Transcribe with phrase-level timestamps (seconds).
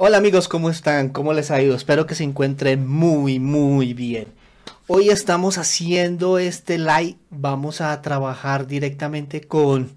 [0.00, 1.08] Hola amigos, ¿cómo están?
[1.08, 1.74] ¿Cómo les ha ido?
[1.74, 4.28] Espero que se encuentren muy, muy bien.
[4.86, 7.16] Hoy estamos haciendo este live.
[7.30, 9.90] Vamos a trabajar directamente con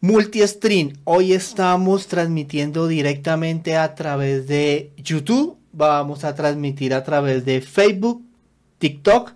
[0.00, 0.94] Multistream.
[1.04, 5.58] Hoy estamos transmitiendo directamente a través de YouTube.
[5.72, 8.24] Vamos a transmitir a través de Facebook,
[8.78, 9.32] TikTok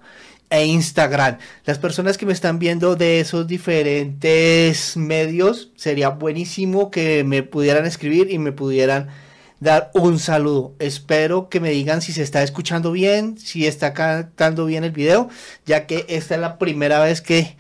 [0.49, 1.37] e Instagram.
[1.67, 7.85] Las personas que me están viendo de esos diferentes medios, sería buenísimo que me pudieran
[7.85, 9.11] escribir y me pudieran
[9.61, 10.75] dar un saludo.
[10.79, 15.29] Espero que me digan si se está escuchando bien, si está cantando bien el video,
[15.67, 17.57] ya que esta es la primera vez que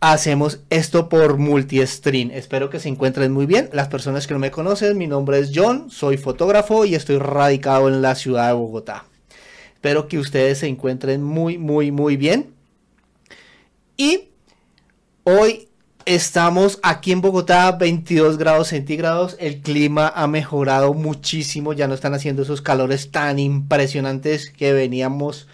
[0.00, 2.30] hacemos esto por multi-stream.
[2.30, 3.70] Espero que se encuentren muy bien.
[3.72, 7.88] Las personas que no me conocen, mi nombre es John, soy fotógrafo y estoy radicado
[7.88, 9.06] en la ciudad de Bogotá.
[9.74, 12.54] Espero que ustedes se encuentren muy, muy, muy bien.
[13.96, 14.28] Y
[15.24, 15.68] hoy
[16.06, 19.36] Estamos aquí en Bogotá, 22 grados centígrados.
[19.40, 21.72] El clima ha mejorado muchísimo.
[21.72, 25.48] Ya no están haciendo esos calores tan impresionantes que veníamos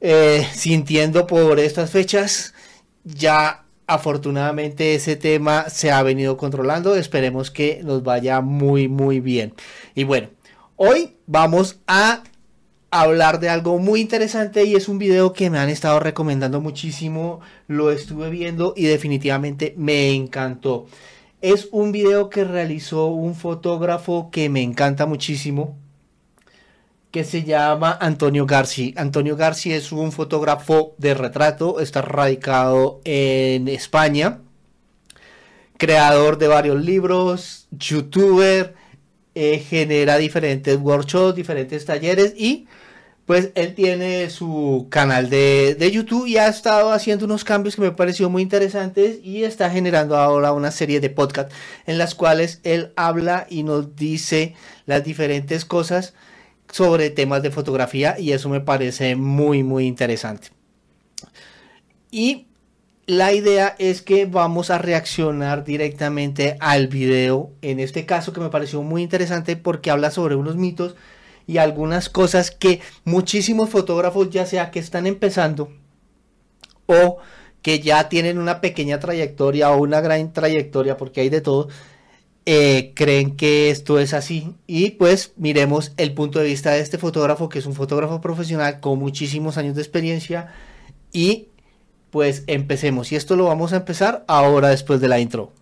[0.00, 2.54] eh, sintiendo por estas fechas.
[3.02, 6.94] Ya afortunadamente ese tema se ha venido controlando.
[6.94, 9.54] Esperemos que nos vaya muy, muy bien.
[9.92, 10.28] Y bueno,
[10.76, 12.22] hoy vamos a
[12.90, 17.40] hablar de algo muy interesante y es un video que me han estado recomendando muchísimo,
[17.66, 20.86] lo estuve viendo y definitivamente me encantó.
[21.40, 25.76] Es un video que realizó un fotógrafo que me encanta muchísimo,
[27.10, 28.94] que se llama Antonio Garci.
[28.96, 34.40] Antonio Garci es un fotógrafo de retrato, está radicado en España,
[35.76, 38.74] creador de varios libros, youtuber,
[39.40, 42.66] eh, genera diferentes workshops, diferentes talleres y
[43.24, 47.92] pues él tiene su canal de, YouTube y ha estado haciendo unos cambios que me
[47.92, 51.54] pareció muy interesantes y está generando ahora una serie de podcasts
[51.86, 56.14] en las cuales él habla y nos dice las diferentes cosas
[56.72, 60.48] sobre temas de fotografía y eso me parece muy muy interesante.
[62.10, 62.47] Y
[63.08, 68.50] la idea es que vamos a reaccionar directamente al video, en este caso que me
[68.50, 70.94] pareció muy interesante porque habla sobre unos mitos
[71.46, 75.72] y algunas cosas que muchísimos fotógrafos, ya sea que están empezando
[76.84, 77.16] o
[77.62, 81.68] que ya tienen una pequeña trayectoria o una gran trayectoria, porque hay de todo,
[82.44, 84.54] eh, creen que esto es así.
[84.66, 88.80] Y pues miremos el punto de vista de este fotógrafo, que es un fotógrafo profesional
[88.80, 90.52] con muchísimos años de experiencia.
[91.10, 91.48] Y
[92.10, 93.12] pues empecemos.
[93.12, 95.52] Y esto lo vamos a empezar ahora después de la intro.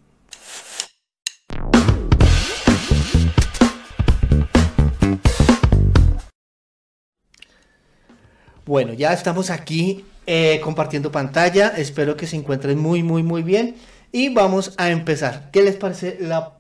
[8.66, 11.68] Bueno, ya estamos aquí eh, compartiendo pantalla.
[11.68, 13.76] Espero que se encuentren muy, muy, muy bien.
[14.10, 15.50] Y vamos a empezar.
[15.52, 16.54] ¿Qué les parece la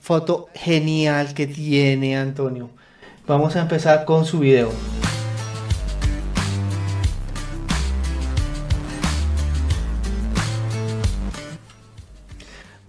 [0.00, 2.70] foto genial que tiene Antonio?
[3.26, 4.70] Vamos a empezar con su video.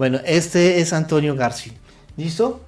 [0.02, 1.74] Bueno, este es Antonio García.
[2.18, 2.62] ¿Listo?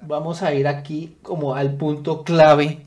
[0.00, 2.78] vamos a ir aquí como al punto clave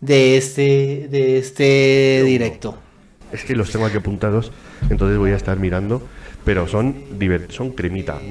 [0.00, 2.78] de este, de este directo.
[3.30, 4.52] Es que los tengo aquí apuntados,
[4.88, 6.08] entonces voy a estar mirando,
[6.42, 6.96] pero son,
[7.50, 8.22] son cremita.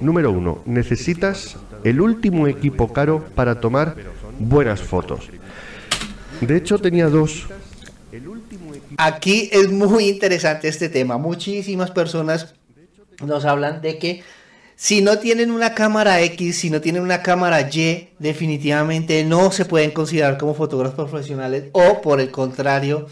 [0.00, 3.94] Número uno, necesitas el último equipo caro para tomar
[4.40, 5.30] buenas fotos.
[6.40, 7.46] De hecho, tenía dos.
[8.98, 11.18] Aquí es muy interesante este tema.
[11.18, 12.54] Muchísimas personas
[13.24, 14.22] nos hablan de que
[14.76, 19.64] si no tienen una cámara X, si no tienen una cámara Y, definitivamente no se
[19.64, 23.06] pueden considerar como fotógrafos profesionales o por el contrario,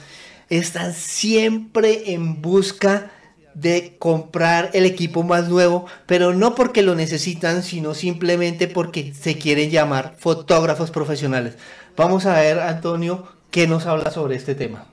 [0.48, 3.12] están siempre en busca
[3.54, 9.38] de comprar el equipo más nuevo, pero no porque lo necesitan, sino simplemente porque se
[9.38, 11.54] quieren llamar fotógrafos profesionales.
[11.96, 14.91] Vamos a ver, Antonio, qué nos habla sobre este tema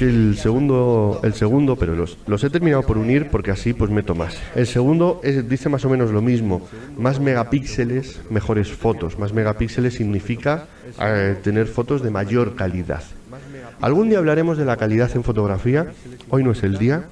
[0.00, 4.14] el segundo, el segundo, pero los, los he terminado por unir porque así pues meto
[4.14, 4.36] más.
[4.54, 6.68] El segundo dice más o menos lo mismo.
[6.96, 9.18] Más megapíxeles, mejores fotos.
[9.18, 10.66] Más megapíxeles significa
[11.00, 13.02] eh, tener fotos de mayor calidad.
[13.80, 15.92] Algún día hablaremos de la calidad en fotografía.
[16.28, 17.04] Hoy no es el día,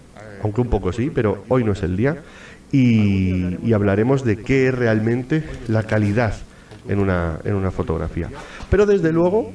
[0.43, 2.23] aunque un poco sí, pero hoy no es el día.
[2.73, 6.35] Y, y hablaremos de qué es realmente la calidad
[6.89, 8.29] en una, en una fotografía.
[8.71, 9.53] Pero desde luego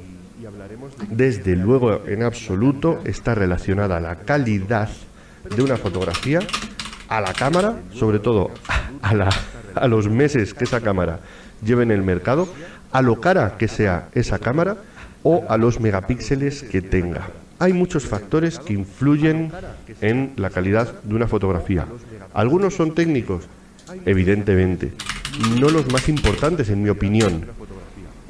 [1.09, 4.89] desde luego, en absoluto, está relacionada la calidad
[5.55, 6.39] de una fotografía
[7.07, 8.51] a la cámara, sobre todo
[9.01, 9.29] a,
[9.75, 11.19] a los meses que esa cámara
[11.63, 12.47] lleve en el mercado,
[12.91, 14.77] a lo cara que sea esa cámara
[15.23, 17.27] o a los megapíxeles que tenga.
[17.59, 19.51] hay muchos factores que influyen
[20.01, 21.85] en la calidad de una fotografía.
[22.33, 23.45] Algunos son técnicos,
[24.05, 24.93] evidentemente,
[25.59, 27.45] no los más importantes en mi opinión.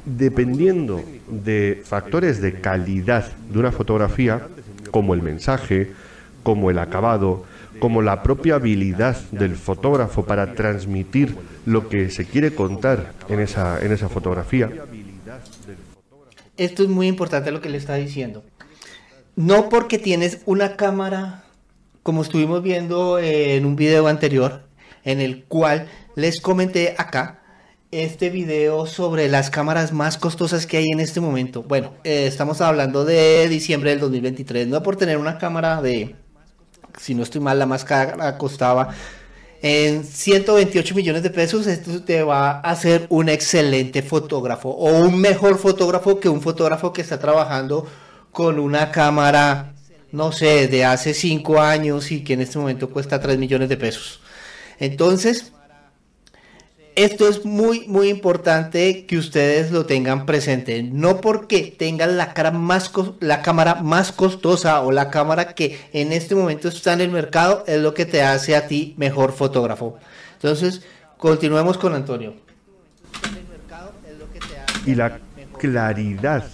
[0.04, 1.02] Dependiendo
[1.32, 4.46] de factores de calidad de una fotografía,
[4.90, 5.92] como el mensaje,
[6.42, 7.44] como el acabado,
[7.78, 11.36] como la propia habilidad del fotógrafo para transmitir
[11.66, 14.70] lo que se quiere contar en esa, en esa fotografía.
[16.56, 18.44] Esto es muy importante lo que le está diciendo.
[19.34, 21.44] No porque tienes una cámara,
[22.02, 24.64] como estuvimos viendo en un video anterior,
[25.04, 27.41] en el cual les comenté acá,
[27.92, 31.62] este video sobre las cámaras más costosas que hay en este momento.
[31.62, 34.66] Bueno, eh, estamos hablando de diciembre del 2023.
[34.66, 36.16] No por tener una cámara de,
[36.98, 38.94] si no estoy mal, la más cara costaba
[39.60, 41.66] en 128 millones de pesos.
[41.66, 46.94] Esto te va a hacer un excelente fotógrafo o un mejor fotógrafo que un fotógrafo
[46.94, 47.86] que está trabajando
[48.32, 49.74] con una cámara,
[50.12, 53.76] no sé, de hace 5 años y que en este momento cuesta 3 millones de
[53.76, 54.20] pesos.
[54.78, 55.52] Entonces,
[56.94, 60.82] esto es muy, muy importante que ustedes lo tengan presente.
[60.82, 66.12] No porque tengan la, cara más la cámara más costosa o la cámara que en
[66.12, 69.98] este momento está en el mercado es lo que te hace a ti mejor fotógrafo.
[70.34, 70.82] Entonces,
[71.16, 72.34] continuemos con Antonio.
[74.84, 75.20] Y la
[75.58, 76.44] claridad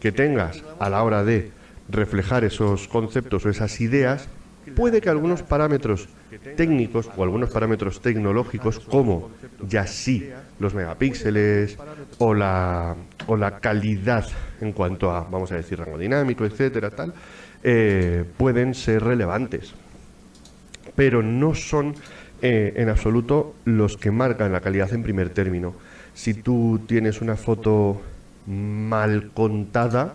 [0.00, 1.50] que tengas a la hora de
[1.88, 4.28] reflejar esos conceptos o esas ideas,
[4.74, 6.08] puede que algunos parámetros
[6.56, 9.30] técnicos o algunos parámetros tecnológicos como
[9.66, 11.76] ya sí los megapíxeles
[12.18, 14.26] o la, o la calidad
[14.60, 17.14] en cuanto a, vamos a decir, rango dinámico, etcétera, tal,
[17.62, 19.74] eh, pueden ser relevantes.
[20.94, 21.94] Pero no son
[22.42, 25.74] eh, en absoluto los que marcan la calidad en primer término.
[26.14, 28.00] Si tú tienes una foto
[28.46, 30.14] mal contada,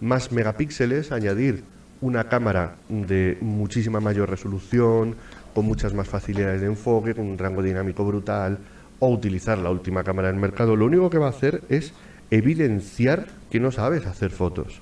[0.00, 1.62] más megapíxeles, añadir
[2.00, 5.16] una cámara de muchísima mayor resolución,
[5.54, 8.58] con muchas más facilidades de enfoque, con un rango dinámico brutal,
[9.00, 11.92] o utilizar la última cámara del mercado, lo único que va a hacer es
[12.30, 14.80] evidenciar que no sabes hacer fotos.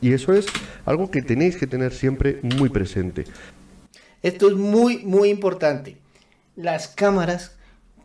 [0.00, 0.46] Y eso es
[0.84, 3.24] algo que tenéis que tener siempre muy presente.
[4.22, 5.96] Esto es muy, muy importante.
[6.56, 7.56] Las cámaras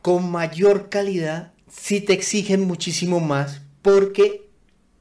[0.01, 4.49] con mayor calidad sí te exigen muchísimo más porque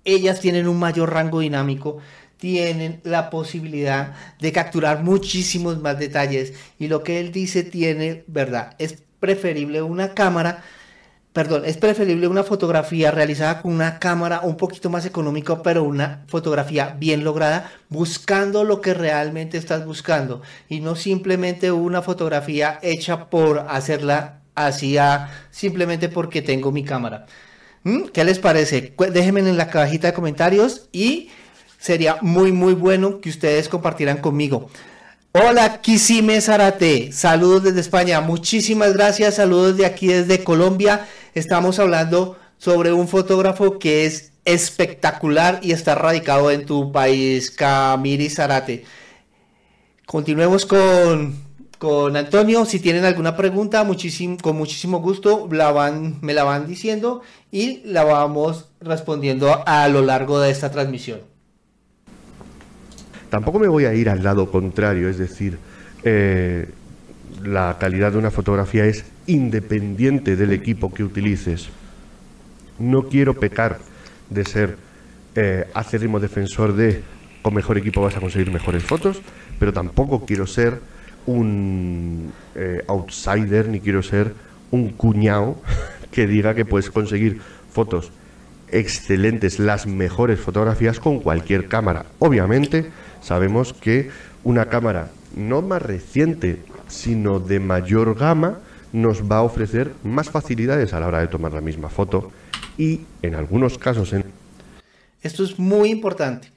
[0.04, 1.98] ellas tienen un mayor rango dinámico,
[2.38, 8.74] tienen la posibilidad de capturar muchísimos más detalles y lo que él dice tiene verdad.
[8.78, 10.62] Es preferible una cámara,
[11.32, 16.24] perdón, es preferible una fotografía realizada con una cámara un poquito más económica, pero una
[16.28, 23.28] fotografía bien lograda, buscando lo que realmente estás buscando y no simplemente una fotografía hecha
[23.28, 24.96] por hacerla así
[25.50, 27.26] simplemente porque tengo mi cámara.
[27.84, 28.06] ¿Mm?
[28.12, 28.94] ¿Qué les parece?
[29.12, 31.30] Déjenme en la cajita de comentarios y
[31.78, 34.68] sería muy muy bueno que ustedes compartieran conmigo.
[35.32, 41.06] Hola, Kisime Zarate, saludos desde España, muchísimas gracias, saludos de aquí desde Colombia.
[41.34, 48.30] Estamos hablando sobre un fotógrafo que es espectacular y está radicado en tu país, Camiri
[48.30, 48.84] Zarate.
[50.06, 51.36] Continuemos con,
[51.78, 52.64] con Antonio.
[52.64, 55.58] Si tienen alguna pregunta, muchísimo, con muchísimo gusto me
[56.32, 57.20] la van diciendo
[57.52, 61.37] y la vamos respondiendo a lo largo de esta transmisión.
[63.30, 65.58] Tampoco me voy a ir al lado contrario, es decir,
[66.02, 66.68] eh,
[67.44, 71.68] la calidad de una fotografía es independiente del equipo que utilices.
[72.78, 73.78] No quiero pecar
[74.30, 74.76] de ser
[75.34, 77.02] eh, acérrimo defensor de
[77.42, 79.20] con mejor equipo vas a conseguir mejores fotos,
[79.58, 80.80] pero tampoco quiero ser
[81.26, 84.34] un eh, outsider ni quiero ser
[84.70, 85.56] un cuñado
[86.10, 87.40] que diga que puedes conseguir
[87.72, 88.10] fotos
[88.70, 92.06] excelentes, las mejores fotografías con cualquier cámara.
[92.18, 94.10] Obviamente, sabemos que
[94.44, 98.58] una cámara no más reciente, sino de mayor gama,
[98.92, 102.30] nos va a ofrecer más facilidades a la hora de tomar la misma foto
[102.76, 104.12] y en algunos casos...
[104.12, 104.24] En...
[105.22, 106.50] Esto es muy importante.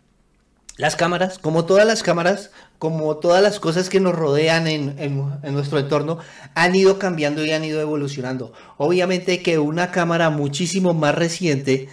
[0.77, 5.53] Las cámaras, como todas las cámaras, como todas las cosas que nos rodean en, en,
[5.53, 6.19] nuestro entorno,
[6.55, 8.53] han ido cambiando y han ido evolucionando.
[8.77, 11.89] Obviamente que una cámara muchísimo más reciente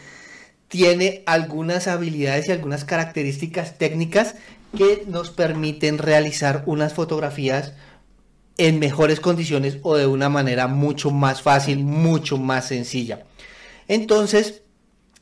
[0.69, 4.37] tiene algunas habilidades y algunas características técnicas
[4.77, 7.73] que nos permiten realizar unas fotografías
[8.59, 13.25] en mejores condiciones o de una manera mucho más fácil, mucho más sencilla.
[13.87, 14.63] Entonces,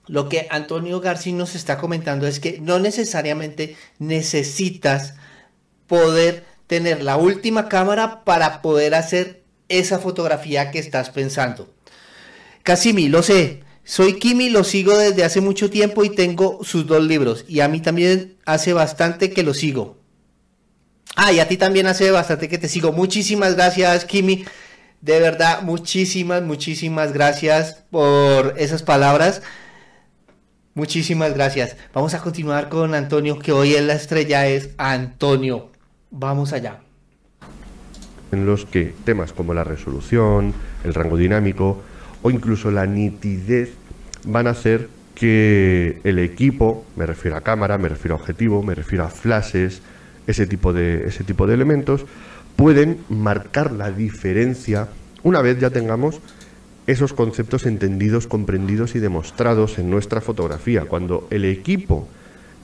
[0.07, 5.15] lo que Antonio García nos está comentando es que no necesariamente necesitas
[5.87, 11.73] poder tener la última cámara para poder hacer esa fotografía que estás pensando.
[12.63, 17.05] Casimi, lo sé, Soy Kimi, lo sigo desde hace mucho tiempo y tengo sus dos
[17.05, 17.45] libros.
[17.47, 19.97] Y a mí también hace bastante que lo sigo.
[21.15, 22.91] Ah, y a ti también hace bastante que te sigo.
[22.91, 24.45] Muchísimas gracias, Kimi.
[25.03, 29.41] De verdad, muchísimas, muchísimas gracias por esas palabras.
[30.75, 31.77] Muchísimas gracias.
[31.95, 35.71] Vamos a continuar con Antonio, que hoy en la estrella es Antonio.
[36.11, 36.81] Vamos allá.
[38.33, 41.85] En los que temas como la resolución, el rango dinámico
[42.23, 43.75] o incluso la nitidez
[44.25, 48.75] van a hacer que el equipo, me refiero a cámara, me refiero a objetivo, me
[48.75, 49.81] refiero a flashes,
[50.27, 52.05] ese tipo de, ese tipo de elementos,
[52.57, 54.89] pueden marcar la diferencia
[55.23, 56.21] una vez ya tengamos
[56.87, 60.85] esos conceptos entendidos, comprendidos y demostrados en nuestra fotografía.
[60.85, 62.07] Cuando el equipo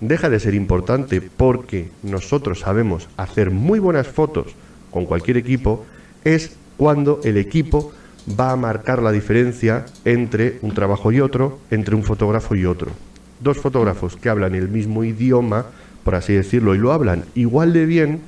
[0.00, 4.54] deja de ser importante porque nosotros sabemos hacer muy buenas fotos
[4.92, 5.84] con cualquier equipo,
[6.24, 7.92] es cuando el equipo
[8.28, 12.92] va a marcar la diferencia entre un trabajo y otro, entre un fotógrafo y otro.
[13.40, 15.66] Dos fotógrafos que hablan el mismo idioma,
[16.04, 18.20] por así decirlo, y lo hablan igual de bien,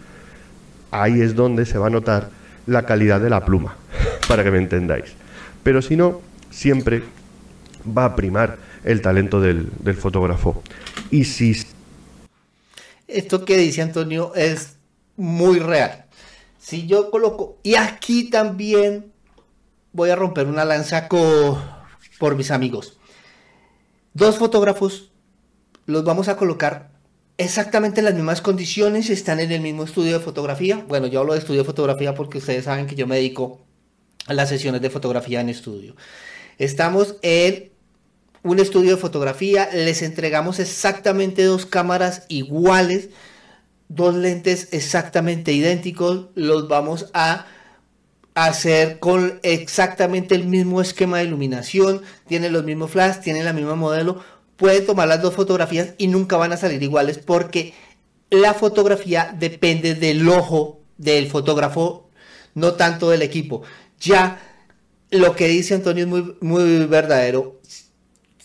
[0.91, 2.31] ahí es donde se va a notar
[2.67, 3.77] la calidad de la pluma,
[4.29, 5.15] para que me entendáis.
[5.63, 6.21] Pero si no,
[6.51, 7.03] siempre
[7.87, 10.63] va a primar el talento del, fotógrafo.
[11.11, 11.57] Y si...
[13.07, 14.77] Esto que dice Antonio es
[15.17, 16.05] muy real.
[16.59, 17.59] Si yo coloco...
[17.63, 19.14] Y aquí también
[19.95, 22.99] voy a romper una lanza por mis amigos.
[24.13, 25.13] Dos fotógrafos
[25.87, 26.91] los vamos a colocar
[27.39, 30.85] exactamente las mismas condiciones, están en el mismo estudio de fotografía.
[30.89, 33.65] Bueno, yo hablo de estudio de fotografía porque ustedes saben que yo me dedico
[34.27, 35.95] a las sesiones de fotografía en estudio.
[36.59, 37.71] Estamos en
[38.43, 43.11] un estudio de fotografía, les entregamos exactamente dos cámaras iguales,
[43.89, 47.47] dos lentes exactamente idénticos, los vamos a
[48.35, 53.77] hacer con exactamente el mismo esquema de iluminación, tienen los mismos flash, tienen la misma
[53.77, 54.23] modelo,
[54.57, 57.75] pueden tomar las dos fotografías y nunca van a salir iguales porque
[58.31, 62.11] la fotografía depende del ojo del fotógrafo,
[62.55, 63.63] no tanto del equipo.
[64.01, 64.41] Ya
[65.11, 67.61] lo que dice Antonio es muy, muy verdadero.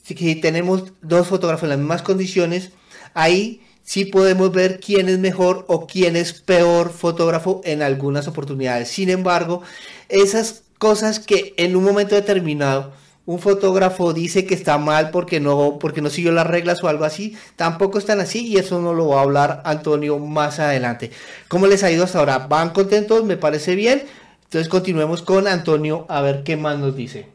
[0.03, 2.71] Si tenemos dos fotógrafos en las mismas condiciones,
[3.13, 8.89] ahí sí podemos ver quién es mejor o quién es peor fotógrafo en algunas oportunidades.
[8.89, 9.63] Sin embargo,
[10.09, 12.93] esas cosas que en un momento determinado
[13.25, 17.03] un fotógrafo dice que está mal porque no, porque no siguió las reglas o algo
[17.03, 21.09] así, tampoco están así y eso no lo va a hablar Antonio más adelante.
[21.47, 22.37] ¿Cómo les ha ido hasta ahora?
[22.47, 23.25] ¿Van contentos?
[23.25, 24.03] Me parece bien.
[24.43, 27.25] Entonces continuemos con Antonio a ver qué más nos dice.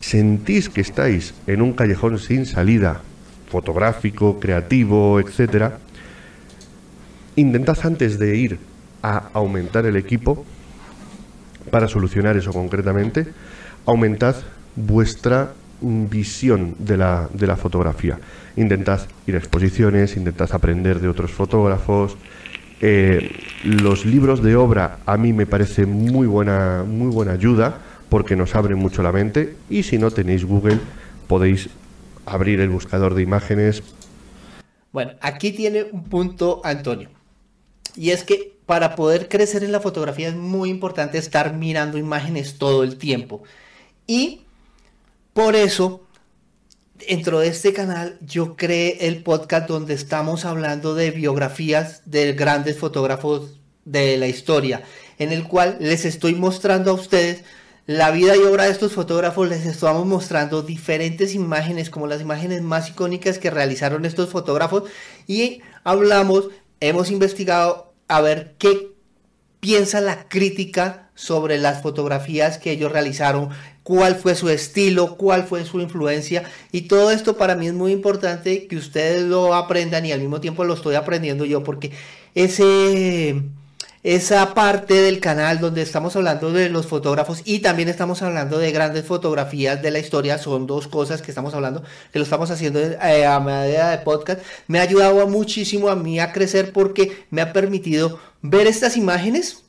[0.00, 3.02] ¿Sentís que estáis en un callejón sin salida,
[3.52, 5.78] fotográfico, creativo, etcétera?
[7.36, 8.58] Intentad antes de ir
[9.02, 10.44] a aumentar el equipo,
[11.70, 13.26] para solucionar eso concretamente,
[13.84, 14.36] aumentad
[14.74, 18.18] vuestra visión de la, de la fotografía.
[18.56, 22.16] Intentad ir a exposiciones, intentad aprender de otros fotógrafos.
[22.80, 23.30] Eh,
[23.64, 27.78] los libros de obra a mí me parece muy buena, muy buena ayuda
[28.08, 30.78] porque nos abren mucho la mente y si no tenéis Google
[31.28, 31.70] podéis
[32.26, 33.82] abrir el buscador de imágenes.
[34.92, 37.08] Bueno, aquí tiene un punto Antonio.
[37.96, 42.58] Y es que para poder crecer en la fotografía es muy importante estar mirando imágenes
[42.58, 43.42] todo el tiempo.
[44.06, 44.42] Y
[45.32, 46.06] por eso,
[47.06, 52.78] dentro de este canal, yo creé el podcast donde estamos hablando de biografías de grandes
[52.78, 54.82] fotógrafos de la historia,
[55.18, 57.44] en el cual les estoy mostrando a ustedes
[57.86, 62.62] la vida y obra de estos fotógrafos, les estamos mostrando diferentes imágenes, como las imágenes
[62.62, 64.84] más icónicas que realizaron estos fotógrafos,
[65.26, 66.48] y hablamos,
[66.80, 68.92] hemos investigado a ver qué
[69.60, 73.50] piensa la crítica sobre las fotografías que ellos realizaron,
[73.82, 76.44] cuál fue su estilo, cuál fue su influencia.
[76.72, 80.40] Y todo esto para mí es muy importante que ustedes lo aprendan y al mismo
[80.40, 81.92] tiempo lo estoy aprendiendo yo porque
[82.34, 83.42] ese
[84.02, 88.72] esa parte del canal donde estamos hablando de los fotógrafos y también estamos hablando de
[88.72, 92.80] grandes fotografías de la historia son dos cosas que estamos hablando que lo estamos haciendo
[92.80, 97.42] eh, a manera de podcast me ha ayudado muchísimo a mí a crecer porque me
[97.42, 99.62] ha permitido ver estas imágenes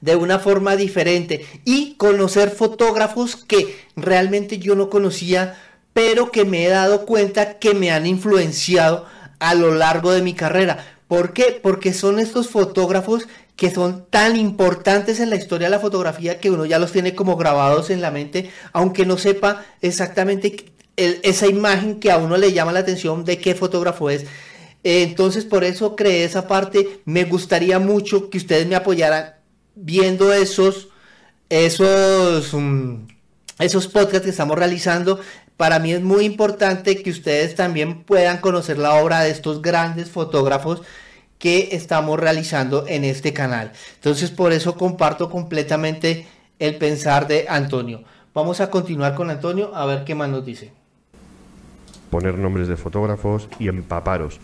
[0.00, 5.58] de una forma diferente y conocer fotógrafos que realmente yo no conocía,
[5.92, 9.06] pero que me he dado cuenta que me han influenciado
[9.40, 10.97] a lo largo de mi carrera.
[11.08, 11.58] ¿Por qué?
[11.60, 16.50] Porque son estos fotógrafos que son tan importantes en la historia de la fotografía que
[16.50, 21.98] uno ya los tiene como grabados en la mente, aunque no sepa exactamente esa imagen
[21.98, 24.26] que a uno le llama la atención de qué fotógrafo es.
[24.84, 27.00] Entonces por eso creé esa parte.
[27.04, 29.34] Me gustaría mucho que ustedes me apoyaran
[29.74, 30.88] viendo esos,
[31.48, 33.06] esos, mm,
[33.60, 35.20] esos podcasts que estamos realizando
[35.58, 40.08] para mí es muy importante que ustedes también puedan conocer la obra de estos grandes
[40.08, 40.82] fotógrafos
[41.38, 43.72] que estamos realizando en este canal.
[43.96, 46.26] Entonces por eso comparto completamente
[46.60, 48.04] el pensar de Antonio.
[48.32, 50.70] Vamos a continuar con Antonio a ver qué más nos dice.
[52.08, 54.38] Poner nombres de fotógrafos y empaparos.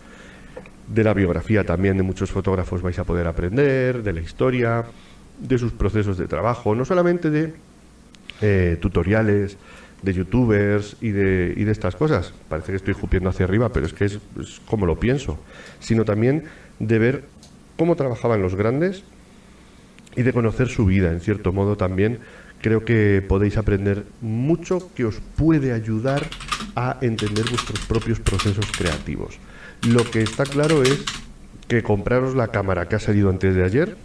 [0.85, 4.83] De la biografía también de muchos fotógrafos vais a poder aprender, de la historia,
[5.39, 7.53] de sus procesos de trabajo, no solamente de
[8.41, 9.57] eh, tutoriales,
[10.01, 12.33] de youtubers y de, y de, estas cosas.
[12.49, 15.39] Parece que estoy jupiendo hacia arriba, pero es que es, es como lo pienso.
[15.79, 16.43] Sino también
[16.79, 17.23] de ver
[17.77, 19.03] cómo trabajaban los grandes
[20.15, 22.19] y de conocer su vida, en cierto modo también
[22.61, 26.25] creo que podéis aprender mucho que os puede ayudar
[26.75, 29.37] a entender vuestros propios procesos creativos.
[29.87, 31.03] Lo que está claro es
[31.67, 33.97] que compraros la cámara que ha salido antes de ayer,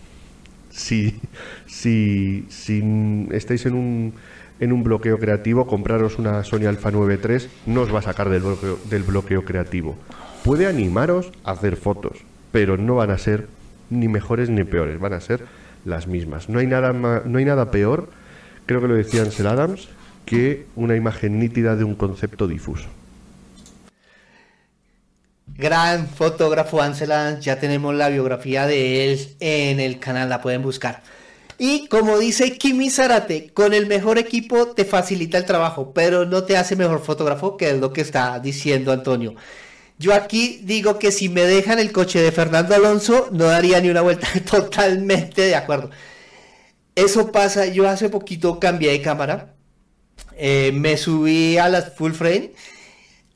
[0.68, 1.20] si,
[1.66, 4.14] si, si estáis en un,
[4.60, 8.28] en un bloqueo creativo, compraros una Sony Alpha 9 III no os va a sacar
[8.28, 9.96] del bloqueo, del bloqueo creativo.
[10.44, 12.18] Puede animaros a hacer fotos,
[12.52, 13.48] pero no van a ser
[13.90, 15.44] ni mejores ni peores, van a ser
[15.84, 16.48] las mismas.
[16.48, 18.08] No hay nada, no hay nada peor
[18.70, 19.88] creo que lo decía Ansel Adams,
[20.24, 22.86] que una imagen nítida de un concepto difuso.
[25.56, 30.62] Gran fotógrafo Ansel Adams, ya tenemos la biografía de él en el canal, la pueden
[30.62, 31.02] buscar.
[31.62, 36.44] Y como dice Kimi Zarate, con el mejor equipo te facilita el trabajo, pero no
[36.44, 39.34] te hace mejor fotógrafo, que es lo que está diciendo Antonio.
[39.98, 43.90] Yo aquí digo que si me dejan el coche de Fernando Alonso, no daría ni
[43.90, 44.26] una vuelta.
[44.50, 45.90] Totalmente de acuerdo.
[46.94, 49.54] Eso pasa, yo hace poquito cambié de cámara,
[50.38, 52.54] eh, me subí a las full frame,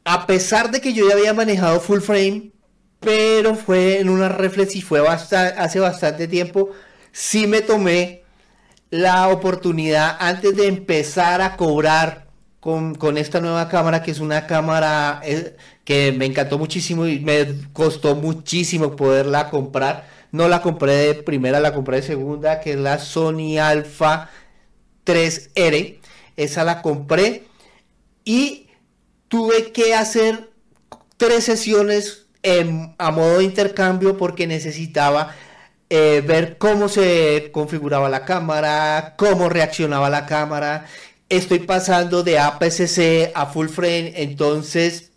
[0.04, 2.52] a pesar de que yo ya había manejado full frame,
[3.00, 6.70] pero fue en una reflex y fue hace bastante tiempo,
[7.14, 8.24] sí me tomé
[8.90, 12.26] la oportunidad antes de empezar a cobrar
[12.60, 17.20] con, con esta nueva cámara, que es una cámara eh, que me encantó muchísimo y
[17.20, 22.72] me costó muchísimo poderla comprar no la compré de primera, la compré de segunda, que
[22.72, 24.30] es la Sony Alpha
[25.06, 26.00] 3R.
[26.36, 27.44] Esa la compré
[28.24, 28.66] y
[29.28, 30.50] tuve que hacer
[31.18, 32.26] tres sesiones
[32.98, 35.32] a modo de intercambio porque necesitaba
[35.96, 40.86] eh, ver cómo se configuraba la cámara, cómo reaccionaba la cámara.
[41.28, 45.12] Estoy pasando de APS-C a full frame, entonces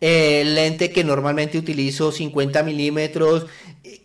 [0.00, 3.46] el lente que normalmente utilizo 50 milímetros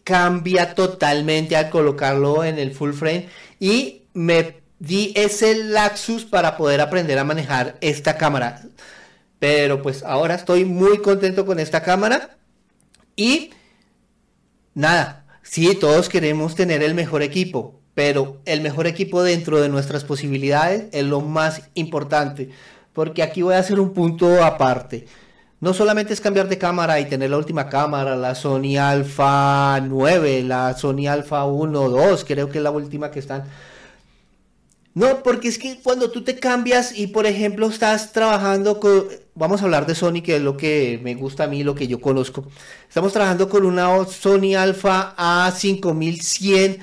[0.03, 6.79] cambia totalmente al colocarlo en el full frame y me di ese laxus para poder
[6.81, 8.61] aprender a manejar esta cámara.
[9.39, 12.37] Pero pues ahora estoy muy contento con esta cámara
[13.15, 13.49] y
[14.75, 20.03] nada, sí, todos queremos tener el mejor equipo, pero el mejor equipo dentro de nuestras
[20.03, 22.49] posibilidades es lo más importante,
[22.93, 25.05] porque aquí voy a hacer un punto aparte
[25.61, 30.41] no solamente es cambiar de cámara y tener la última cámara, la Sony Alpha 9,
[30.41, 33.43] la Sony Alpha 1, 2, creo que es la última que están.
[34.93, 39.61] No, porque es que cuando tú te cambias y por ejemplo estás trabajando con, vamos
[39.61, 42.01] a hablar de Sony, que es lo que me gusta a mí, lo que yo
[42.01, 42.45] conozco.
[42.89, 46.79] Estamos trabajando con una Sony Alpha A5100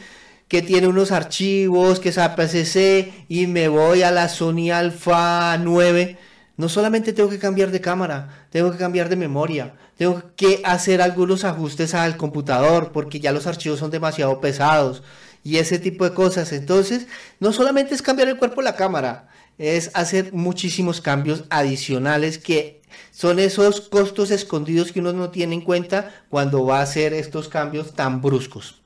[0.49, 6.18] que tiene unos archivos, que es APS-C y me voy a la Sony Alpha 9
[6.59, 11.01] no solamente tengo que cambiar de cámara, tengo que cambiar de memoria, tengo que hacer
[11.01, 15.05] algunos ajustes al computador porque ya los archivos son demasiado pesados
[15.42, 16.53] y ese tipo de cosas.
[16.53, 17.07] Entonces,
[17.40, 22.83] no solamente es cambiar el cuerpo de la cámara, es hacer muchísimos cambios adicionales que
[23.11, 27.48] son esos costos escondidos que uno no tiene en cuenta cuando va a hacer estos
[27.48, 28.81] cambios tan bruscos.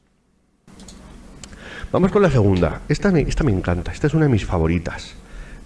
[1.93, 2.81] Vamos con la segunda.
[2.89, 5.15] Esta esta me encanta, esta es una de mis favoritas.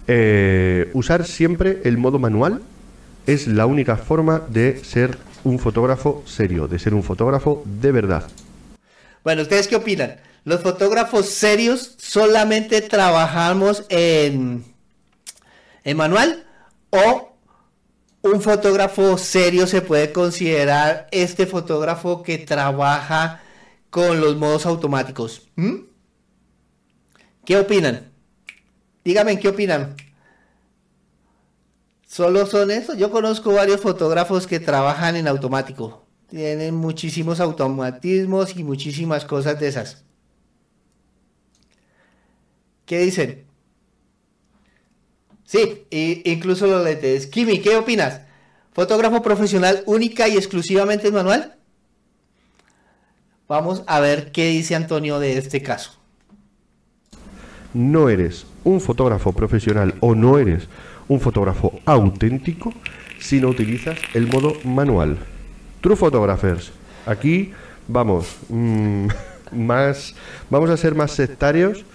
[0.07, 2.61] Eh, usar siempre el modo manual
[3.25, 8.27] es la única forma de ser un fotógrafo serio, de ser un fotógrafo de verdad.
[9.23, 10.17] Bueno, ¿ustedes qué opinan?
[10.47, 14.63] ¿Los fotógrafos serios solamente trabajamos en,
[15.93, 16.45] manual
[16.89, 17.33] o
[18.21, 23.41] un fotógrafo serio se puede considerar este fotógrafo que trabaja
[23.89, 25.49] con los modos automáticos?
[25.57, 25.79] ¿Mm?
[27.43, 28.09] ¿Qué opinan?
[29.03, 29.97] Dígame, ¿qué opinan?
[32.05, 32.95] ¿Solo son eso?
[32.95, 36.05] Yo conozco varios fotógrafos que trabajan en automático.
[36.29, 40.06] Tienen muchísimos automatismos y muchísimas cosas de esas.
[42.87, 43.45] ¿Qué dicen?
[45.43, 45.85] Sí,
[46.25, 47.27] incluso los lentes.
[47.27, 48.21] Kimi, ¿qué opinas?
[48.73, 51.55] ¿Fotógrafo profesional única y exclusivamente manual?
[53.47, 55.97] Vamos a ver qué dice Antonio de este caso
[57.77, 60.67] no eres un fotógrafo profesional o no eres
[61.07, 62.73] un fotógrafo auténtico
[63.19, 65.17] si no utilizas el modo manual.
[65.81, 66.71] True Photographers.
[67.05, 67.53] Aquí
[67.87, 69.07] vamos, mm,
[69.51, 70.15] más,
[70.49, 71.85] vamos a ser más sectarios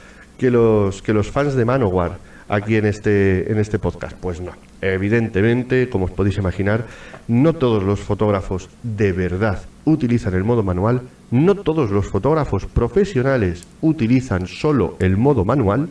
[0.42, 4.16] que los, que los fans de Manowar aquí en este, en este podcast.
[4.16, 4.50] Pues no,
[4.80, 6.84] evidentemente, como os podéis imaginar,
[7.28, 13.68] no todos los fotógrafos de verdad utilizan el modo manual, no todos los fotógrafos profesionales
[13.82, 15.88] utilizan solo el modo manual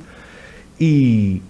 [0.77, 1.41] y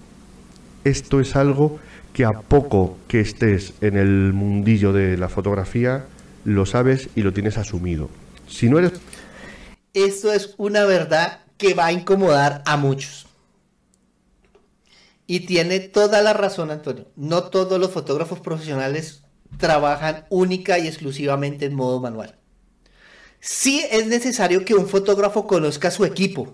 [0.84, 1.80] esto es algo
[2.12, 6.04] que a poco que estés en el mundillo de la fotografía,
[6.44, 8.10] lo sabes y lo tienes asumido.
[8.46, 8.92] Si no eres...
[9.92, 13.26] Esto es una verdad que va a incomodar a muchos.
[15.28, 17.06] Y tiene toda la razón, Antonio.
[17.14, 19.22] No todos los fotógrafos profesionales
[19.58, 22.36] trabajan única y exclusivamente en modo manual.
[23.38, 26.52] Sí es necesario que un fotógrafo conozca su equipo,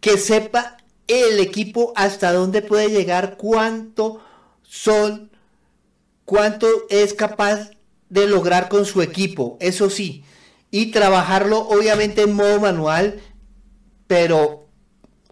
[0.00, 4.22] que sepa el equipo hasta dónde puede llegar, cuánto
[4.62, 5.30] son,
[6.24, 7.70] cuánto es capaz
[8.08, 10.24] de lograr con su equipo, eso sí,
[10.70, 13.20] y trabajarlo obviamente en modo manual,
[14.06, 14.64] pero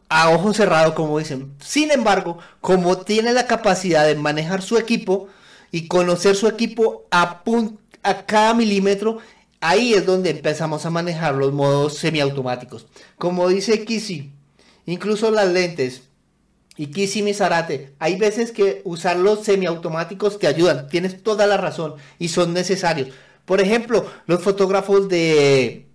[0.09, 1.55] a ojo cerrado, como dicen.
[1.59, 5.29] Sin embargo, como tiene la capacidad de manejar su equipo
[5.71, 7.43] y conocer su equipo a,
[8.03, 9.19] a cada milímetro,
[9.61, 12.87] ahí es donde empezamos a manejar los modos semiautomáticos.
[13.17, 14.33] Como dice Kisi,
[14.85, 16.03] incluso las lentes.
[16.77, 21.95] Y Kisi Zarate, hay veces que usar los semiautomáticos te ayudan, tienes toda la razón
[22.19, 23.09] y son necesarios.
[23.45, 25.87] Por ejemplo, los fotógrafos de,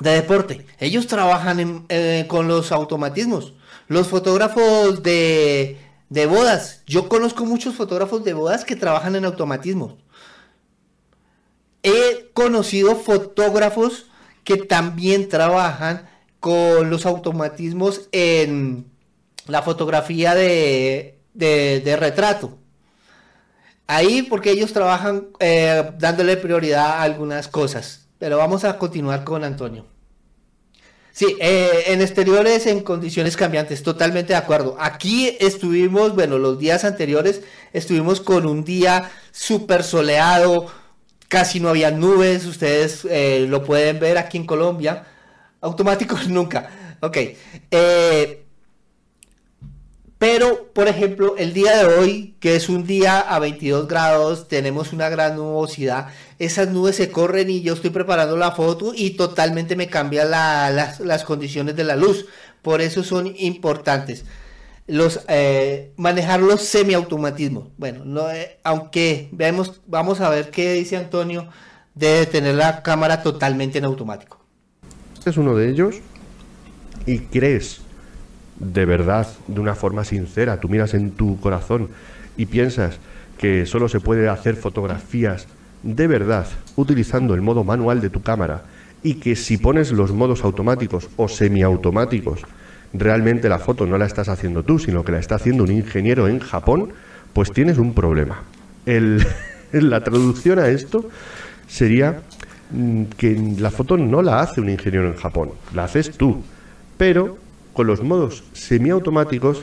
[0.00, 3.54] de deporte, ellos trabajan eh, con los automatismos.
[3.86, 5.78] Los fotógrafos de,
[6.08, 9.94] de bodas, yo conozco muchos fotógrafos de bodas que trabajan en automatismos.
[11.82, 14.06] He conocido fotógrafos
[14.42, 16.08] que también trabajan
[16.40, 18.86] con los automatismos en
[19.46, 21.18] la fotografía de,
[21.98, 22.58] retrato.
[23.86, 28.03] Ahí porque ellos trabajan eh, dándole prioridad a algunas cosas.
[28.24, 29.84] Pero vamos a continuar con Antonio.
[31.12, 34.78] Sí, eh, en exteriores en condiciones cambiantes, totalmente de acuerdo.
[34.80, 37.42] Aquí estuvimos, bueno, los días anteriores
[37.74, 40.68] estuvimos con un día súper soleado,
[41.28, 45.04] casi no había nubes, ustedes eh, lo pueden ver aquí en Colombia.
[45.60, 46.96] Automáticos nunca.
[47.00, 47.18] Ok.
[47.70, 48.43] Eh,
[50.24, 54.94] pero, por ejemplo, el día de hoy, que es un día a 22 grados, tenemos
[54.94, 56.08] una gran nubosidad.
[56.38, 61.24] Esas nubes se corren y yo estoy preparando la foto y totalmente me cambian las,
[61.24, 62.24] condiciones de la luz.
[62.62, 64.24] Por eso son importantes.
[64.86, 67.68] Los, eh, manejar los semiautomatismos.
[67.76, 71.48] Bueno, no, eh, aunque veamos, vamos a ver qué dice Antonio
[71.94, 74.44] de tener la cámara totalmente en automático
[75.30, 75.96] es uno de ellos
[77.06, 77.80] y crees
[78.58, 81.88] de verdad, de una forma sincera, tú miras en tu corazón
[82.36, 82.98] y piensas
[83.38, 85.46] que solo se puede hacer fotografías
[85.82, 88.62] de verdad utilizando el modo manual de tu cámara
[89.02, 92.42] y que si pones los modos automáticos o semiautomáticos,
[92.92, 96.26] realmente la foto no la estás haciendo tú, sino que la está haciendo un ingeniero
[96.28, 96.90] en Japón,
[97.32, 98.44] pues tienes un problema.
[98.86, 99.26] El,
[99.72, 101.10] la traducción a esto
[101.66, 102.22] sería
[102.70, 106.42] Mm, que la foto no la hace un ingeniero en Japón, la haces tú.
[106.96, 107.36] Pero
[107.74, 109.62] con los modos semiautomáticos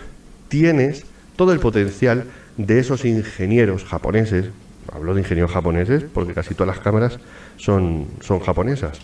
[0.50, 2.26] tienes todo el potencial
[2.58, 4.50] de esos ingenieros japoneses.
[4.92, 7.20] Hablo de ingenieros japoneses porque casi todas las cámaras
[7.58, 8.08] son,
[8.46, 9.00] japonesas.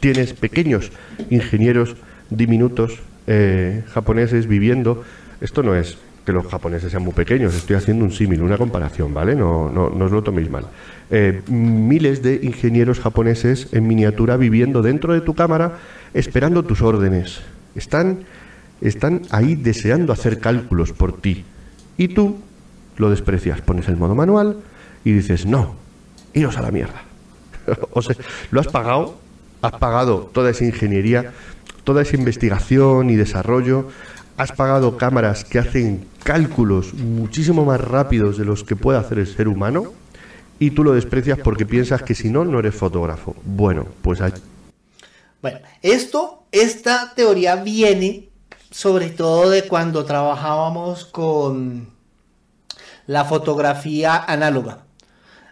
[0.00, 0.92] Tienes pequeños
[1.28, 1.96] ingenieros
[2.30, 5.02] diminutos eh, japoneses viviendo.
[5.40, 9.14] Esto no es que los japoneses sean muy pequeños, estoy haciendo un símil, una comparación,
[9.14, 9.34] ¿vale?
[9.34, 10.66] No, no, no os lo toméis mal.
[11.10, 15.78] Eh, miles de ingenieros japoneses en miniatura viviendo dentro de tu cámara
[16.12, 17.40] esperando tus órdenes.
[17.74, 18.20] Están,
[18.80, 21.44] están ahí deseando hacer cálculos por ti.
[21.96, 22.38] Y tú
[22.96, 24.58] lo desprecias, pones el modo manual
[25.04, 25.76] y dices, no,
[26.34, 27.02] iros a la mierda.
[27.92, 28.16] o sea,
[28.50, 29.18] lo has pagado,
[29.62, 31.32] has pagado toda esa ingeniería,
[31.84, 33.88] toda esa investigación y desarrollo,
[34.36, 39.26] has pagado cámaras que hacen cálculos muchísimo más rápidos de los que puede hacer el
[39.26, 39.92] ser humano
[40.60, 43.36] y tú lo desprecias porque piensas que si no, no eres fotógrafo.
[43.44, 44.20] Bueno, pues.
[45.40, 48.28] Bueno, esto, esta teoría viene
[48.70, 51.90] sobre todo de cuando trabajábamos con
[53.06, 54.84] la fotografía análoga.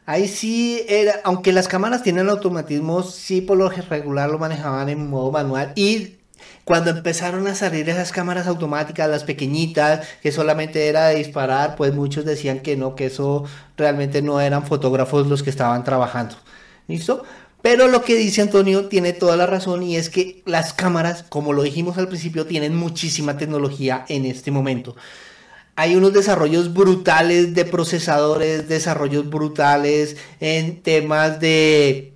[0.04, 5.08] Ahí sí era, aunque las cámaras tienen automatismos, sí por lo regular lo manejaban en
[5.08, 6.16] modo manual y
[6.64, 11.94] cuando empezaron a salir esas cámaras automáticas, las pequeñitas, que solamente era de disparar, pues
[11.94, 13.44] muchos decían que no, que eso
[13.76, 16.36] realmente no eran fotógrafos los que estaban trabajando.
[16.88, 17.24] ¿Listo?
[17.68, 21.52] Pero lo que dice Antonio tiene toda la razón y es que las cámaras, como
[21.52, 24.94] lo dijimos al principio, tienen muchísima tecnología en este momento.
[25.74, 32.12] hay unos desarrollos brutales de procesadores, desarrollos brutales en temas de,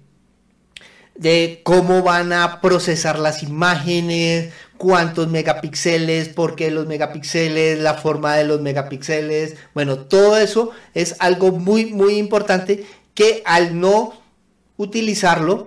[1.17, 8.37] de cómo van a procesar las imágenes, cuántos megapíxeles, por qué los megapíxeles, la forma
[8.37, 9.57] de los megapíxeles.
[9.75, 14.20] Bueno, todo eso es algo muy, muy importante que al no
[14.81, 15.66] utilizarlo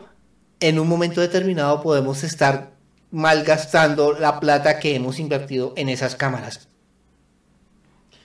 [0.60, 2.72] en un momento determinado podemos estar
[3.12, 6.68] malgastando la plata que hemos invertido en esas cámaras.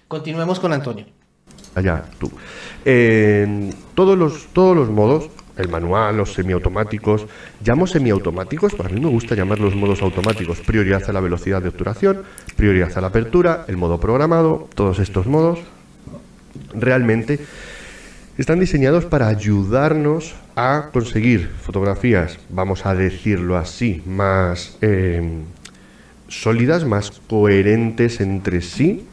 [0.09, 1.05] Continuemos con Antonio.
[1.75, 2.33] Allá, tú.
[2.87, 7.27] En todos los, todos los modos, el manual, los semiautomáticos,
[7.63, 11.69] llamo semiautomáticos, para mí me gusta llamar los modos automáticos, prioridad a la velocidad de
[11.69, 12.23] obturación,
[12.57, 15.59] prioridad a la apertura, el modo programado, todos estos modos,
[16.73, 17.41] realmente
[18.39, 25.23] están diseñados para ayudarnos a conseguir fotografías, vamos a decirlo así, más eh,
[26.27, 29.07] sólidas, más coherentes entre sí,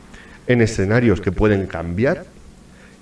[0.47, 2.25] en escenarios que pueden cambiar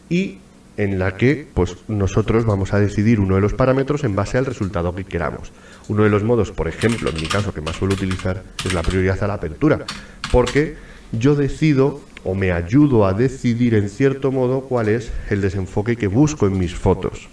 [0.09, 0.39] y
[0.75, 4.45] en la que pues nosotros vamos a decidir uno de los parámetros en base al
[4.45, 5.53] resultado que queramos.
[5.87, 8.83] Uno de los modos, por ejemplo, en mi caso que más suelo utilizar es la
[8.83, 9.85] prioridad a la apertura,
[10.33, 10.75] porque
[11.13, 16.07] yo decido o me ayudo a decidir en cierto modo cuál es el desenfoque que
[16.07, 17.29] busco en mis fotos.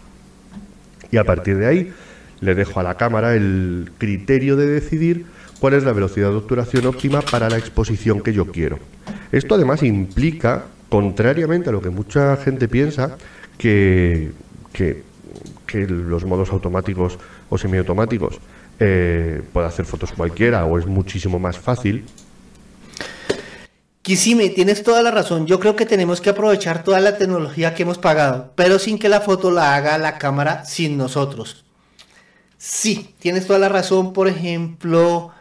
[1.11, 1.93] Y a partir de ahí
[2.41, 5.27] le dejo a la cámara el criterio de decidir
[5.61, 8.79] cuál es la velocidad de obturación óptima para la exposición que yo quiero.
[9.31, 13.17] Esto además implica, contrariamente a lo que mucha gente piensa,
[13.59, 14.33] que,
[14.73, 15.03] que,
[15.87, 17.19] los modos automáticos
[17.49, 18.41] o semiautomáticos
[18.81, 22.05] eh, puede hacer fotos cualquiera o es muchísimo más fácil.
[24.03, 25.47] Kisime, tienes toda la razón.
[25.47, 29.11] Yo creo que tenemos que aprovechar toda la tecnología que hemos pagado, pero sin que
[29.11, 31.65] la foto la haga la cámara sin nosotros.
[32.57, 34.13] Sí, tienes toda la razón.
[34.13, 35.33] Por ejemplo,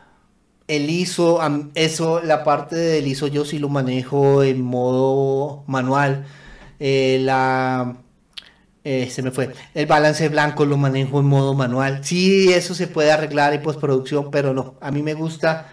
[0.67, 1.39] el ISO,
[1.75, 6.25] eso, la parte del ISO yo sí lo manejo en modo manual.
[6.79, 7.97] Eh, la,
[8.83, 9.53] eh, se me fue.
[9.73, 12.03] El balance blanco lo manejo en modo manual.
[12.03, 14.75] Sí, eso se puede arreglar en postproducción, pero no.
[14.81, 15.67] A mí me gusta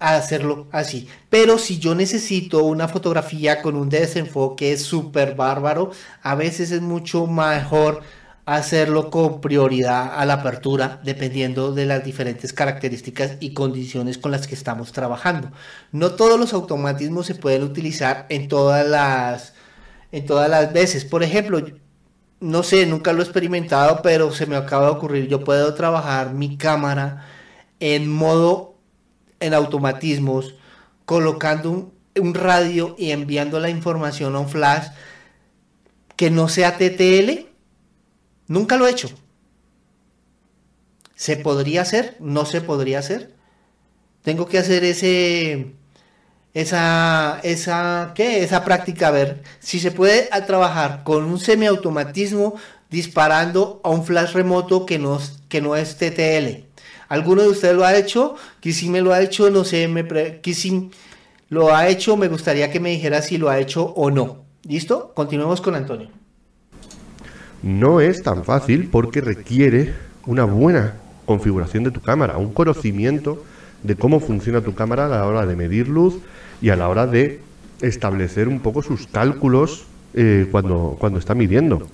[0.00, 1.08] hacerlo así.
[1.28, 7.26] Pero si yo necesito una fotografía con un desenfoque súper bárbaro, a veces es mucho
[7.26, 8.02] mejor
[8.46, 14.46] hacerlo con prioridad a la apertura dependiendo de las diferentes características y condiciones con las
[14.48, 15.52] que estamos trabajando.
[15.92, 19.54] No todos los automatismos se pueden utilizar en todas las
[20.12, 21.04] en todas las veces.
[21.04, 21.64] Por ejemplo,
[22.40, 26.32] no sé, nunca lo he experimentado, pero se me acaba de ocurrir, yo puedo trabajar
[26.34, 27.26] mi cámara
[27.80, 28.69] en modo
[29.40, 30.54] en automatismos
[31.04, 34.88] colocando un, radio y enviando la información a un flash
[36.16, 37.50] que no sea TTL
[38.50, 39.08] Nunca lo he hecho.
[41.14, 42.16] ¿Se podría hacer?
[42.18, 43.32] ¿No se podría hacer?
[44.22, 45.76] Tengo que hacer ese,
[46.52, 48.42] esa, esa, ¿qué?
[48.42, 52.56] Esa práctica, a ver si se puede trabajar con un semiautomatismo
[52.90, 56.69] disparando a un flash remoto que no, que no es TTL.
[57.10, 58.36] ¿Alguno de ustedes lo ha hecho?
[58.62, 60.04] si me lo ha hecho, no sé, me
[60.54, 60.90] si
[61.48, 64.44] lo ha hecho, me gustaría que me dijera si lo ha hecho o no.
[64.62, 65.12] ¿Listo?
[65.12, 66.08] Continuemos con Antonio.
[67.64, 69.92] No es tan fácil porque requiere
[70.24, 70.94] una buena
[71.26, 73.42] configuración de tu cámara, un conocimiento
[73.82, 76.14] de cómo funciona tu cámara a la hora de medir luz
[76.62, 77.40] y a la hora de
[77.80, 81.88] establecer un poco sus cálculos eh, cuando, cuando está midiendo.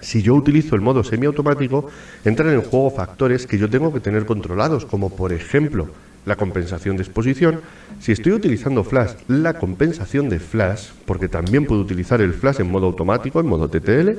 [0.00, 1.88] Si yo utilizo el modo semiautomático,
[2.24, 5.88] entran en juego factores que yo tengo que tener controlados, como por ejemplo
[6.26, 7.60] la compensación de exposición.
[8.00, 12.70] Si estoy utilizando flash, la compensación de flash, porque también puedo utilizar el flash en
[12.70, 14.18] modo automático, en modo TTL,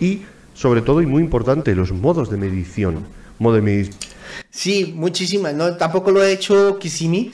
[0.00, 0.22] y
[0.54, 3.06] sobre todo y muy importante los modos de medición.
[3.38, 3.90] Modo de.
[4.50, 5.52] Sí, muchísimas.
[5.54, 7.32] No, tampoco lo he hecho Kisimi.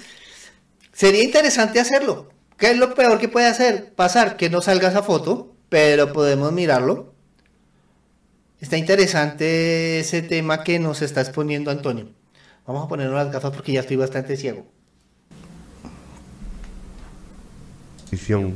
[0.92, 2.30] Sería interesante hacerlo.
[2.56, 3.92] ¿Qué es lo peor que puede hacer?
[3.94, 7.11] Pasar que no salga esa foto, pero podemos mirarlo.
[8.62, 12.06] Está interesante ese tema que nos está exponiendo Antonio.
[12.64, 14.64] Vamos a ponernos las gafas porque ya estoy bastante ciego.
[18.12, 18.54] Medición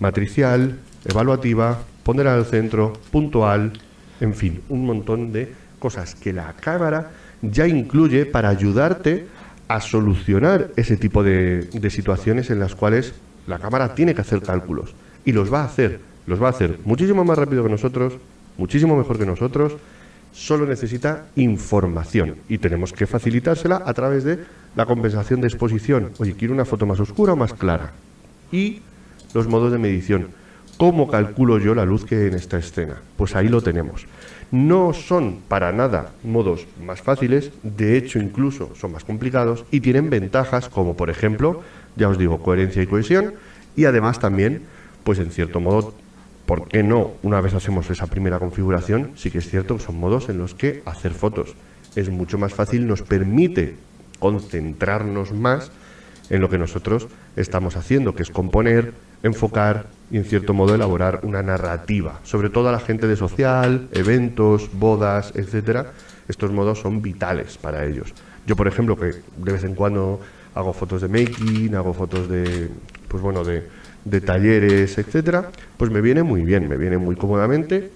[0.00, 3.74] matricial, evaluativa, poner al centro, puntual,
[4.20, 9.28] en fin, un montón de cosas que la cámara ya incluye para ayudarte
[9.68, 13.14] a solucionar ese tipo de, situaciones en las cuales
[13.46, 16.80] la cámara tiene que hacer cálculos y los va a hacer, los va a hacer
[16.84, 18.14] muchísimo más rápido que nosotros,
[18.56, 19.74] muchísimo mejor que nosotros,
[20.32, 24.40] solo necesita información y tenemos que facilitársela a través de
[24.74, 26.10] la compensación de exposición.
[26.18, 27.92] Oye, quiero una foto más oscura o más clara.
[28.50, 28.82] Y
[29.32, 30.28] los modos de medición.
[30.76, 32.96] ¿Cómo calculo yo la luz que hay en esta escena?
[33.16, 34.06] Pues ahí lo tenemos.
[34.50, 40.10] No son para nada modos más fáciles, de hecho incluso son más complicados y tienen
[40.10, 41.62] ventajas como por ejemplo,
[41.96, 43.34] ya os digo, coherencia y cohesión
[43.76, 44.62] Y además también,
[45.04, 45.94] pues en cierto modo,
[46.46, 47.12] ¿por qué no?
[47.22, 50.54] Una vez hacemos esa primera configuración, sí que es cierto que son modos en los
[50.54, 51.54] que hacer fotos
[51.96, 53.76] es mucho más fácil, nos permite
[54.18, 55.70] concentrarnos más
[56.30, 61.20] en lo que nosotros estamos haciendo, que es componer, enfocar y en cierto modo elaborar
[61.22, 65.92] una narrativa, sobre todo a la gente de social, eventos, bodas, etcétera.
[66.28, 68.14] Estos modos son vitales para ellos.
[68.46, 70.20] Yo, por ejemplo, que de vez en cuando
[70.54, 72.70] hago fotos de making, hago fotos de,
[73.08, 73.66] pues bueno, de,
[74.04, 77.90] de talleres, etcétera, pues me viene muy bien, me viene muy cómodamente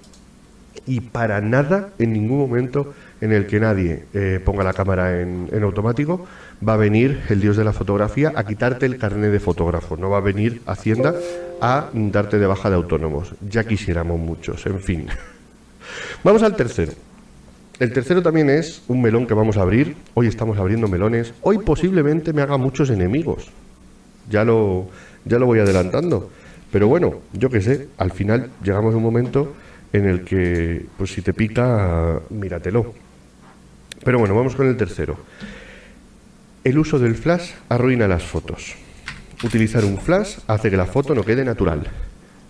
[0.87, 5.49] y para nada, en ningún momento en el que nadie eh, ponga la cámara en,
[5.53, 6.27] en, automático,
[6.67, 9.97] va a venir el dios de la fotografía a quitarte el carnet de fotógrafo.
[9.97, 11.15] No va a venir Hacienda
[11.61, 13.35] a darte de baja de autónomos.
[13.49, 15.07] Ya quisiéramos muchos, en fin.
[16.25, 16.93] Vamos al tercero.
[17.79, 19.95] El tercero también es un melón que vamos a abrir.
[20.15, 21.33] Hoy estamos abriendo melones.
[21.43, 23.53] Hoy posiblemente me haga muchos enemigos.
[24.29, 24.89] Ya lo,
[25.29, 26.31] ya lo voy adelantando.
[26.71, 29.55] Pero bueno, yo qué sé, al final llegamos a un momento
[29.93, 32.95] en el que, pues si te pica, míratelo.
[34.05, 35.17] Pero bueno, vamos con el tercero.
[36.65, 38.75] El uso del flash arruina las fotos.
[39.43, 41.87] Utilizar un flash hace que la foto no quede natural.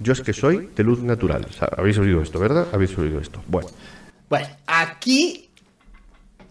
[0.00, 1.46] Yo es que soy de luz natural.
[1.76, 2.66] Habéis oído esto, ¿verdad?
[2.72, 3.42] Habéis oído esto.
[3.46, 3.68] Bueno.
[4.28, 5.50] Bueno, aquí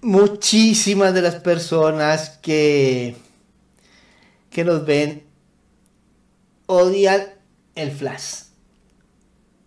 [0.01, 3.15] muchísimas de las personas que,
[4.49, 5.26] que nos ven
[6.67, 7.23] odian
[7.75, 8.43] el flash.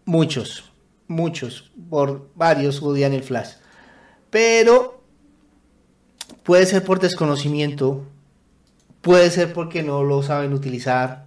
[0.04, 0.70] Muchos,
[1.08, 3.54] muchos, por varios odian el flash.
[4.30, 5.02] Pero
[6.44, 8.04] puede ser por desconocimiento,
[9.00, 11.26] puede ser porque no lo saben utilizar,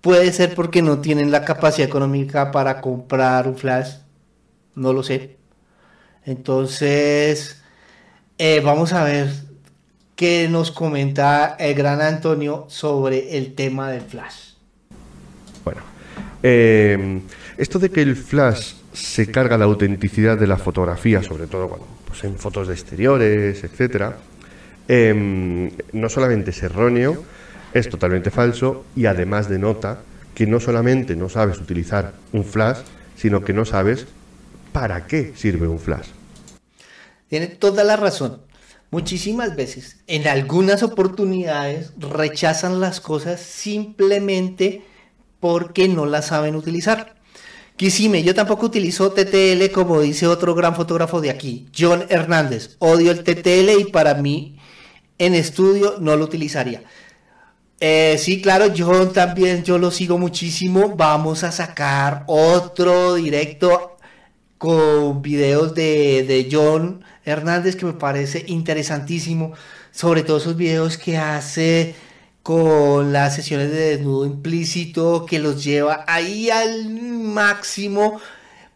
[0.00, 3.96] puede ser porque no tienen la capacidad económica para comprar un flash,
[4.74, 5.36] no lo sé.
[6.24, 7.62] Entonces,
[8.38, 9.30] eh, vamos a ver
[10.16, 14.51] qué nos comenta el gran Antonio sobre el tema del flash.
[16.42, 17.20] Eh,
[17.56, 21.86] esto de que el flash se carga la autenticidad de la fotografía, sobre todo cuando
[22.06, 24.16] pues, en fotos de exteriores, etcétera,
[24.88, 27.24] eh, no solamente es erróneo,
[27.72, 30.00] es totalmente falso y además denota
[30.34, 32.78] que no solamente no sabes utilizar un flash,
[33.16, 34.06] sino que no sabes
[34.72, 36.08] para qué sirve un flash.
[37.28, 38.42] Tiene toda la razón.
[38.90, 44.82] Muchísimas veces, en algunas oportunidades, rechazan las cosas simplemente
[45.42, 47.16] porque no las saben utilizar.
[47.74, 52.76] Quisime, yo tampoco utilizo TTL como dice otro gran fotógrafo de aquí, John Hernández.
[52.78, 54.56] Odio el TTL y para mí
[55.18, 56.84] en estudio no lo utilizaría.
[57.80, 60.94] Eh, sí, claro, John también, yo lo sigo muchísimo.
[60.94, 63.96] Vamos a sacar otro directo
[64.58, 69.54] con videos de, de John Hernández que me parece interesantísimo.
[69.90, 71.96] Sobre todo esos videos que hace
[72.42, 78.20] con las sesiones de desnudo implícito que los lleva ahí al máximo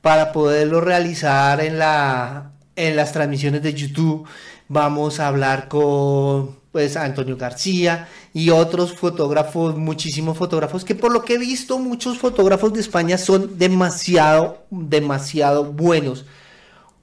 [0.00, 4.26] para poderlo realizar en, la, en las transmisiones de YouTube.
[4.68, 11.24] Vamos a hablar con pues Antonio García y otros fotógrafos, muchísimos fotógrafos que por lo
[11.24, 16.26] que he visto muchos fotógrafos de España son demasiado, demasiado buenos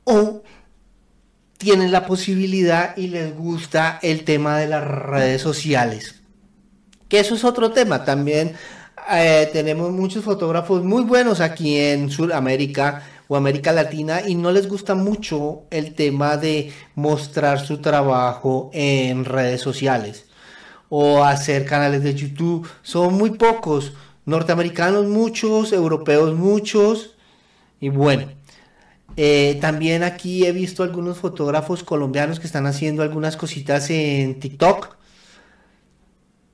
[0.04, 0.44] o
[1.58, 6.23] tienen la posibilidad y les gusta el tema de las redes sociales.
[7.14, 8.04] Eso es otro tema.
[8.04, 8.56] También
[9.12, 14.68] eh, tenemos muchos fotógrafos muy buenos aquí en Sudamérica o América Latina y no les
[14.68, 20.26] gusta mucho el tema de mostrar su trabajo en redes sociales
[20.90, 22.68] o hacer canales de YouTube.
[22.82, 23.94] Son muy pocos.
[24.26, 27.12] Norteamericanos muchos, europeos muchos.
[27.80, 28.26] Y bueno,
[29.18, 34.93] eh, también aquí he visto algunos fotógrafos colombianos que están haciendo algunas cositas en TikTok.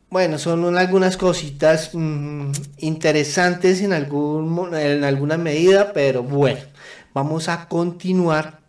[0.10, 6.62] Bueno, son algunas cositas mmm, interesantes en, algún, en alguna medida, pero bueno,
[7.13, 8.60] vamos a continuar.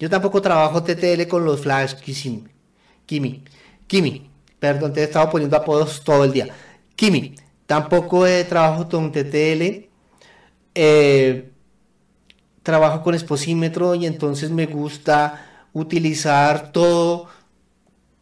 [0.00, 2.44] Yo tampoco trabajo TTL con los flash Kimi.
[3.06, 3.44] Kimi,
[3.86, 6.48] Kimi, perdón, te he estado poniendo apodos todo el día.
[6.96, 9.88] Kimi, tampoco he trabajo con TTL.
[10.74, 11.50] Eh,
[12.62, 17.28] trabajo con exposímetro y entonces me gusta utilizar todo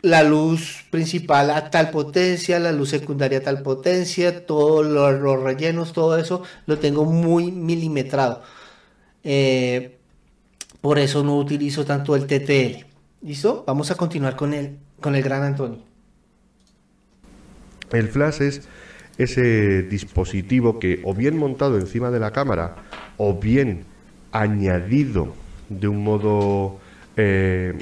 [0.00, 5.92] la luz principal a tal potencia, la luz secundaria a tal potencia, todos los, rellenos,
[5.92, 8.42] todo eso lo tengo muy milimetrado.
[9.24, 9.96] Eh,
[10.80, 12.86] por eso no utilizo tanto el TTL.
[13.22, 13.64] ¿Listo?
[13.66, 15.80] Vamos a continuar con el, con el gran Antonio.
[17.90, 18.68] El flash es
[19.16, 22.76] ese dispositivo que o bien montado encima de la cámara
[23.16, 23.84] o bien
[24.30, 25.34] añadido
[25.68, 26.78] de un modo
[27.16, 27.76] eh,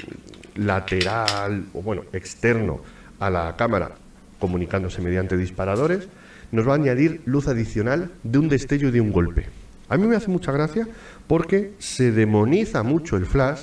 [0.57, 2.81] lateral o bueno, externo
[3.19, 3.91] a la cámara,
[4.39, 6.07] comunicándose mediante disparadores,
[6.51, 9.47] nos va a añadir luz adicional de un destello y de un golpe.
[9.89, 10.87] A mí me hace mucha gracia
[11.27, 13.61] porque se demoniza mucho el flash,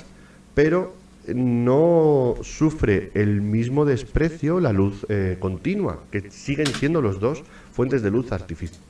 [0.53, 0.95] pero
[1.27, 8.01] no sufre el mismo desprecio la luz eh, continua, que siguen siendo los dos fuentes
[8.01, 8.81] de luz artificial.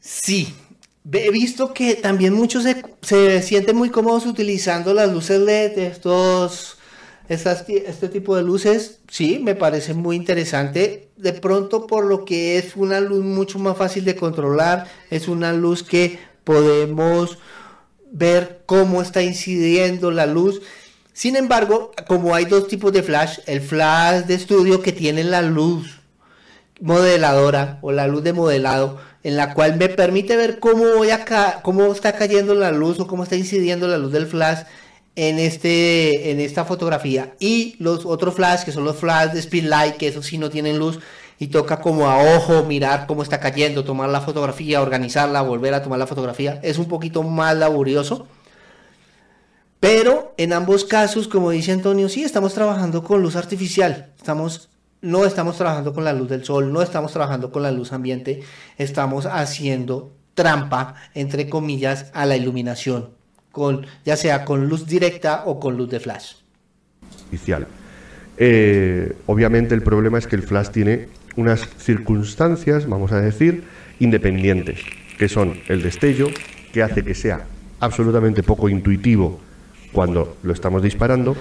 [0.00, 0.54] Sí,
[1.12, 2.64] he visto que también muchos
[3.02, 6.76] se, sienten muy cómodos utilizando las luces LED, estos,
[7.28, 9.00] este tipo de luces.
[9.08, 11.08] Sí, me parece muy interesante.
[11.16, 15.52] De pronto, por lo que es una luz mucho más fácil de controlar, es una
[15.52, 17.38] luz que podemos
[18.12, 20.60] ver cómo está incidiendo la luz.
[21.12, 25.42] Sin embargo, como hay dos tipos de flash, el flash de estudio que tiene la
[25.42, 26.00] luz
[26.80, 31.60] modeladora o la luz de modelado, en la cual me permite ver cómo, voy acá,
[31.62, 34.60] cómo está cayendo la luz o cómo está incidiendo la luz del flash
[35.16, 37.34] en, este, en esta fotografía.
[37.38, 40.50] Y los otros flash, que son los flash de speed light, que esos sí no
[40.50, 41.00] tienen luz,
[41.38, 45.82] y toca como a ojo mirar cómo está cayendo, tomar la fotografía, organizarla, volver a
[45.82, 46.60] tomar la fotografía.
[46.62, 48.26] Es un poquito más laborioso.
[49.80, 54.12] Pero en ambos casos, como dice Antonio, sí estamos trabajando con luz artificial.
[54.18, 54.68] Estamos,
[55.02, 58.42] no estamos trabajando con la luz del sol, no estamos trabajando con la luz ambiente,
[58.76, 63.10] estamos haciendo trampa, entre comillas, a la iluminación,
[63.52, 66.34] con, ya sea con luz directa o con luz de flash.
[68.36, 73.64] Eh, obviamente el problema es que el flash tiene unas circunstancias, vamos a decir,
[73.98, 74.80] independientes,
[75.18, 76.28] que son el destello,
[76.72, 77.46] que hace que sea
[77.80, 79.40] absolutamente poco intuitivo
[79.92, 81.36] cuando lo estamos disparando.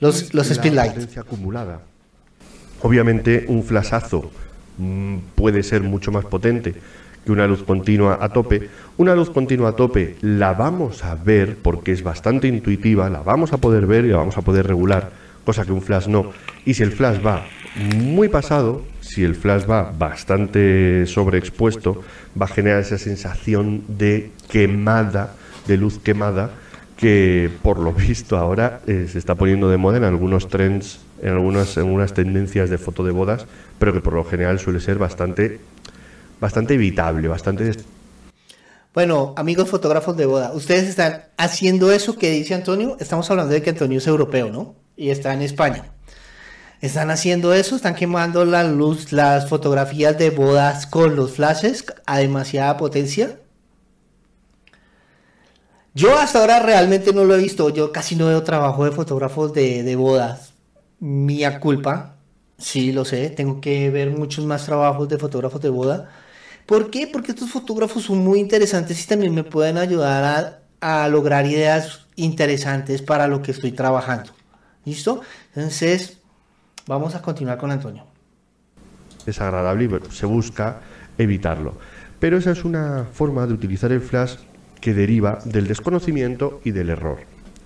[0.00, 1.18] Los, los speedlights.
[1.18, 1.82] acumulada.
[2.82, 4.30] Obviamente un flashazo
[4.78, 6.74] mm, puede ser mucho más potente
[7.24, 8.68] que una luz continua a tope.
[8.96, 13.52] Una luz continua a tope la vamos a ver porque es bastante intuitiva, la vamos
[13.52, 15.10] a poder ver y la vamos a poder regular,
[15.44, 16.30] cosa que un flash no.
[16.64, 17.44] Y si el flash va
[17.96, 22.02] muy pasado, si el flash va bastante sobreexpuesto,
[22.40, 25.34] va a generar esa sensación de quemada,
[25.66, 26.50] de luz quemada,
[26.96, 31.30] que por lo visto ahora eh, se está poniendo de moda en algunos trends, en
[31.30, 33.46] algunas, en algunas tendencias de foto de bodas,
[33.78, 35.60] pero que por lo general suele ser bastante,
[36.40, 37.72] bastante evitable, bastante...
[38.94, 43.62] Bueno, amigos fotógrafos de boda, ustedes están haciendo eso que dice Antonio, estamos hablando de
[43.62, 44.74] que Antonio es europeo, ¿no?
[44.96, 45.84] Y está en España
[46.80, 52.18] están haciendo eso, están quemando la luz, las fotografías de bodas con los flashes a
[52.18, 53.40] demasiada potencia.
[55.94, 59.52] Yo hasta ahora realmente no lo he visto, yo casi no veo trabajo de fotógrafos
[59.52, 60.47] de, de bodas.
[61.00, 62.16] Mía culpa,
[62.58, 66.10] sí lo sé, tengo que ver muchos más trabajos de fotógrafos de boda.
[66.66, 67.06] ¿Por qué?
[67.06, 72.06] Porque estos fotógrafos son muy interesantes y también me pueden ayudar a, a lograr ideas
[72.16, 74.32] interesantes para lo que estoy trabajando.
[74.84, 75.22] ¿Listo?
[75.54, 76.18] Entonces,
[76.88, 78.04] Vamos a continuar con Antonio.
[79.26, 80.80] Desagradable y se busca
[81.18, 81.74] evitarlo.
[82.18, 84.36] Pero esa es una forma de utilizar el flash
[84.80, 87.18] que deriva del desconocimiento y del error.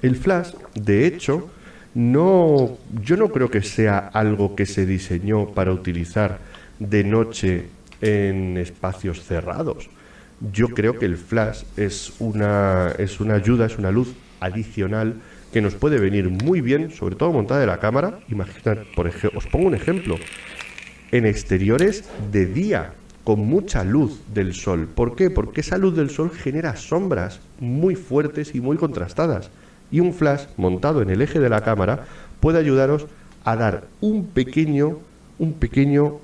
[0.03, 1.51] El flash, de hecho,
[1.95, 6.39] no, yo no creo que sea algo que se diseñó para utilizar
[6.79, 7.67] de noche
[8.01, 9.89] en espacios cerrados.
[10.53, 15.15] Yo creo que el flash es una, es una ayuda, es una luz adicional
[15.53, 18.19] que nos puede venir muy bien, sobre todo montada de la cámara.
[18.29, 20.17] Imaginad, por ejemplo, os pongo un ejemplo.
[21.13, 24.89] En exteriores de día, con mucha luz del sol.
[24.93, 25.31] ¿Por qué?
[25.31, 29.51] Porque esa luz del sol genera sombras muy fuertes y muy contrastadas.
[29.93, 32.07] Y un flash montado en el eje de la cámara
[32.41, 33.07] puede ayudaros
[33.45, 34.99] a dar un pequeño,
[35.39, 36.19] un pequeño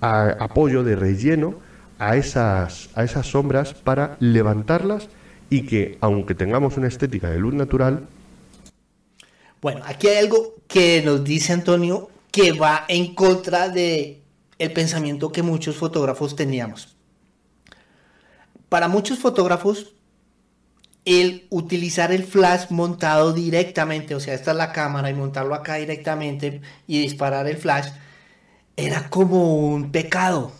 [0.00, 1.54] apoyo de relleno
[1.98, 5.08] a esas, a esas sombras para levantarlas
[5.48, 8.08] y que, aunque tengamos una estética de luz natural,
[9.64, 14.20] bueno, aquí hay algo que nos dice Antonio que va en contra de
[14.58, 16.94] el pensamiento que muchos fotógrafos teníamos.
[18.68, 19.93] Para muchos fotógrafos,
[21.04, 25.74] el utilizar el flash montado directamente, o sea, esta es la cámara y montarlo acá
[25.74, 27.88] directamente y disparar el flash,
[28.76, 30.52] era como un pecado.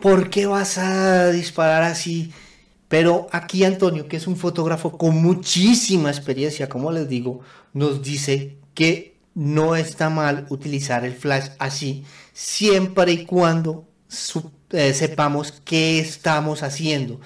[0.00, 2.32] ¿Por qué vas a disparar así?
[2.88, 7.40] Pero aquí Antonio, que es un fotógrafo con muchísima experiencia, como les digo,
[7.72, 13.86] nos dice que no está mal utilizar el flash así, siempre y cuando
[14.70, 17.20] eh, sepamos qué estamos haciendo.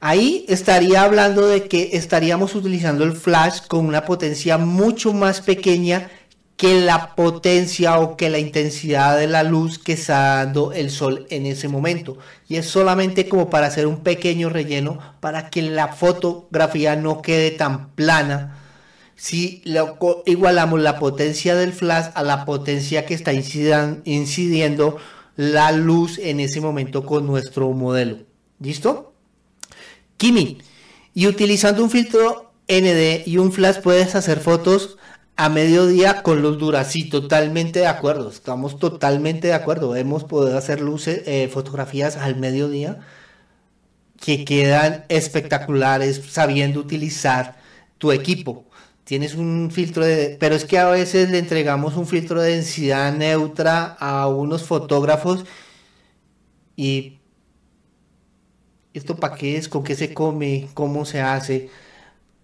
[0.00, 6.08] Ahí estaría hablando de que estaríamos utilizando el flash con una potencia mucho más pequeña
[6.56, 11.26] que la potencia o que la intensidad de la luz que está dando el sol
[11.30, 12.18] en ese momento.
[12.48, 17.52] Y es solamente como para hacer un pequeño relleno para que la fotografía no quede
[17.52, 18.58] tan plana.
[19.16, 19.62] Si
[20.26, 24.98] igualamos la potencia del flash a la potencia que está incidiendo
[25.36, 28.18] la luz en ese momento con nuestro modelo.
[28.60, 29.07] ¿Listo?
[30.18, 30.58] Kimi,
[31.14, 34.98] y utilizando un filtro ND y un flash puedes hacer fotos
[35.36, 36.84] a mediodía con luz dura.
[36.84, 38.28] Sí, totalmente de acuerdo.
[38.28, 39.96] Estamos totalmente de acuerdo.
[39.96, 42.98] Hemos podido hacer luces, eh, fotografías al mediodía
[44.20, 47.56] que quedan espectaculares sabiendo utilizar
[47.98, 48.66] tu equipo.
[49.04, 50.36] Tienes un filtro de...
[50.40, 55.44] Pero es que a veces le entregamos un filtro de densidad neutra a unos fotógrafos
[56.76, 57.17] y...
[58.98, 59.68] ¿Esto para qué es?
[59.68, 60.68] ¿Con qué se come?
[60.74, 61.70] ¿Cómo se hace?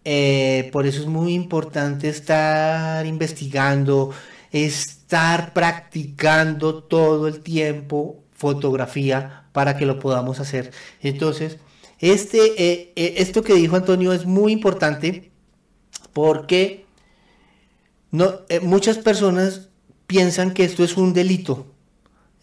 [0.04, 4.12] Eh, por eso es muy importante estar investigando,
[4.52, 10.70] estar practicando todo el tiempo fotografía para que lo podamos hacer.
[11.00, 11.58] Entonces,
[11.98, 15.32] este, eh, eh, esto que dijo Antonio es muy importante
[16.12, 16.86] porque
[18.12, 19.70] no, muchas personas
[20.06, 21.73] piensan que esto es un delito.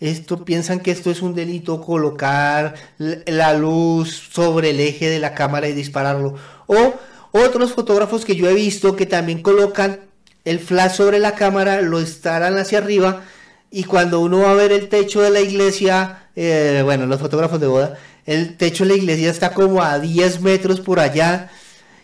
[0.01, 5.33] Esto piensan que esto es un delito colocar la luz sobre el eje de la
[5.33, 6.35] cámara y dispararlo.
[6.65, 6.95] O
[7.31, 10.01] otros fotógrafos que yo he visto que también colocan
[10.43, 13.21] el flash sobre la cámara, lo estarán hacia arriba
[13.69, 17.67] y cuando uno va a ver el techo de la iglesia, bueno, los fotógrafos de
[17.67, 21.51] boda, el techo de la iglesia está como a 10 metros por allá.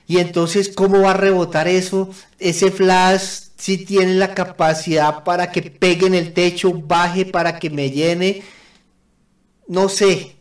[0.07, 2.09] Y entonces, ¿cómo va a rebotar eso?
[2.39, 7.69] Ese flash si tiene la capacidad para que pegue en el techo, baje para que
[7.69, 8.43] me llene.
[9.67, 10.35] No sé.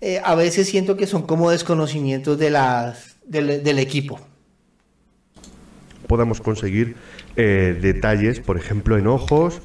[0.00, 4.20] Eh, a veces siento que son como desconocimientos de las, del, equipo.
[6.06, 6.96] Podamos conseguir
[7.36, 9.60] eh, detalles, por ejemplo, en ojos,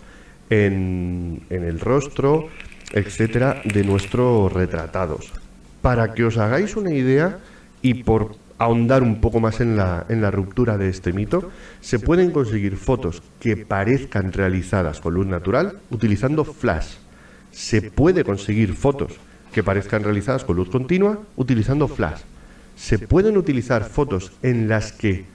[0.49, 2.47] en, en el rostro,
[2.93, 5.33] etcétera, de nuestros retratados.
[5.81, 7.39] Para que os hagáis una idea
[7.81, 11.49] y por ahondar un poco más en la, en la ruptura de este mito,
[11.81, 16.95] se pueden conseguir fotos que parezcan realizadas con luz natural utilizando flash.
[17.51, 19.13] Se puede conseguir fotos
[19.53, 22.19] que parezcan realizadas con luz continua utilizando flash.
[22.75, 25.25] Se pueden utilizar fotos en las que,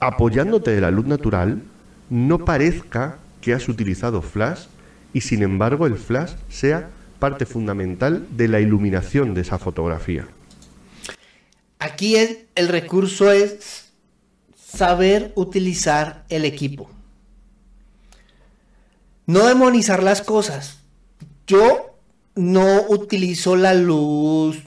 [0.00, 1.62] apoyándote de la luz natural,
[2.08, 4.66] no parezca que has utilizado flash
[5.12, 6.88] y sin embargo el flash sea
[7.18, 10.26] parte fundamental de la iluminación de esa fotografía.
[11.78, 13.86] Aquí el recurso es
[14.76, 16.88] saber utilizar el equipo.
[19.26, 20.78] No demonizar las cosas.
[21.46, 21.96] Yo
[22.34, 24.58] no utilizo la luz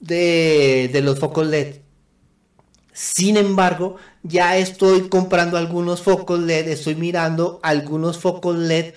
[0.00, 1.76] de, de los focos LED.
[2.92, 8.92] Sin embargo, ya estoy comprando algunos focos LED, estoy mirando algunos focos LED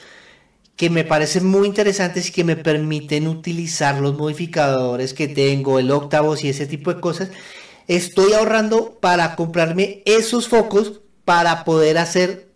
[0.75, 5.91] que me parecen muy interesantes y que me permiten utilizar los modificadores que tengo, el
[5.91, 7.29] octavos y ese tipo de cosas.
[7.87, 12.49] Estoy ahorrando para comprarme esos focos para poder hacer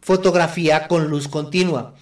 [0.00, 1.94] fotografía con luz continua,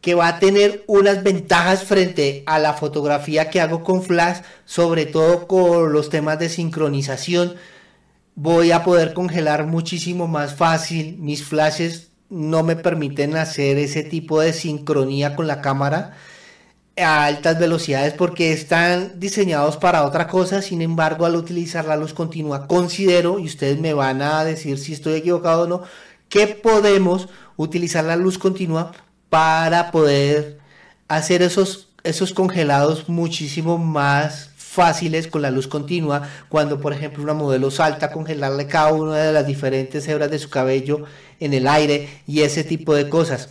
[0.00, 5.06] que va a tener unas ventajas frente a la fotografía que hago con flash, sobre
[5.06, 7.54] todo con los temas de sincronización.
[8.34, 14.40] Voy a poder congelar muchísimo más fácil mis flashes no me permiten hacer ese tipo
[14.40, 16.16] de sincronía con la cámara
[16.96, 22.14] a altas velocidades porque están diseñados para otra cosa, sin embargo al utilizar la luz
[22.14, 25.82] continua considero, y ustedes me van a decir si estoy equivocado o no,
[26.30, 28.92] que podemos utilizar la luz continua
[29.28, 30.58] para poder
[31.08, 37.34] hacer esos, esos congelados muchísimo más fáciles con la luz continua, cuando por ejemplo una
[37.34, 41.04] modelo salta congelarle cada una de las diferentes hebras de su cabello
[41.40, 43.50] en el aire y ese tipo de cosas.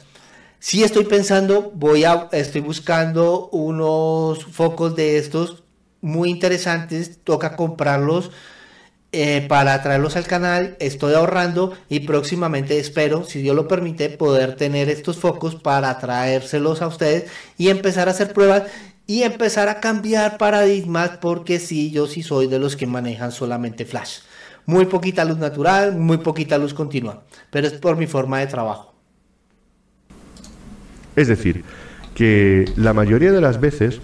[0.58, 5.64] Si estoy pensando, voy a, estoy buscando unos focos de estos
[6.02, 8.32] muy interesantes, toca comprarlos
[9.12, 14.56] eh, para traerlos al canal, estoy ahorrando y próximamente espero, si Dios lo permite, poder
[14.56, 18.64] tener estos focos para traérselos a ustedes y empezar a hacer pruebas
[19.08, 23.86] y empezar a cambiar paradigmas porque sí, yo sí soy de los que manejan solamente
[23.86, 24.20] flash.
[24.66, 28.94] Muy poquita luz natural, muy poquita luz continua, pero es por mi forma de trabajo.
[31.16, 31.64] Es decir,
[32.16, 34.00] que la mayoría de las veces,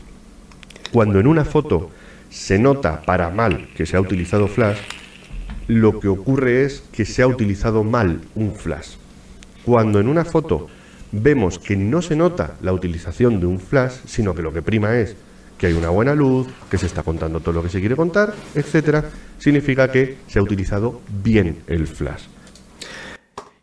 [0.91, 1.89] cuando en una foto
[2.29, 4.77] se nota para mal que se ha utilizado flash,
[5.67, 8.95] lo que ocurre es que se ha utilizado mal un flash.
[9.65, 10.67] Cuando en una foto
[11.21, 14.97] vemos que no se nota la utilización de un flash, sino que lo que prima
[14.97, 15.15] es
[15.57, 18.33] que hay una buena luz, que se está contando todo lo que se quiere contar,
[18.53, 19.05] etcétera,
[19.39, 22.23] significa que se ha utilizado bien el flash.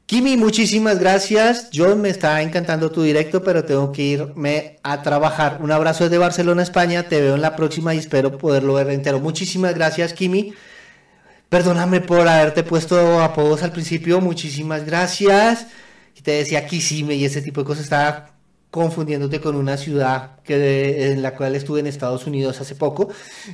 [0.07, 1.71] Kimi, muchísimas gracias.
[1.71, 5.59] Yo me está encantando tu directo, pero tengo que irme a trabajar.
[5.63, 7.05] Un abrazo desde Barcelona, España.
[7.05, 9.19] Te veo en la próxima y espero poderlo ver entero.
[9.19, 10.53] Muchísimas gracias, Kimi.
[11.49, 14.21] Perdóname por haberte puesto apodos al principio.
[14.21, 15.69] Muchísimas gracias
[16.23, 18.35] te decía Kisime y ese tipo de cosas, estaba
[18.71, 23.09] confundiéndote con una ciudad que, en la cual estuve en Estados Unidos hace poco.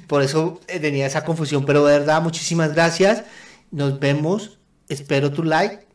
[0.07, 1.67] Por eso eh, tenía esa confusión.
[1.67, 3.25] Pero de verdad, muchísimas gracias.
[3.71, 4.59] Nos vemos.
[4.89, 5.87] Espero tu like,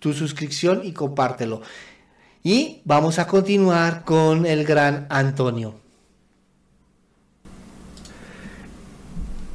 [0.00, 1.62] tu suscripción y compártelo.
[2.42, 5.85] Y vamos a continuar con el gran Antonio.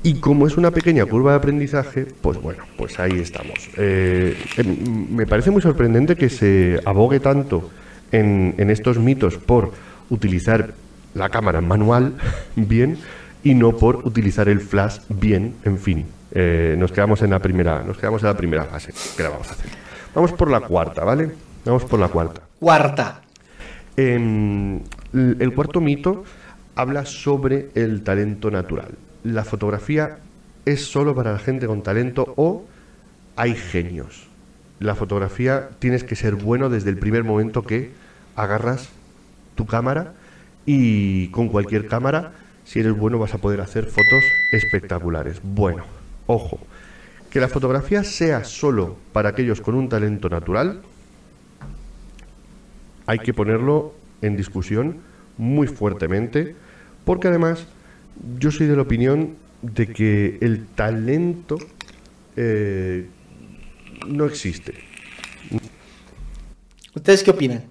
[0.04, 3.70] Y como es una pequeña curva de aprendizaje, pues bueno, pues ahí estamos.
[3.78, 7.70] Eh, em, me parece muy sorprendente que se abogue tanto
[8.12, 9.72] en, estos mitos por
[10.10, 10.74] utilizar
[11.14, 12.16] la cámara manual
[12.56, 12.98] bien
[13.44, 16.06] y no por utilizar el flash bien, en fin.
[16.32, 18.94] Eh, nos quedamos en la primera, nos quedamos en la primera fase.
[19.16, 19.70] ¿Qué vamos a hacer?
[20.16, 21.32] Vamos por la cuarta, ¿vale?
[21.64, 22.42] Vamos por la cuarta.
[22.60, 23.22] Cuarta.
[23.96, 24.80] Em,
[25.14, 26.24] el cuarto mito
[26.76, 28.90] habla sobre el talento natural
[29.24, 30.20] la fotografía
[30.66, 32.66] es solo para la gente con talento o
[33.36, 34.28] hay genios.
[34.80, 37.92] La fotografía tienes que ser bueno desde el primer momento que
[38.36, 38.90] agarras
[39.56, 40.14] tu cámara
[40.66, 42.34] y con cualquier cámara,
[42.66, 45.40] si eres bueno, vas a poder hacer fotos espectaculares.
[45.44, 45.84] Bueno,
[46.28, 46.60] ojo,
[47.30, 50.82] que la fotografía sea solo para aquellos con un talento natural,
[53.06, 54.98] hay que ponerlo en discusión
[55.38, 56.56] muy fuertemente,
[57.06, 57.66] porque además
[58.40, 61.58] yo soy de la opinión de que el talento
[62.36, 63.08] eh,
[64.08, 64.74] no existe.
[66.94, 67.64] ¿Ustedes qué opinan?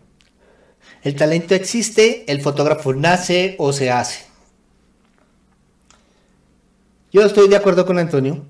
[1.03, 2.25] ¿El talento existe?
[2.31, 4.27] ¿El fotógrafo nace o se hace?
[7.13, 8.45] Yo estoy de acuerdo con Antonio.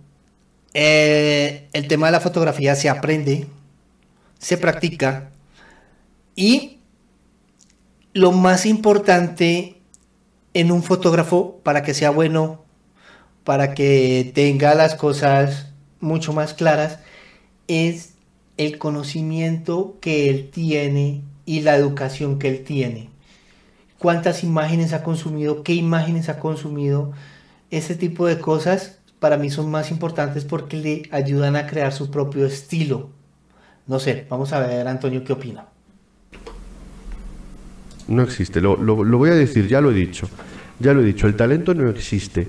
[0.75, 3.47] Eh, el tema de la fotografía se aprende,
[4.39, 5.31] se practica
[6.37, 6.79] y
[8.13, 9.80] lo más importante
[10.55, 12.65] en un fotógrafo para que sea bueno,
[13.45, 16.99] para que tenga las cosas mucho más claras,
[17.69, 18.15] es
[18.57, 23.11] el conocimiento que él tiene y la educación que él tiene.
[23.99, 25.63] ¿Cuántas imágenes ha consumido?
[25.63, 27.13] ¿Qué imágenes ha consumido?
[27.71, 32.11] Ese tipo de cosas para mí son más importantes porque le ayudan a crear su
[32.11, 33.11] propio estilo.
[33.87, 35.70] No sé, vamos a ver Antonio qué opina.
[38.11, 38.61] No existe.
[38.61, 40.29] Lo, voy a decir, ya lo he dicho.
[40.81, 42.49] Ya lo he dicho, el talento no existe.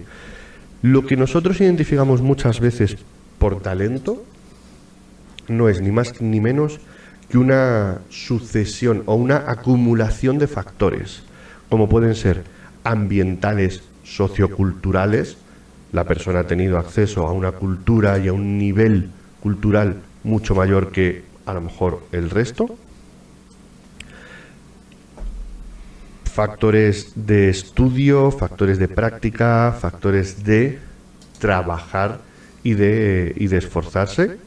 [0.81, 2.97] Lo que nosotros identificamos muchas veces
[3.37, 4.25] por talento
[5.47, 6.79] no es ni más ni menos
[7.29, 11.21] que una sucesión o una acumulación de factores,
[11.69, 12.43] como pueden ser
[12.83, 15.37] ambientales, socioculturales,
[15.91, 20.91] la persona ha tenido acceso a una cultura y a un nivel cultural mucho mayor
[20.91, 22.77] que a lo mejor el resto,
[26.33, 30.79] factores de estudio, factores de práctica, factores de
[31.39, 32.19] trabajar
[32.63, 34.37] y de, y de esforzarse.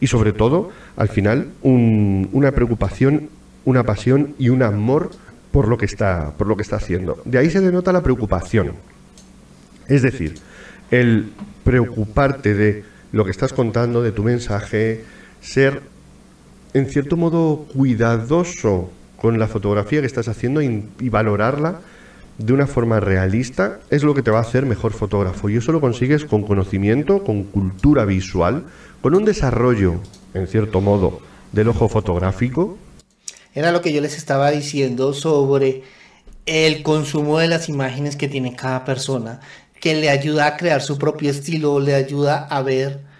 [0.00, 3.30] Y sobre todo, al final, una preocupación,
[3.64, 5.10] una pasión y un amor
[5.52, 7.22] por lo que está, por lo que está haciendo.
[7.24, 8.72] De ahí se denota la preocupación.
[9.88, 10.34] Es decir,
[10.90, 11.32] el
[11.64, 15.04] preocuparte de lo que estás contando, de tu mensaje,
[15.40, 15.82] ser
[16.74, 18.90] en cierto modo cuidadoso
[19.22, 21.80] con la fotografía que estás haciendo y, valorarla
[22.38, 25.48] de una forma realista es lo que te va a hacer mejor fotógrafo.
[25.48, 28.64] Y eso lo consigues con conocimiento, con cultura visual,
[29.00, 30.00] con un desarrollo,
[30.34, 31.20] en cierto modo,
[31.52, 32.76] del ojo fotográfico.
[33.54, 35.84] Era lo que yo les estaba diciendo sobre
[36.46, 39.38] el consumo de las imágenes que tiene cada persona,
[39.80, 43.11] que le ayuda a crear su propio estilo, le ayuda a ver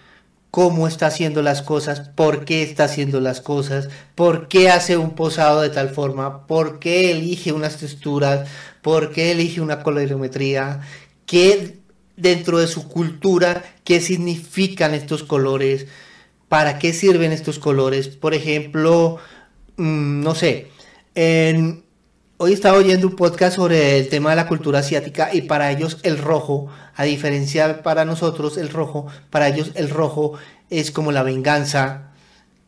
[0.53, 5.14] cómo está haciendo las cosas, por qué está haciendo las cosas, por qué hace un
[5.14, 8.46] posado de tal forma, por qué elige unas texturas,
[8.82, 10.82] por qué elige una colorimetría,
[11.24, 11.78] qué
[12.18, 15.86] dentro de su cultura, qué significan estos colores,
[16.50, 18.09] para qué sirven estos colores.
[18.09, 19.16] Por ejemplo,
[19.78, 20.68] mm, no sé,
[22.43, 25.99] hoy estaba oyendo un podcast sobre el tema de la cultura asiática y para ellos
[26.03, 26.66] el rojo
[26.97, 30.32] a diferencia para nosotros el rojo, para ellos el rojo
[30.68, 32.11] es como la venganza,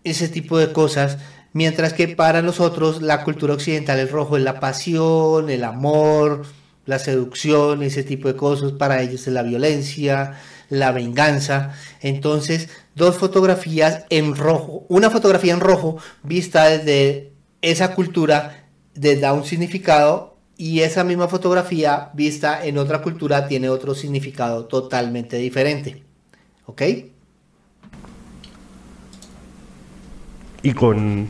[0.05, 1.18] ese tipo de cosas,
[1.53, 6.45] mientras que para nosotros la cultura occidental el rojo es la pasión, el amor,
[6.87, 11.72] la seducción, ese tipo de cosas, para ellos es la violencia, la venganza.
[12.01, 18.64] Entonces, dos fotografías en rojo, una fotografía en rojo vista desde esa cultura,
[18.95, 25.36] da un significado y esa misma fotografía vista en otra cultura tiene otro significado totalmente
[25.36, 26.03] diferente.
[26.66, 26.82] ¿Ok?
[30.62, 31.28] Y con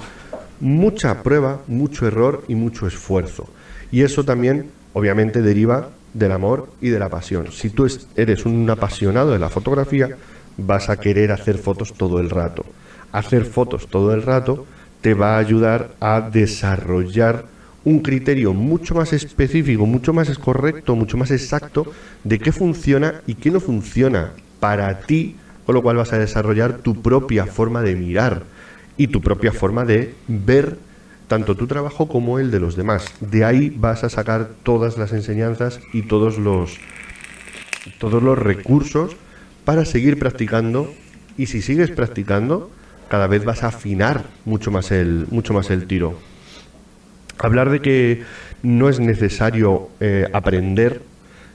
[0.61, 3.49] mucha prueba, mucho error y mucho esfuerzo.
[3.91, 7.51] Y eso también, obviamente, deriva del amor y de la pasión.
[7.51, 10.17] Si tú eres un apasionado de la fotografía,
[10.57, 12.65] vas a querer hacer fotos todo el rato.
[13.11, 14.67] Hacer fotos todo el rato
[15.01, 17.47] te va a ayudar a desarrollar
[17.85, 21.87] un criterio mucho más específico, mucho más correcto, mucho más exacto
[22.25, 26.79] de qué funciona y qué no funciona para ti, con lo cual vas a desarrollar
[26.79, 28.43] tu propia forma de mirar
[28.97, 30.79] y tu propia forma de ver
[31.29, 33.13] tanto tu trabajo como el de los demás.
[33.21, 36.79] De ahí vas a sacar todas las enseñanzas y todos los
[37.99, 39.15] todos los recursos
[39.65, 40.93] para seguir practicando
[41.37, 42.71] y si sigues practicando
[43.09, 46.19] cada vez vas a afinar mucho más el mucho más el tiro.
[47.39, 48.23] Hablar de que
[48.63, 51.03] no es necesario eh, aprender,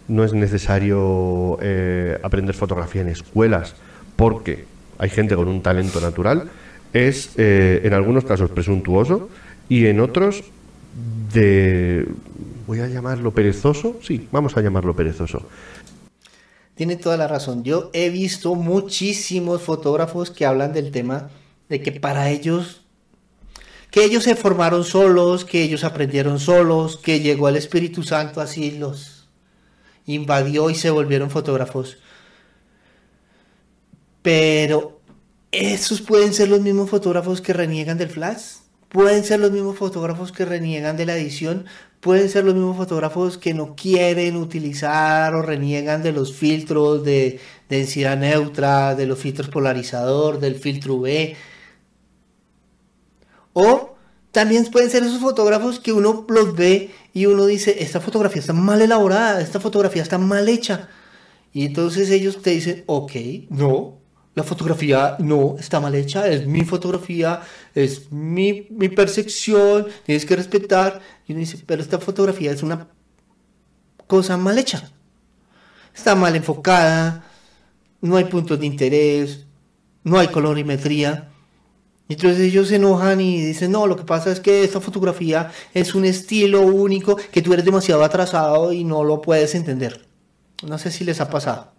[0.08, 3.76] no es necesario eh, aprender fotografía en escuelas,
[4.16, 4.66] porque
[4.98, 6.50] hay gente con un talento natural,
[6.94, 9.30] es eh, en algunos casos presuntuoso
[9.70, 10.44] y en otros
[11.34, 12.08] de,
[12.68, 15.48] voy a llamarlo perezoso, sí, vamos a llamarlo perezoso.
[16.76, 17.64] Tiene toda la razón.
[17.64, 21.30] Yo he visto muchísimos fotógrafos que hablan del tema
[21.68, 22.86] de que para ellos
[23.92, 28.72] que ellos se formaron solos, que ellos aprendieron solos, que llegó el Espíritu Santo así
[28.72, 29.20] los
[30.06, 31.98] invadió y se volvieron fotógrafos.
[34.22, 35.00] Pero
[35.52, 38.58] esos pueden ser los mismos fotógrafos que reniegan del flash,
[38.90, 41.66] pueden ser los mismos fotógrafos que reniegan de la edición,
[42.00, 47.40] pueden ser los mismos fotógrafos que no quieren utilizar o reniegan de los filtros de
[47.70, 51.36] densidad neutra, de los filtros polarizador, del filtro UV
[53.60, 53.96] o
[54.32, 58.54] también pueden ser esos fotógrafos que uno los ve y uno dice, esta fotografía está
[58.54, 60.88] mal elaborada, esta fotografía está mal hecha.
[61.52, 63.12] Y entonces ellos te dicen, ok,
[63.50, 63.98] no,
[64.36, 67.42] la fotografía no está mal hecha, es mi fotografía,
[67.76, 71.02] es mi, mi percepción, tienes que respetar.
[71.28, 72.88] Y uno dice, pero esta fotografía es una
[74.08, 74.92] cosa mal hecha.
[75.94, 77.26] Está mal enfocada,
[78.00, 79.48] no hay puntos de interés,
[80.04, 81.29] no hay colorimetría.
[82.10, 85.94] Entonces ellos se enojan y dicen, no, lo que pasa es que esta fotografía es
[85.94, 90.06] un estilo único que tú eres demasiado atrasado y no lo puedes entender.
[90.68, 91.72] No sé si les ha pasado.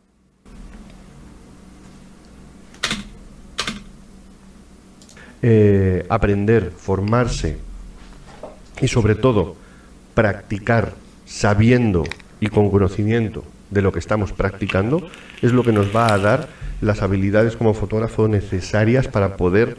[5.43, 7.59] Eh, aprender, formarse
[8.81, 9.57] y sobre todo
[10.15, 10.95] practicar
[11.27, 12.05] sabiendo
[12.41, 15.09] y con conocimiento de lo que estamos practicando
[15.43, 16.49] es lo que nos va a dar
[16.81, 19.77] las habilidades como fotógrafo necesarias para poder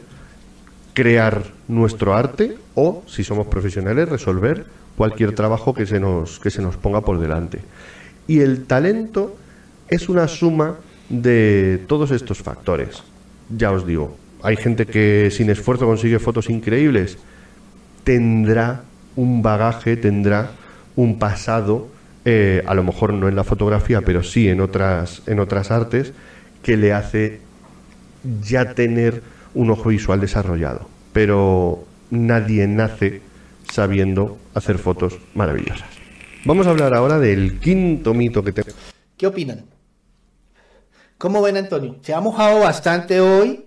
[0.94, 4.66] crear nuestro arte o, si somos profesionales, resolver
[4.96, 7.60] cualquier trabajo que se nos, que se nos ponga por delante.
[8.26, 9.36] Y el talento
[9.88, 10.76] es una suma
[11.08, 13.02] de todos estos factores.
[13.50, 17.18] Ya os digo, hay gente que sin esfuerzo consigue fotos increíbles,
[18.04, 18.82] tendrá
[19.16, 20.52] un bagaje, tendrá
[20.96, 21.88] un pasado,
[22.24, 26.12] eh, a lo mejor no en la fotografía, pero sí en otras, en otras artes,
[26.62, 27.40] que le hace
[28.42, 29.22] ya tener
[29.54, 33.22] un ojo visual desarrollado, pero nadie nace
[33.70, 35.88] sabiendo hacer fotos maravillosas.
[36.44, 38.70] Vamos a hablar ahora del quinto mito que tengo.
[39.16, 39.64] ¿Qué opinan?
[41.18, 41.96] ¿Cómo ven, Antonio?
[42.02, 43.64] Se ha mojado bastante hoy.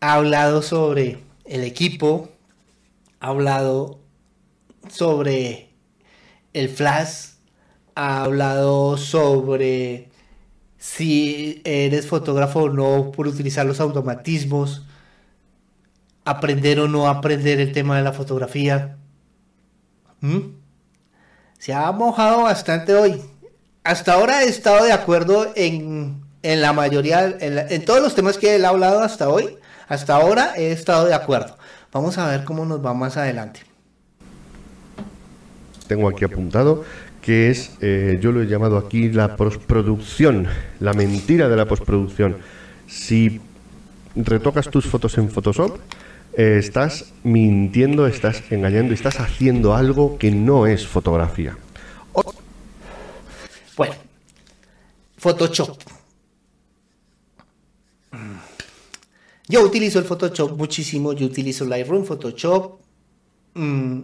[0.00, 2.30] Ha hablado sobre el equipo.
[3.20, 4.00] Ha hablado
[4.90, 5.70] sobre
[6.52, 7.34] el flash.
[7.94, 10.07] Ha hablado sobre
[10.78, 14.86] si eres fotógrafo o no por utilizar los automatismos,
[16.24, 18.96] aprender o no aprender el tema de la fotografía.
[20.20, 20.38] ¿Mm?
[21.58, 23.20] Se ha mojado bastante hoy.
[23.82, 28.54] Hasta ahora he estado de acuerdo en, la mayoría, en, en, todos los temas que
[28.54, 29.58] él ha hablado hasta hoy.
[29.88, 31.56] Hasta ahora he estado de acuerdo.
[31.92, 33.60] Vamos a ver cómo nos va más adelante.
[35.88, 36.84] Tengo aquí apuntado
[37.28, 40.46] que es, eh, yo lo he llamado aquí la postproducción,
[40.80, 42.38] la mentira de la postproducción.
[42.86, 43.38] Si
[44.16, 45.78] retocas tus fotos en Photoshop,
[46.32, 51.58] eh, estás mintiendo, estás engañando, estás haciendo algo que no es fotografía.
[53.76, 53.94] Bueno,
[55.18, 55.76] Photoshop.
[59.48, 62.80] Yo utilizo el Photoshop muchísimo, yo utilizo Lightroom, Photoshop,
[63.52, 64.00] mm,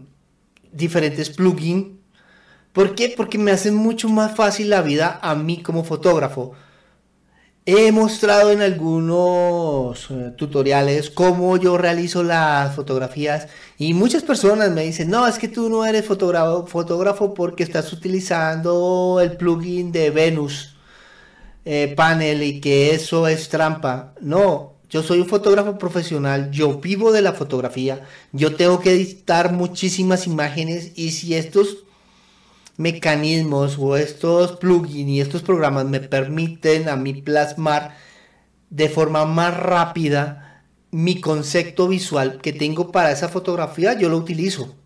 [0.72, 2.04] diferentes plugins
[2.75, 3.14] ¿Por qué?
[3.16, 6.55] Porque me hace mucho más fácil la vida a mí como fotógrafo.
[7.66, 13.47] He mostrado en algunos eh, tutoriales cómo yo realizo las fotografías
[13.79, 17.93] y muchas personas me dicen, no, es que tú no eres fotógrafo, fotógrafo porque estás
[17.93, 20.75] utilizando el plugin de Venus
[21.64, 24.14] eh, Panel y que eso es trampa.
[24.20, 28.03] No, yo soy un fotógrafo profesional, yo vivo de la fotografía,
[28.33, 31.85] yo tengo que editar muchísimas imágenes y si estos
[32.77, 37.97] mecanismos o estos plugins y estos programas me permiten a mí plasmar
[38.70, 44.77] de forma más rápida mi concepto visual que tengo para esa fotografía, yo lo utilizo.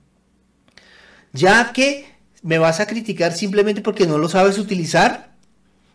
[1.33, 2.07] ya que
[2.43, 5.35] me vas a criticar simplemente porque no lo sabes utilizar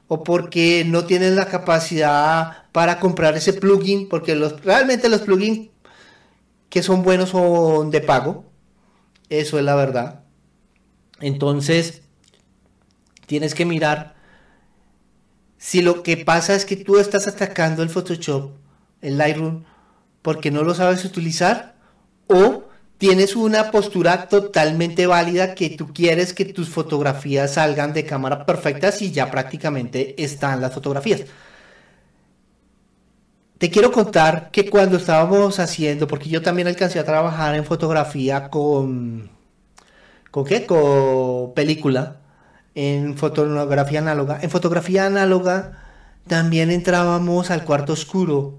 [0.07, 5.69] o porque no tienes la capacidad para comprar ese plugin, porque realmente los plugins
[6.69, 8.45] que son buenos son de pago,
[9.29, 10.22] eso es la verdad.
[11.23, 12.01] Entonces,
[13.25, 14.15] tienes que mirar
[15.57, 18.51] si lo que pasa es que tú estás atacando el Photoshop,
[19.01, 19.63] el Lightroom,
[20.21, 21.75] porque no lo sabes utilizar
[22.27, 22.65] o
[22.97, 29.01] tienes una postura totalmente válida que tú quieres que tus fotografías salgan de cámara perfectas
[29.01, 31.21] y ya prácticamente están las fotografías.
[33.57, 38.49] Te quiero contar que cuando estábamos haciendo, porque yo también alcancé a trabajar en fotografía
[38.49, 39.29] con,
[40.33, 40.65] ¿con qué?
[41.53, 42.17] Película
[42.73, 44.39] en fotografía análoga.
[44.41, 45.77] En fotografía análoga
[46.25, 48.57] también entrábamos al cuarto oscuro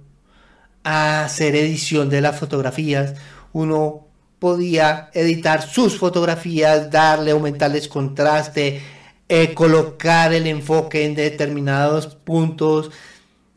[0.85, 3.14] a hacer edición de las fotografías.
[3.53, 4.07] Uno
[4.39, 8.81] podía editar sus fotografías, darle, aumentarles contraste,
[9.29, 12.93] eh, colocar el enfoque en determinados puntos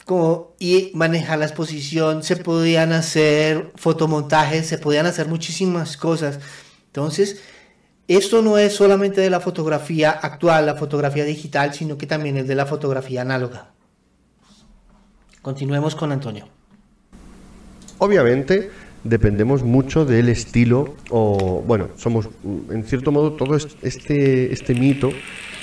[0.06, 2.24] como, y manejar la exposición.
[2.24, 6.40] Se podían hacer fotomontajes, se podían hacer muchísimas cosas.
[6.88, 7.44] Entonces,
[8.08, 12.48] esto no es solamente de la fotografía actual, la fotografía digital, sino que también es
[12.48, 13.72] de la fotografía análoga.
[15.42, 16.48] Continuemos con Antonio.
[18.00, 18.70] Obviamente
[19.04, 25.12] dependemos mucho del estilo o bueno, somos en cierto modo todo este este mito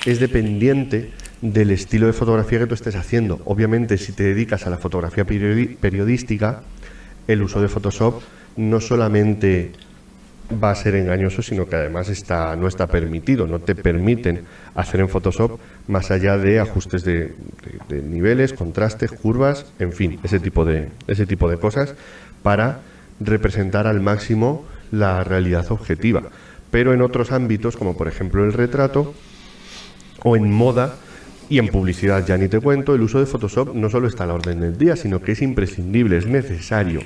[0.07, 3.41] es dependiente del estilo de fotografía que tú estés haciendo.
[3.45, 6.63] Obviamente, si te dedicas a la fotografía periodística,
[7.29, 8.23] el uso de Photoshop
[8.57, 9.73] no solamente
[10.51, 14.43] va a ser engañoso, sino que además está, no está permitido, no te permiten
[14.75, 17.35] hacer en Photoshop más allá de ajustes de,
[17.89, 21.95] niveles, contrastes, curvas, en fin, ese tipo de, ese tipo de cosas
[22.43, 22.81] para
[23.21, 26.23] representar al máximo la realidad objetiva.
[26.71, 29.15] Pero en otros ámbitos, como por ejemplo el retrato
[30.23, 30.97] o en moda,
[31.49, 34.29] y en publicidad ya ni te cuento, el uso de Photoshop no solo está a
[34.29, 37.01] la orden del día, sino que es imprescindible, es necesario.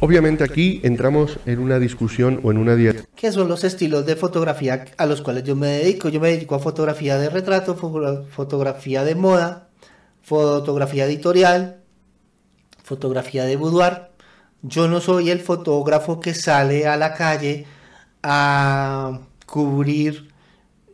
[0.00, 2.76] Obviamente aquí entramos en una discusión o en una
[3.14, 6.10] ¿Qué son los estilos de fotografía a los cuales yo me dedico?
[6.10, 9.70] Yo me dedico a fotografía de retrato, fotografía de moda,
[10.22, 11.80] fotografía editorial,
[12.82, 14.08] fotografía de boudoir.
[14.60, 17.64] Yo no soy el fotógrafo que sale a la calle
[18.22, 20.28] a cubrir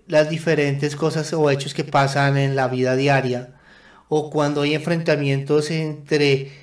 [0.06, 3.54] las diferentes cosas o hechos que pasan en la vida diaria
[4.08, 6.61] o cuando hay enfrentamientos entre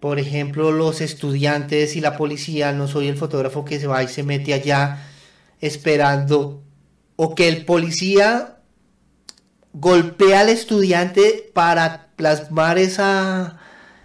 [0.00, 4.08] por ejemplo, los estudiantes y la policía, no soy el fotógrafo que se va y
[4.08, 5.06] se mete allá
[5.60, 6.62] esperando,
[7.16, 8.56] o que el policía
[9.74, 13.58] golpea al estudiante para plasmar esa,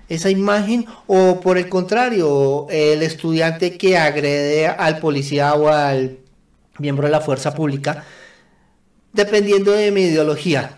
[0.10, 6.20] esa imagen, o por el contrario, el estudiante que agrede al policía o al
[6.78, 8.04] miembro de la fuerza pública,
[9.14, 10.78] dependiendo de mi ideología.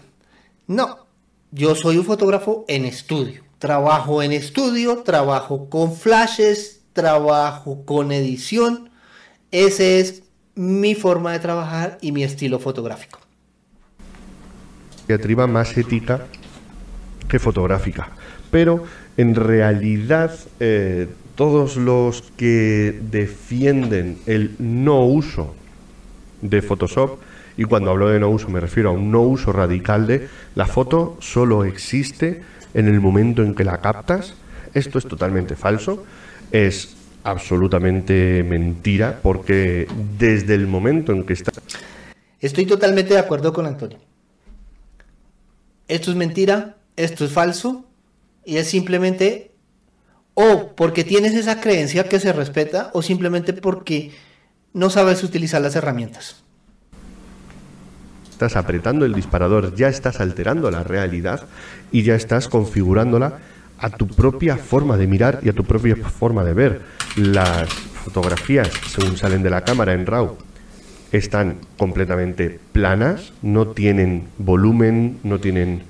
[0.67, 1.07] No,
[1.51, 3.46] yo soy un fotógrafo en estudio.
[3.59, 8.89] Trabajo en estudio, trabajo con flashes, trabajo con edición.
[9.51, 10.23] Ese es
[10.55, 13.19] mi forma de trabajar y mi estilo fotográfico.
[15.07, 16.25] Diatriba más ética
[17.27, 18.11] que fotográfica.
[18.51, 18.83] Pero
[19.17, 25.55] en realidad eh, todos los que defienden el no uso
[26.41, 27.19] de Photoshop,
[27.57, 30.67] y cuando hablo de no uso me refiero a un no uso radical de la
[30.67, 32.43] foto, solo existe
[32.77, 34.33] en el momento en que la captas.
[34.73, 36.05] Esto es totalmente falso,
[36.51, 41.51] es absolutamente mentira, porque desde el momento en que está...
[42.39, 43.97] Estoy totalmente de acuerdo con Antonio.
[45.87, 47.85] Esto es mentira, esto es falso,
[48.45, 49.51] y es simplemente
[50.35, 54.11] o porque tienes esa creencia que se respeta, o simplemente porque
[54.73, 56.43] no sabes utilizar las herramientas
[58.37, 61.47] estás apretando el disparador, ya estás alterando la realidad
[61.91, 63.39] y ya estás configurándola
[63.79, 66.81] a tu propia forma de mirar y a tu propia forma de ver.
[67.15, 70.37] Las fotografías, según salen de la cámara en RAW,
[71.11, 75.81] están completamente planas, no tienen volumen, no tienen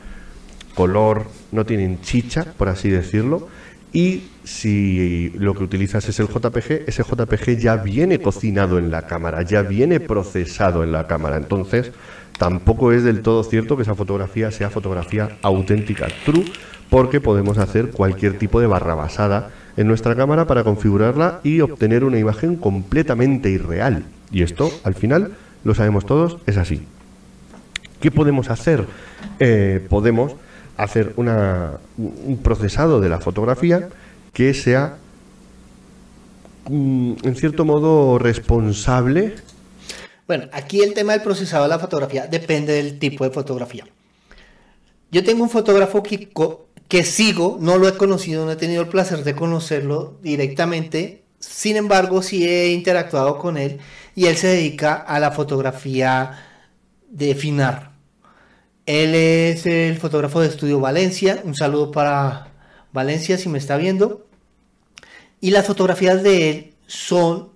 [0.74, 3.50] color, no tienen chicha, por así decirlo.
[3.92, 9.06] Y si lo que utilizas es el JPG, ese JPG ya viene cocinado en la
[9.06, 11.36] cámara, ya viene procesado en la cámara.
[11.36, 11.92] Entonces,
[12.38, 16.46] tampoco es del todo cierto que esa fotografía sea fotografía auténtica, true,
[16.90, 22.06] porque podemos hacer cualquier tipo de barra basada en nuestra cámara para configurarla y obtener
[22.06, 24.06] una imagen completamente irreal.
[24.32, 25.34] Y esto, al final,
[25.66, 26.84] lo sabemos todos, es así.
[28.00, 28.86] ¿Qué podemos hacer?
[29.40, 30.36] Eh, podemos
[30.78, 33.90] hacer un procesado de la fotografía
[34.38, 35.00] que sea,
[36.70, 39.34] mm, en cierto modo, responsable
[40.28, 43.88] Bueno, aquí el tema del procesado de la fotografía depende del tipo de fotografía.
[45.10, 46.30] Yo tengo un fotógrafo que,
[46.88, 51.76] que sigo, no lo he conocido, no he tenido el placer de conocerlo directamente, sin
[51.76, 53.80] embargo sí he interactuado con él
[54.14, 56.46] y él se dedica a la fotografía
[57.10, 57.94] de Finar.
[58.86, 62.52] Él es el fotógrafo de Estudio Valencia, un saludo para
[62.94, 64.27] Valencia si me está viendo.
[65.40, 67.50] Y las fotografías de él son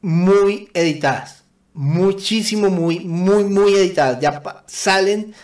[0.00, 1.44] muy editadas,
[1.74, 4.20] muchísimo, muy, muy, muy editadas.
[4.20, 5.34] Ya salen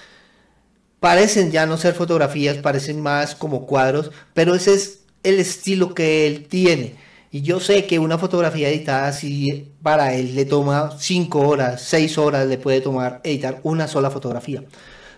[1.00, 6.26] parecen ya no ser fotografías, parecen más como cuadros, pero ese es el estilo que
[6.26, 6.96] él tiene.
[7.30, 12.18] Y yo sé que una fotografía editada, si para él le toma 5 horas, 6
[12.18, 14.64] horas, le puede tomar editar una sola fotografía.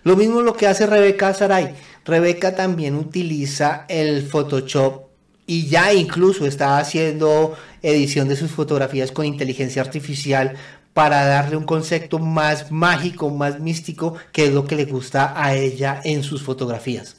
[0.03, 1.75] Lo mismo lo que hace Rebeca Saray.
[2.05, 5.10] Rebeca también utiliza el Photoshop
[5.51, 10.55] y ya incluso está haciendo edición de sus fotografías con inteligencia artificial
[10.95, 15.57] para darle un concepto más mágico, más místico, que es lo que le gusta a
[15.57, 17.17] ella en sus fotografías.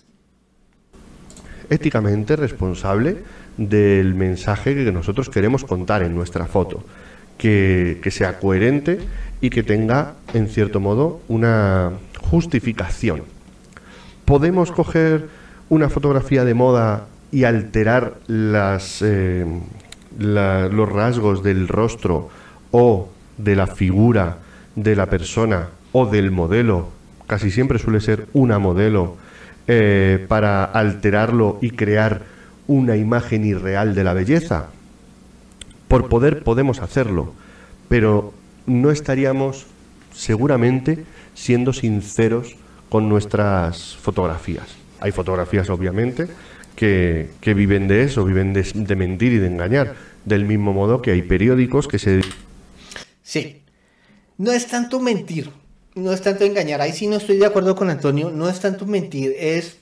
[1.70, 3.18] Éticamente responsable
[3.58, 6.86] del mensaje que nosotros queremos contar en nuestra foto,
[7.38, 9.00] que, sea coherente
[9.42, 13.24] y que tenga, en cierto modo, una justificación.
[14.24, 15.28] Podemos coger
[15.68, 19.46] una fotografía de moda y alterar las, eh,
[20.20, 22.30] los rasgos del rostro
[22.72, 24.38] o de la figura
[24.76, 26.90] de la persona o del modelo,
[27.28, 29.18] casi siempre suele ser una modelo,
[29.68, 32.24] eh, para alterarlo y crear
[32.68, 34.68] una imagen irreal de la belleza.
[35.88, 37.34] Por poder podemos hacerlo,
[37.88, 38.34] pero
[38.66, 39.68] no estaríamos
[40.14, 41.06] seguramente
[41.36, 42.56] siendo sinceros
[42.90, 44.76] con nuestras fotografías.
[45.00, 46.28] Hay fotografías, obviamente,
[46.82, 51.12] que, viven de eso, viven de, de mentir y de engañar, del mismo modo que
[51.12, 52.22] hay periódicos que se
[53.22, 53.62] Sí.
[54.38, 55.52] No es tanto mentir,
[55.94, 56.82] no es tanto engañar.
[56.82, 58.32] Ahí sí no estoy de acuerdo con Antonio.
[58.32, 59.78] No es tanto mentir, es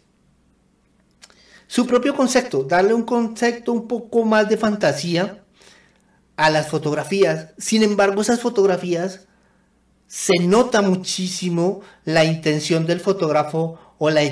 [1.67, 2.63] su propio concepto.
[2.63, 5.45] Darle un concepto un poco más de fantasía
[6.35, 7.53] a las fotografías.
[7.57, 9.27] Sin embargo, esas fotografías
[10.07, 14.23] se nota muchísimo la intención del fotógrafo o la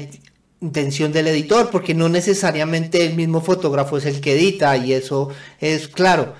[0.61, 5.29] intención del editor, porque no necesariamente el mismo fotógrafo es el que edita y eso
[5.59, 6.33] es claro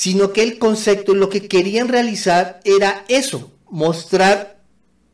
[0.00, 4.62] sino que el concepto, lo que querían realizar era eso, mostrar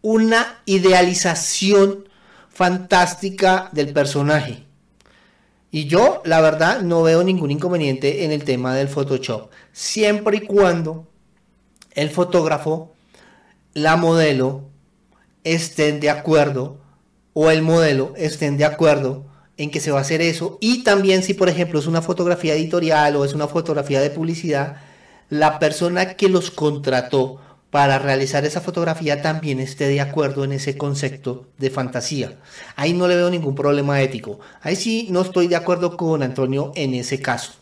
[0.01, 2.09] una idealización
[2.49, 4.65] fantástica del personaje.
[5.73, 10.41] Y yo, la verdad, no veo ningún inconveniente en el tema del Photoshop, siempre y
[10.43, 11.09] cuando
[11.95, 12.95] el fotógrafo,
[13.75, 14.71] la modelo,
[15.43, 16.79] estén de acuerdo,
[17.39, 19.27] o el modelo estén de acuerdo
[19.59, 20.57] en que se va a hacer eso.
[20.63, 24.79] Y también si, por ejemplo, es una fotografía editorial o es una fotografía de publicidad,
[25.29, 27.39] la persona que los contrató
[27.71, 32.39] para realizar esa fotografía también esté de acuerdo en ese concepto de fantasía.
[32.75, 34.41] Ahí no le veo ningún problema ético.
[34.63, 37.53] Ahí sí no estoy de acuerdo con Antonio en ese caso.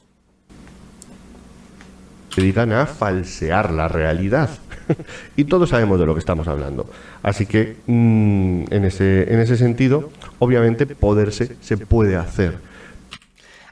[2.32, 4.50] Se dedican a falsear la realidad.
[5.36, 6.88] y todos sabemos de lo que estamos hablando.
[7.22, 12.58] Así que mm, en, ese, en ese sentido, obviamente poderse se puede hacer.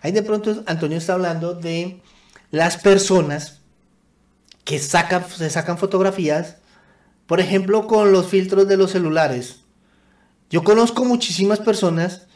[0.01, 2.01] Ahí de pronto Antonio está hablando de
[2.51, 3.61] las personas
[4.65, 6.57] que sacan, se sacan fotografías,
[7.27, 9.61] por ejemplo, con los filtros de los celulares.
[10.51, 12.27] Yo conozco muchísimas personas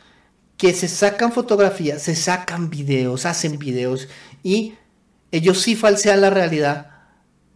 [0.56, 4.08] que se sacan fotografías, se sacan videos, hacen videos
[4.42, 4.74] y
[5.30, 6.95] ellos sí falsean la realidad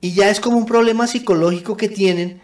[0.01, 2.41] y ya es como un problema psicológico que tienen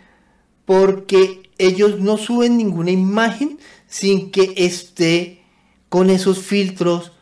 [0.65, 5.43] porque ellos no suben ninguna imagen sin que esté
[5.89, 7.13] con esos filtros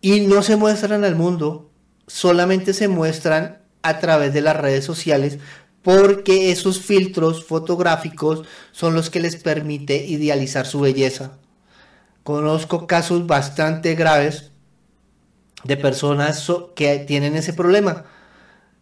[0.00, 1.70] y no se muestran al mundo,
[2.06, 5.38] solamente se muestran a través de las redes sociales
[5.82, 11.38] porque esos filtros fotográficos son los que les permite idealizar su belleza.
[12.22, 14.50] Conozco casos bastante graves
[15.62, 18.04] de personas que tienen ese problema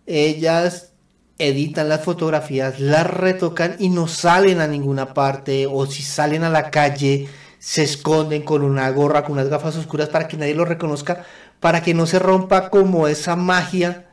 [0.06, 0.92] ellas
[1.38, 6.50] editan las fotografías, las retocan y no salen a ninguna parte o si salen a
[6.50, 7.28] la calle
[7.58, 11.24] se esconden con una gorra, con unas gafas oscuras para que nadie lo reconozca,
[11.60, 14.08] para que no se rompa como esa magia,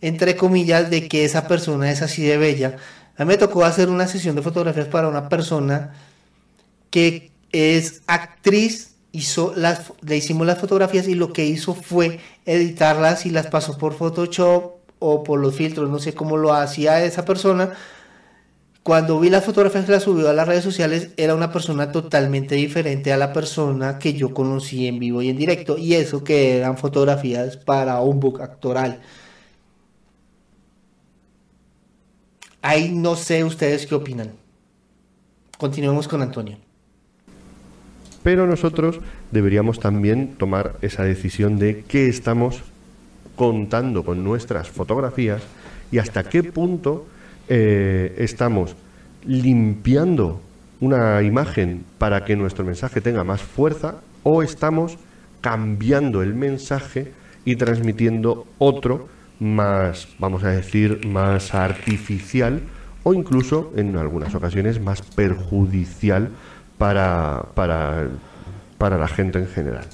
[0.00, 2.76] entre comillas, de que esa persona es así de bella.
[3.16, 5.94] A mí me tocó hacer una sesión de fotografías para una persona
[6.90, 13.26] que es actriz, hizo las, le hicimos las fotografías y lo que hizo fue editarlas
[13.26, 17.24] y las pasó por Photoshop o por los filtros, no sé cómo lo hacía esa
[17.24, 17.70] persona.
[18.82, 22.54] Cuando vi las fotografías que la subió a las redes sociales, era una persona totalmente
[22.54, 25.78] diferente a la persona que yo conocí en vivo y en directo.
[25.78, 29.00] Y eso que eran fotografías para un book actoral.
[32.62, 34.30] ahí no sé ustedes qué opinan.
[35.58, 36.56] Continuemos con Antonio.
[38.22, 39.00] Pero nosotros
[39.32, 42.62] deberíamos también tomar esa decisión de qué estamos
[43.36, 45.42] contando con nuestras fotografías
[45.90, 47.06] y hasta qué punto
[47.48, 48.76] eh, estamos
[49.24, 50.40] limpiando
[50.80, 54.98] una imagen para que nuestro mensaje tenga más fuerza o estamos
[55.40, 57.12] cambiando el mensaje
[57.44, 59.08] y transmitiendo otro
[59.38, 62.60] más, vamos a decir, más artificial
[63.02, 66.30] o incluso en algunas ocasiones más perjudicial
[66.78, 68.08] para, para,
[68.78, 69.86] para la gente en general.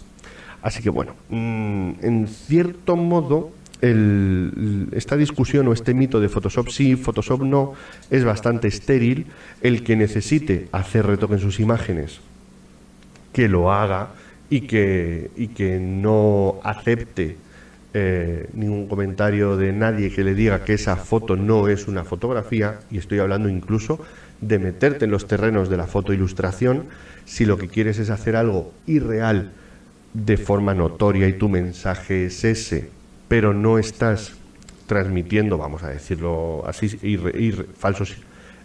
[0.63, 6.97] Así que bueno, mm, en cierto modo, esta discusión o este mito de Photoshop sí,
[6.97, 7.75] Photoshop no,
[8.11, 9.27] es bastante estéril.
[9.63, 12.21] El que necesite hacer retoque en sus imágenes,
[13.33, 14.09] que lo haga
[14.51, 17.37] y que, y que no acepte
[17.95, 22.81] eh, ningún comentario de nadie que le diga que esa foto no es una fotografía,
[22.91, 24.01] y estoy hablando incluso
[24.41, 26.85] de meterte en los terrenos de la fotoilustración,
[27.25, 29.53] si lo que quieres es hacer algo irreal
[30.15, 32.91] de forma notoria y tu mensaje es ese,
[33.29, 34.35] pero no estás
[34.87, 36.89] transmitiendo, vamos a decirlo así,
[37.77, 38.17] falsos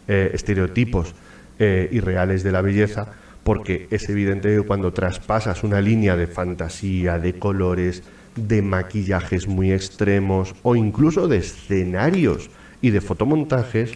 [0.07, 1.13] eh, estereotipos
[1.59, 3.07] eh, irreales de la belleza,
[3.43, 8.03] porque es evidente que cuando traspasas una línea de fantasía, de colores,
[8.35, 12.49] de maquillajes muy extremos o incluso de escenarios
[12.81, 13.91] y de fotomontajes,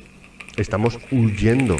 [0.57, 1.77] estamos huyendo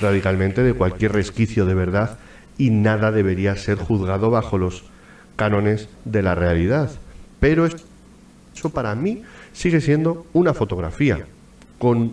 [0.00, 2.18] radicalmente de cualquier resquicio de verdad
[2.58, 4.89] y nada debería ser juzgado bajo los
[5.40, 6.90] cánones de la realidad.
[7.40, 9.22] Pero eso para mí
[9.54, 11.24] sigue siendo una fotografía,
[11.78, 12.12] con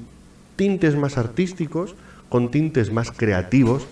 [0.56, 1.94] tintes más artísticos,
[2.30, 3.86] con tintes más creativos,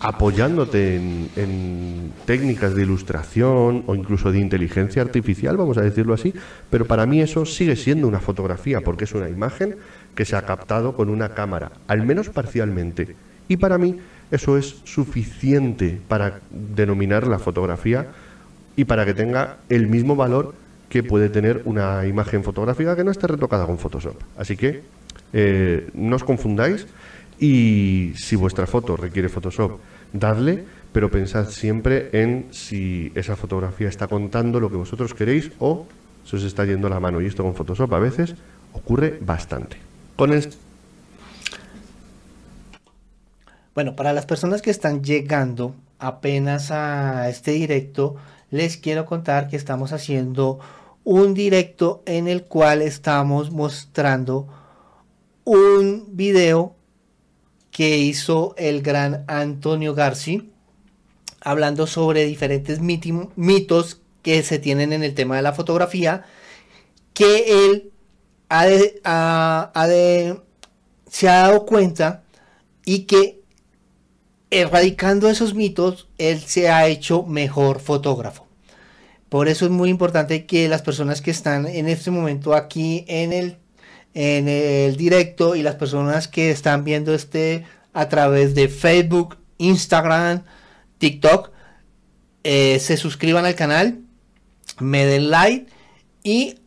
[0.00, 6.32] apoyándote en, técnicas de ilustración o incluso de inteligencia artificial, vamos a decirlo así,
[6.70, 9.76] pero para mí eso sigue siendo una fotografía, porque es una imagen
[10.14, 13.16] que se ha captado con una cámara, al menos parcialmente.
[13.48, 13.96] Y para mí
[14.30, 18.06] eso es suficiente para denominar la fotografía
[18.78, 20.54] y para que tenga el mismo valor
[20.88, 24.14] que puede tener una imagen fotográfica que no esté retocada con Photoshop.
[24.36, 24.82] Así que
[25.32, 26.86] eh, no os confundáis
[27.40, 29.80] y si vuestra foto requiere Photoshop,
[30.12, 30.62] dadle,
[30.92, 35.88] pero pensad siempre en si esa fotografía está contando lo que vosotros queréis o
[36.24, 37.20] se os está yendo la mano.
[37.20, 38.36] Y esto con Photoshop a veces
[38.74, 39.76] ocurre bastante.
[40.14, 40.48] Con el...
[43.74, 48.16] Bueno, para las personas que están llegando apenas a este directo,
[48.50, 50.58] les quiero contar que estamos haciendo
[51.04, 54.48] un directo en el cual estamos mostrando
[55.44, 56.74] un video
[57.70, 60.52] que hizo el gran Antonio Garci
[61.40, 66.24] hablando sobre diferentes mitos que se tienen en el tema de la fotografía
[67.14, 67.92] que él
[71.10, 72.24] se ha dado cuenta
[72.84, 73.37] y que
[74.50, 78.46] erradicando esos mitos, él se ha hecho mejor fotógrafo.
[79.28, 83.32] Por eso es muy importante que las personas que están en este momento aquí en
[83.32, 83.58] el,
[84.14, 90.44] en el directo y las personas que están viendo este a través de Facebook, Instagram,
[90.98, 91.50] TikTok,
[92.44, 94.00] eh, se suscriban al canal,
[94.78, 95.66] me den like
[96.22, 96.60] y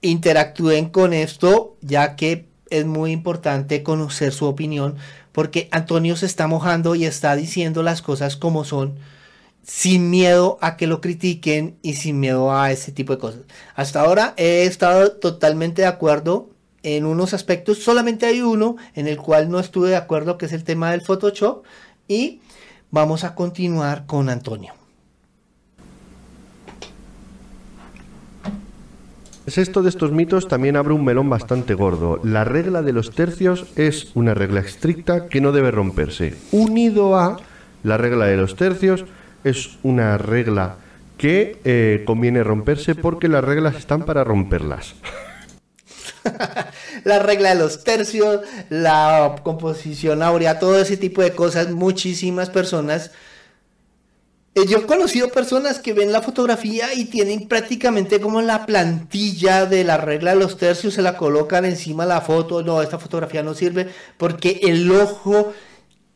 [0.00, 4.96] interactúen con esto, ya que es muy importante conocer su opinión
[5.36, 8.94] porque Antonio se está mojando y está diciendo las cosas como son,
[9.62, 13.42] sin miedo a que lo critiquen y sin miedo a ese tipo de cosas.
[13.74, 16.48] Hasta ahora he estado totalmente de acuerdo
[16.82, 20.54] en unos aspectos, solamente hay uno en el cual no estuve de acuerdo, que es
[20.54, 21.66] el tema del Photoshop,
[22.08, 22.40] y
[22.90, 24.72] vamos a continuar con Antonio.
[29.46, 32.20] Esto de estos mitos también abre un melón bastante gordo.
[32.24, 36.34] La regla de los tercios es una regla estricta que no debe romperse.
[36.50, 37.38] Unido a
[37.84, 39.04] la regla de los tercios
[39.44, 40.76] es una regla
[41.16, 44.94] que eh, conviene romperse porque las reglas están para romperlas.
[47.04, 53.12] la regla de los tercios, la composición áurea, todo ese tipo de cosas, muchísimas personas
[54.64, 59.84] yo he conocido personas que ven la fotografía y tienen prácticamente como la plantilla de
[59.84, 62.62] la regla de los tercios, se la colocan encima de la foto.
[62.62, 65.52] No, esta fotografía no sirve porque el ojo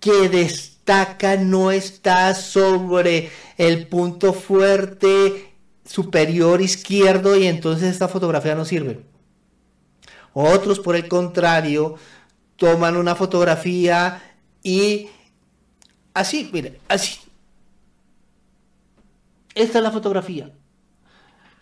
[0.01, 5.53] que destaca no está sobre el punto fuerte
[5.85, 9.03] superior izquierdo y entonces esta fotografía no sirve.
[10.33, 11.97] Otros, por el contrario,
[12.57, 14.23] toman una fotografía
[14.63, 15.09] y
[16.15, 17.19] así, mire, así
[19.55, 20.53] esta es la fotografía.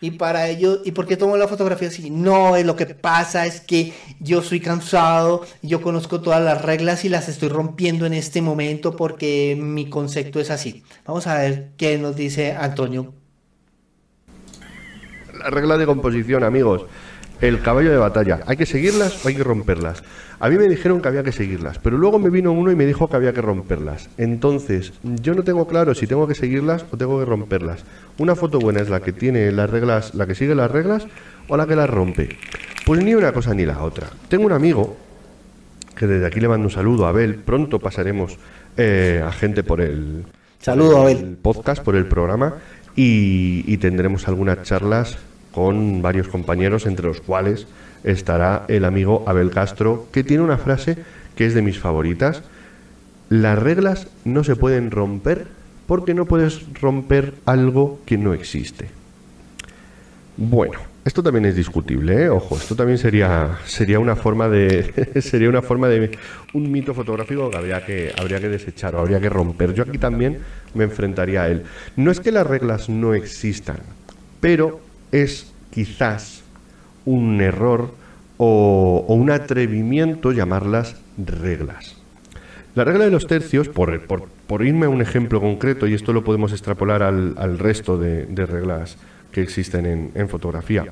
[0.01, 2.09] Y para ello, ¿y por qué tomo la fotografía así?
[2.09, 7.09] No, lo que pasa es que yo soy cansado, yo conozco todas las reglas y
[7.09, 10.83] las estoy rompiendo en este momento porque mi concepto es así.
[11.05, 13.13] Vamos a ver qué nos dice Antonio.
[15.37, 16.85] La regla de composición, amigos.
[17.41, 18.41] El caballo de batalla.
[18.47, 20.03] ¿Hay que seguirlas o hay que romperlas?
[20.41, 22.85] A mí me dijeron que había que seguirlas, pero luego me vino uno y me
[22.85, 24.09] dijo que había que romperlas.
[24.17, 27.83] Entonces, yo no tengo claro si tengo que seguirlas o tengo que romperlas.
[28.17, 31.07] Una foto buena es la que tiene las reglas, la que sigue las reglas
[31.47, 32.29] o la que las rompe.
[32.85, 34.07] Pues ni una cosa ni la otra.
[34.27, 34.97] Tengo un amigo
[35.95, 37.35] que desde aquí le mando un saludo a Abel.
[37.35, 38.37] Pronto pasaremos
[38.75, 40.25] eh, a gente por el,
[40.59, 41.37] Saludo, por el Abel.
[41.41, 42.55] podcast, por el programa
[42.95, 45.17] y, y tendremos algunas charlas
[45.53, 47.67] con varios compañeros, entre los cuales
[48.03, 50.97] estará el amigo Abel Castro, que tiene una frase
[51.35, 52.43] que es de mis favoritas.
[53.29, 55.47] Las reglas no se pueden romper
[55.87, 58.89] porque no puedes romper algo que no existe.
[60.37, 62.29] Bueno, esto también es discutible, ¿eh?
[62.29, 66.11] ojo, esto también sería, sería una forma de sería una forma de
[66.53, 69.73] un mito fotográfico que habría que habría que desechar o habría que romper.
[69.73, 70.39] Yo aquí también
[70.73, 71.63] me enfrentaría a él.
[71.95, 73.77] No es que las reglas no existan,
[74.39, 74.79] pero
[75.11, 76.43] es quizás
[77.05, 77.93] un error
[78.37, 81.99] o, o un atrevimiento llamarlas reglas.
[82.75, 86.51] La regla de los tercios, por, irme a un ejemplo concreto, y esto lo podemos
[86.51, 88.97] extrapolar al, resto de, reglas
[89.31, 90.85] que existen en, en fotografía,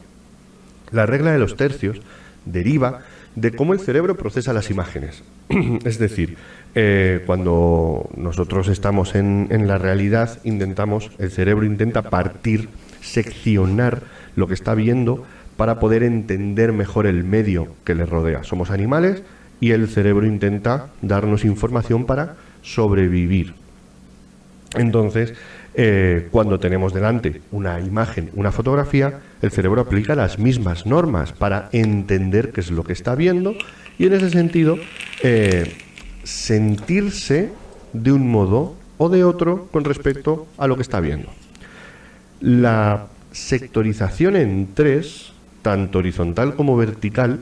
[0.91, 2.01] la regla de los tercios
[2.45, 3.01] deriva
[3.35, 5.23] de cómo el cerebro procesa las imágenes.
[5.85, 6.37] es decir,
[6.75, 12.69] eh, cuando nosotros estamos en, en la realidad, intentamos, el cerebro intenta partir,
[13.01, 14.01] seccionar
[14.35, 15.25] lo que está viendo
[15.57, 18.43] para poder entender mejor el medio que le rodea.
[18.43, 19.23] Somos animales
[19.59, 23.55] y el cerebro intenta darnos información para sobrevivir.
[24.75, 25.33] Entonces,
[25.73, 31.69] eh, cuando tenemos delante una imagen, una fotografía, el cerebro aplica las mismas normas para
[31.71, 33.55] entender qué es lo que está viendo
[33.97, 34.77] y en ese sentido
[35.23, 35.73] eh,
[36.23, 37.49] sentirse
[37.93, 41.29] de un modo o de otro con respecto a lo que está viendo.
[42.39, 47.39] La sectorización en tres, tanto horizontal como vertical,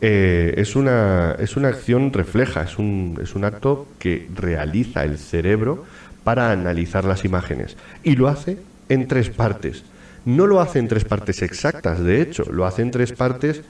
[0.00, 5.18] eh, es, una, es una acción refleja, es un, es un acto que realiza el
[5.18, 5.84] cerebro
[6.24, 7.76] para analizar las imágenes.
[8.02, 8.58] Y lo hace
[8.88, 9.84] en tres partes.
[10.24, 13.62] No lo hace en tres partes exactas, de hecho, lo hace en tres partes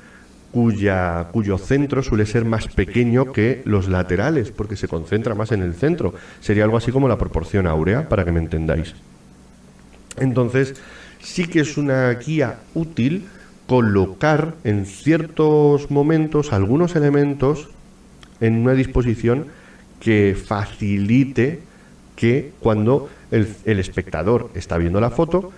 [0.53, 5.63] cuya, cuyo centro suele ser más pequeño que los laterales, porque se concentra más en
[5.63, 6.15] el centro.
[6.41, 8.95] Sería algo así como la proporción áurea, para que me entendáis.
[10.17, 10.75] Entonces,
[11.21, 13.29] sí que es una guía útil
[13.67, 17.69] colocar en ciertos momentos algunos elementos
[18.41, 19.47] en una disposición
[20.01, 21.61] que facilite
[22.17, 25.53] que cuando el, el espectador está viendo la foto,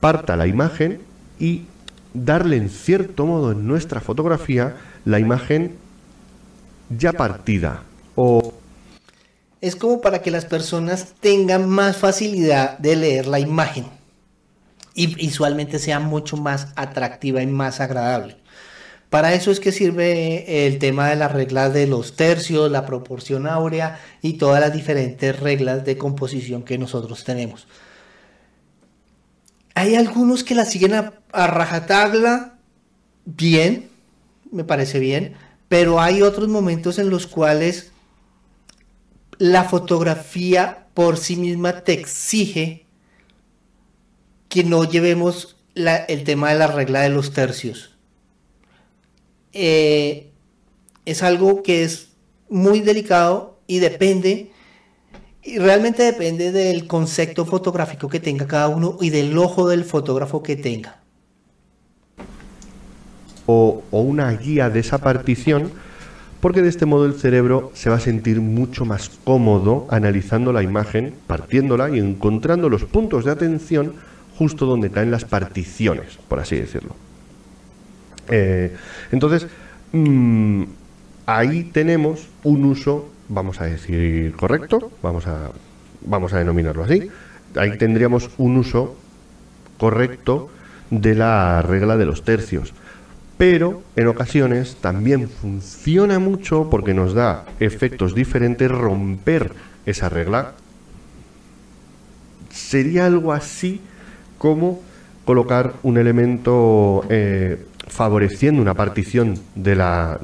[0.00, 1.00] parta la imagen
[1.38, 1.66] y
[2.14, 5.76] darle en cierto modo en nuestra fotografía la imagen
[6.90, 7.82] ya partida
[8.14, 8.54] o
[9.62, 13.86] Es como para que las personas tengan más facilidad de leer la imagen
[14.92, 18.36] y visualmente sea mucho más atractiva y más agradable.
[19.08, 23.46] Para eso es que sirve el tema de las reglas de los tercios, la proporción
[23.46, 27.68] áurea y todas las diferentes reglas de composición que nosotros tenemos.
[29.76, 32.54] Hay algunos que la siguen a, a rajatabla
[33.26, 33.90] bien,
[34.50, 35.34] me parece bien,
[35.68, 37.91] pero hay otros momentos en los cuales
[39.42, 42.86] la fotografía por sí misma te exige
[44.48, 47.96] que no llevemos el tema de la regla de los tercios.
[49.52, 50.30] Eh,
[51.06, 52.10] es algo que es
[52.50, 54.52] muy delicado y depende,
[55.42, 60.40] y realmente depende del concepto fotográfico que tenga cada uno y del ojo del fotógrafo
[60.44, 61.02] que tenga.
[63.48, 65.72] o una guía de esa partición,
[66.42, 70.64] porque de este modo el cerebro se va a sentir mucho más cómodo analizando la
[70.64, 73.92] imagen, partiéndola y encontrando los puntos de atención
[74.36, 76.96] justo donde caen las particiones, por así decirlo.
[78.26, 78.74] Eh,
[79.12, 79.46] entonces,
[79.92, 80.64] mm,
[81.26, 85.52] ahí tenemos un uso, vamos a decir, correcto, vamos a,
[86.04, 87.08] vamos a denominarlo así.
[87.54, 88.96] Ahí tendríamos un uso
[89.78, 90.50] correcto
[90.90, 92.74] de la regla de los tercios.
[93.42, 99.50] Pero en ocasiones también funciona mucho porque nos da efectos diferentes romper
[99.84, 100.52] esa regla.
[102.50, 103.80] Sería algo así
[104.38, 104.80] como
[105.24, 110.20] colocar un elemento eh, favoreciendo una partición de la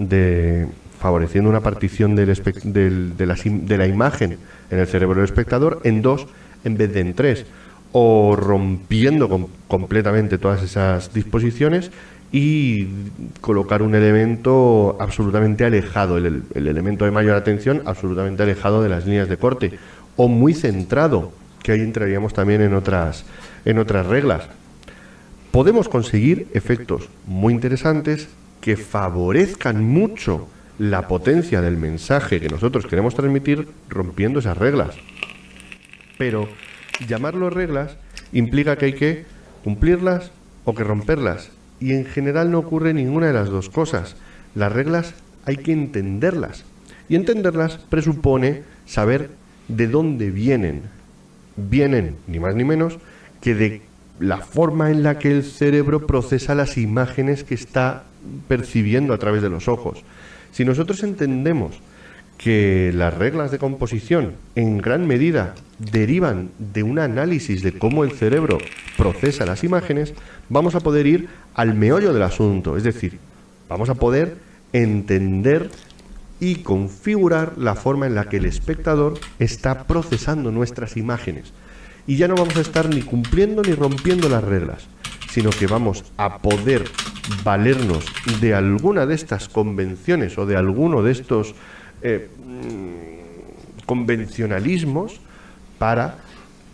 [1.00, 4.38] favoreciendo una partición de la imagen
[4.70, 6.28] en el cerebro del espectador en dos
[6.62, 7.46] en vez de en tres
[7.90, 11.90] o rompiendo completamente todas esas disposiciones
[12.30, 12.86] y
[13.40, 19.28] colocar un elemento absolutamente alejado, el, elemento de mayor atención absolutamente alejado de las líneas
[19.28, 19.78] de corte
[20.16, 21.32] o muy centrado,
[21.62, 23.24] que ahí entraríamos también en otras,
[23.64, 24.48] en otras reglas.
[25.50, 28.28] Podemos conseguir efectos muy interesantes
[28.60, 30.48] que favorezcan mucho
[30.78, 34.94] la potencia del mensaje que nosotros queremos transmitir rompiendo esas reglas.
[36.18, 36.48] Pero
[37.06, 37.96] llamarlo reglas
[38.32, 39.24] implica que hay que
[39.64, 40.30] cumplirlas
[40.64, 41.50] o que romperlas
[41.80, 44.16] y en general no ocurre ninguna de las dos cosas.
[44.54, 45.14] Las reglas
[45.44, 46.64] hay que entenderlas.
[47.08, 49.30] Y entenderlas presupone saber
[49.68, 50.82] de dónde vienen.
[51.56, 52.98] Vienen, ni más ni menos,
[53.40, 53.82] que de
[54.20, 58.04] la forma en la que el cerebro procesa las imágenes que está
[58.48, 60.02] percibiendo a través de los ojos.
[60.52, 61.80] Si nosotros entendemos
[62.38, 68.12] que las reglas de composición en gran medida derivan de un análisis de cómo el
[68.12, 68.58] cerebro
[68.96, 70.14] procesa las imágenes,
[70.48, 73.18] vamos a poder ir al meollo del asunto, es decir,
[73.68, 74.36] vamos a poder
[74.72, 75.70] entender
[76.40, 81.52] y configurar la forma en la que el espectador está procesando nuestras imágenes.
[82.06, 84.86] Y ya no vamos a estar ni cumpliendo ni rompiendo las reglas,
[85.30, 86.84] sino que vamos a poder
[87.44, 88.04] valernos
[88.40, 91.54] de alguna de estas convenciones o de alguno de estos
[92.02, 92.28] eh,
[93.86, 95.20] convencionalismos
[95.78, 96.18] para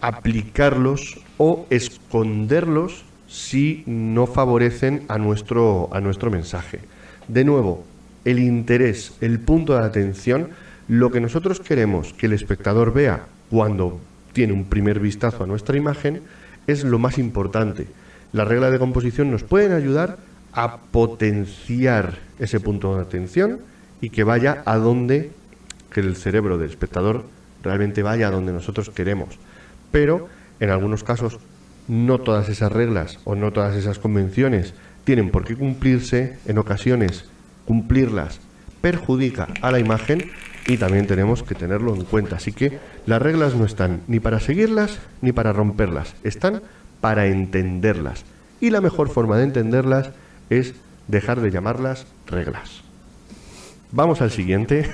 [0.01, 6.81] aplicarlos o esconderlos si no favorecen a nuestro, a nuestro mensaje.
[7.29, 7.85] De nuevo,
[8.25, 10.51] el interés, el punto de atención,
[10.89, 14.01] lo que nosotros queremos que el espectador vea cuando
[14.33, 16.23] tiene un primer vistazo a nuestra imagen
[16.67, 17.87] es lo más importante.
[18.33, 20.19] Las reglas de composición nos pueden ayudar
[20.53, 23.61] a potenciar ese punto de atención
[24.05, 25.31] y que vaya a donde,
[25.91, 27.25] que el cerebro del espectador
[27.63, 29.39] realmente vaya a donde nosotros queremos.
[29.91, 30.29] Pero
[30.61, 31.39] en algunos casos
[31.89, 34.75] no todas esas reglas o no todas esas convenciones
[35.05, 37.25] tienen por qué cumplirse, en ocasiones
[37.65, 38.41] cumplirlas
[38.83, 40.31] perjudica a la imagen
[40.67, 42.37] y también tenemos que tenerlo en cuenta.
[42.37, 46.61] Así que las reglas no están ni para seguirlas ni para romperlas, están
[47.01, 48.27] para entenderlas.
[48.61, 50.11] Y la mejor forma de entenderlas
[50.51, 50.75] es
[51.09, 52.84] dejar de llamarlas reglas.
[53.95, 54.91] Vamos al siguiente.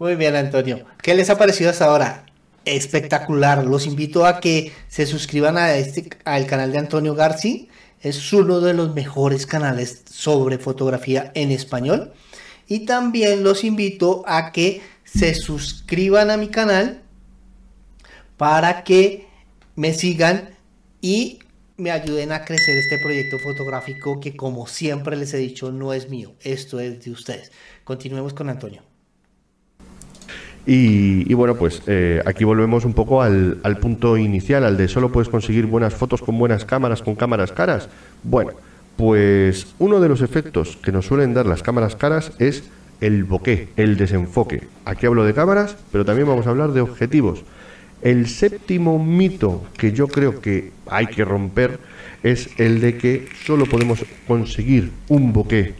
[0.00, 0.84] Muy bien, Antonio.
[1.00, 2.26] ¿Qué les ha parecido hasta ahora?
[2.64, 3.64] Espectacular.
[3.64, 7.68] Los invito a que se suscriban a este, al canal de Antonio Garci.
[8.00, 12.12] Es uno de los mejores canales sobre fotografía en español.
[12.66, 17.02] Y también los invito a que se suscriban a mi canal
[18.36, 19.28] para que
[19.76, 20.56] me sigan
[21.00, 21.38] y
[21.76, 26.08] me ayuden a crecer este proyecto fotográfico que como siempre les he dicho no es
[26.08, 27.52] mío, esto es de ustedes.
[27.84, 28.82] Continuemos con Antonio.
[30.66, 35.12] Y, bueno, pues eh, aquí volvemos un poco al, al, punto inicial, al de solo
[35.12, 37.90] puedes conseguir buenas fotos con buenas cámaras, con cámaras caras.
[38.22, 38.52] Bueno,
[38.96, 42.64] pues uno de los efectos que nos suelen dar las cámaras caras es
[43.02, 44.62] el bokeh, el desenfoque.
[44.86, 47.44] Aquí hablo de cámaras, pero también vamos a hablar de objetivos.
[48.04, 51.80] El séptimo mito que yo creo que hay que romper
[52.22, 55.74] es el de que solo podemos conseguir un bokeh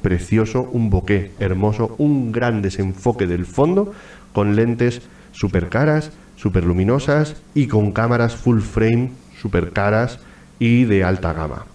[0.00, 3.92] precioso, un bokeh hermoso, un gran desenfoque del fondo
[4.32, 10.18] con lentes super caras, super luminosas y con cámaras full frame super caras
[10.58, 11.66] y de alta gama.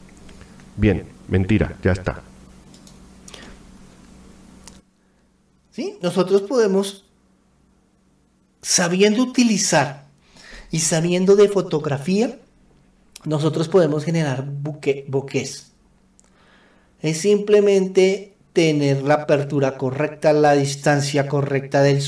[0.78, 2.24] Bien, mentira, ya está.
[5.70, 7.06] Sí, nosotros podemos
[8.62, 10.06] sabiendo utilizar
[10.72, 12.40] y sabiendo de fotografía,
[13.26, 15.50] nosotros podemos generar buque, bokeh.
[17.02, 22.04] Es simplemente tener la apertura correcta, la distancia correcta del,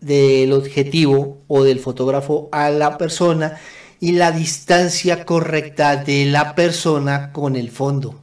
[0.00, 3.58] del objetivo o del fotógrafo a la persona
[4.00, 8.20] y la distancia correcta de la persona con el fondo.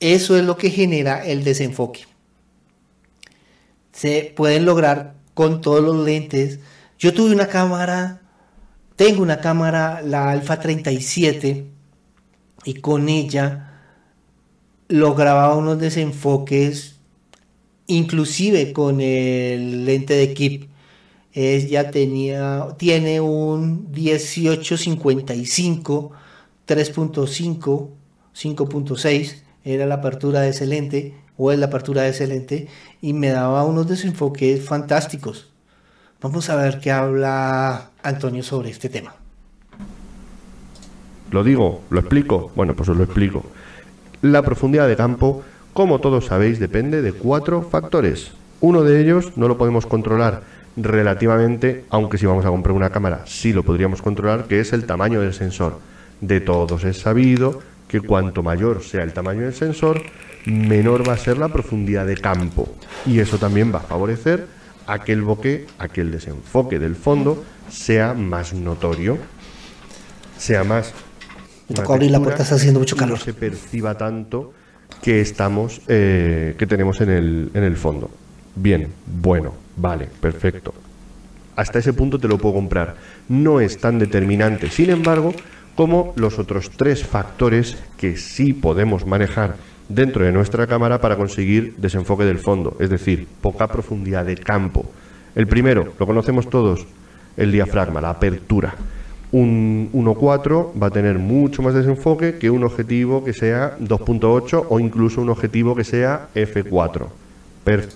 [0.00, 2.04] Eso es lo que genera el desenfoque.
[3.92, 6.60] Se pueden lograr con todos los lentes.
[6.98, 8.22] Yo tuve una cámara,
[8.96, 11.66] tengo una cámara, la Alpha 37,
[12.64, 13.72] y con ella
[14.88, 16.96] lograba unos desenfoques,
[17.86, 20.70] inclusive con el lente de Kip.
[21.34, 26.12] ya tenía, tiene un 1855,
[26.66, 27.88] 3.5,
[28.34, 32.68] 5.6, era la apertura de ese lente o es la apertura excelente
[33.00, 35.50] y me daba unos desenfoques fantásticos.
[36.20, 39.14] Vamos a ver qué habla Antonio sobre este tema.
[41.30, 42.50] Lo digo, lo explico.
[42.54, 43.44] Bueno, pues os lo explico.
[44.22, 45.42] La profundidad de campo,
[45.72, 48.32] como todos sabéis, depende de cuatro factores.
[48.60, 50.42] Uno de ellos no lo podemos controlar
[50.76, 54.86] relativamente, aunque si vamos a comprar una cámara sí lo podríamos controlar, que es el
[54.86, 55.78] tamaño del sensor.
[56.20, 60.02] De todos es sabido que cuanto mayor sea el tamaño del sensor,
[60.46, 62.68] menor va a ser la profundidad de campo.
[63.06, 64.46] Y eso también va a favorecer
[64.86, 69.18] a que el bokeh, a que el desenfoque del fondo sea más notorio,
[70.38, 70.92] sea más...
[71.68, 73.18] Me tocó abrir la puerta, está haciendo mucho calor.
[73.18, 74.52] No se perciba tanto
[75.02, 78.10] que estamos, eh, que tenemos en el, en el fondo.
[78.54, 80.74] Bien, bueno, vale, perfecto.
[81.56, 82.96] Hasta ese punto te lo puedo comprar.
[83.28, 85.32] No es tan determinante, sin embargo,
[85.74, 89.56] como los otros tres factores que sí podemos manejar
[89.88, 94.84] dentro de nuestra cámara para conseguir desenfoque del fondo, es decir, poca profundidad de campo.
[95.34, 96.86] El primero, lo conocemos todos,
[97.36, 98.74] el diafragma, la apertura.
[99.32, 104.78] Un 1.4 va a tener mucho más desenfoque que un objetivo que sea 2.8 o
[104.78, 107.08] incluso un objetivo que sea f4.
[107.64, 107.88] Per-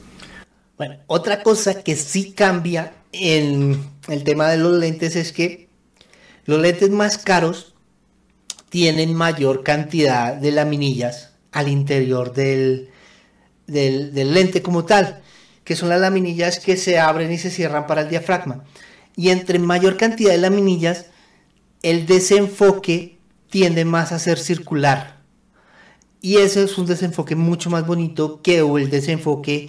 [0.76, 3.78] Bueno, otra cosa que sí cambia en
[4.08, 5.68] el tema de los lentes es que
[6.44, 7.74] los lentes más caros
[8.68, 12.88] tienen mayor cantidad de laminillas al interior del,
[13.66, 15.22] del, lente como tal,
[15.64, 18.62] que son las laminillas que se abren y se cierran para el diafragma.
[19.16, 21.06] Y entre mayor cantidad de laminillas,
[21.82, 23.18] el desenfoque
[23.50, 25.18] tiende más a ser circular.
[26.20, 29.68] Y ese es un desenfoque mucho más bonito que el desenfoque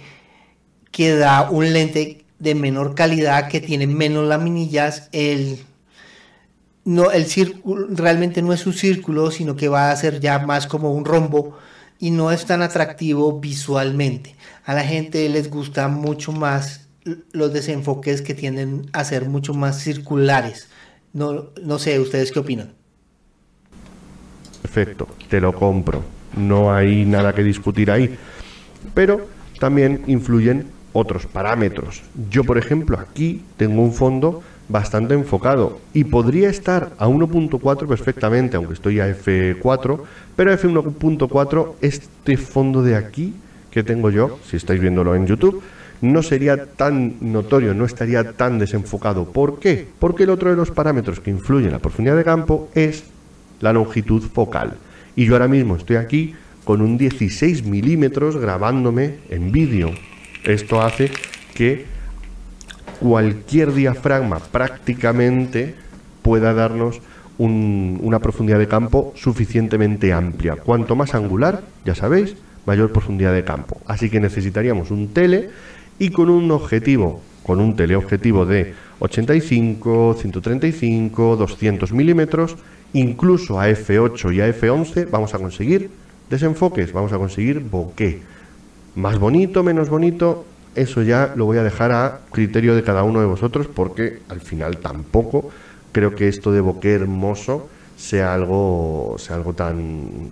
[0.92, 5.08] que da un lente de menor calidad, que tiene menos laminillas.
[5.10, 5.58] El,
[6.84, 10.68] no, el círculo realmente no es un círculo, sino que va a ser ya más
[10.68, 11.58] como un rombo
[12.00, 14.34] y no es tan atractivo visualmente.
[14.64, 16.88] A la gente les gusta mucho más
[17.32, 20.68] los desenfoques que tienden a ser mucho más circulares.
[21.12, 22.72] No, no sé, ¿ustedes qué opinan?
[24.62, 26.02] Perfecto, te lo compro.
[26.36, 28.16] No hay nada que discutir ahí.
[28.94, 29.28] Pero
[29.58, 32.02] también influyen otros parámetros.
[32.30, 38.56] Yo, por ejemplo, aquí tengo un fondo bastante enfocado y podría estar a 1.4 perfectamente,
[38.56, 40.00] aunque estoy a F4,
[40.36, 43.34] pero a F1.4 este fondo de aquí
[43.70, 45.62] que tengo yo, si estáis viéndolo en YouTube,
[46.00, 49.26] no sería tan notorio, no estaría tan desenfocado.
[49.26, 49.86] ¿Por qué?
[49.98, 53.04] Porque el otro de los parámetros que influye en la profundidad de campo es
[53.60, 54.74] la longitud focal.
[55.14, 56.34] Y yo ahora mismo estoy aquí
[56.64, 59.90] con un 16 milímetros grabándome en vídeo.
[60.44, 61.10] Esto hace
[61.54, 61.86] que
[63.00, 65.74] cualquier diafragma prácticamente
[66.22, 67.00] pueda darnos
[67.38, 70.56] un- una profundidad de campo suficientemente amplia.
[70.56, 72.36] Cuanto más angular, ya sabéis,
[72.66, 73.80] mayor profundidad de campo.
[73.86, 75.48] Así que necesitaríamos un tele
[75.98, 82.56] y con un objetivo, con un teleobjetivo de 85, 135, 200 milímetros,
[82.92, 85.90] incluso a F8 y a F11 vamos a conseguir
[86.28, 88.20] desenfoques, vamos a conseguir bokeh.
[88.94, 90.44] Más bonito, menos bonito,
[90.74, 94.40] eso ya lo voy a dejar a criterio de cada uno de vosotros porque al
[94.40, 95.50] final tampoco
[95.92, 100.30] creo que esto de bokeh hermoso sea algo, sea algo tan,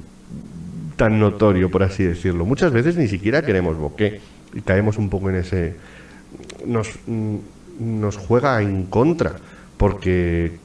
[0.96, 2.44] tan notorio, por así decirlo.
[2.44, 4.20] Muchas veces ni siquiera queremos bokeh
[4.54, 5.76] y caemos un poco en ese...
[6.66, 6.90] Nos,
[7.78, 9.36] nos juega en contra
[9.76, 10.58] porque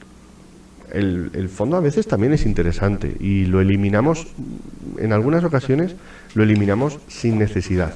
[0.92, 4.26] el, el fondo a veces también es interesante y lo eliminamos,
[4.98, 5.94] en algunas ocasiones
[6.34, 7.94] lo eliminamos sin necesidad.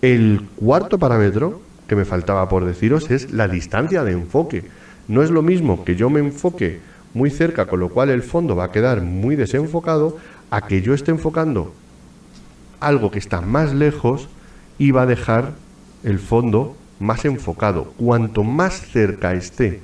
[0.00, 4.64] El cuarto parámetro que me faltaba por deciros es la distancia de enfoque.
[5.08, 6.80] No es lo mismo que yo me enfoque
[7.12, 10.18] muy cerca, con lo cual el fondo va a quedar muy desenfocado,
[10.50, 11.74] a que yo esté enfocando
[12.80, 14.28] algo que está más lejos
[14.78, 15.52] y va a dejar
[16.02, 17.92] el fondo más enfocado.
[17.96, 19.80] Cuanto más cerca esté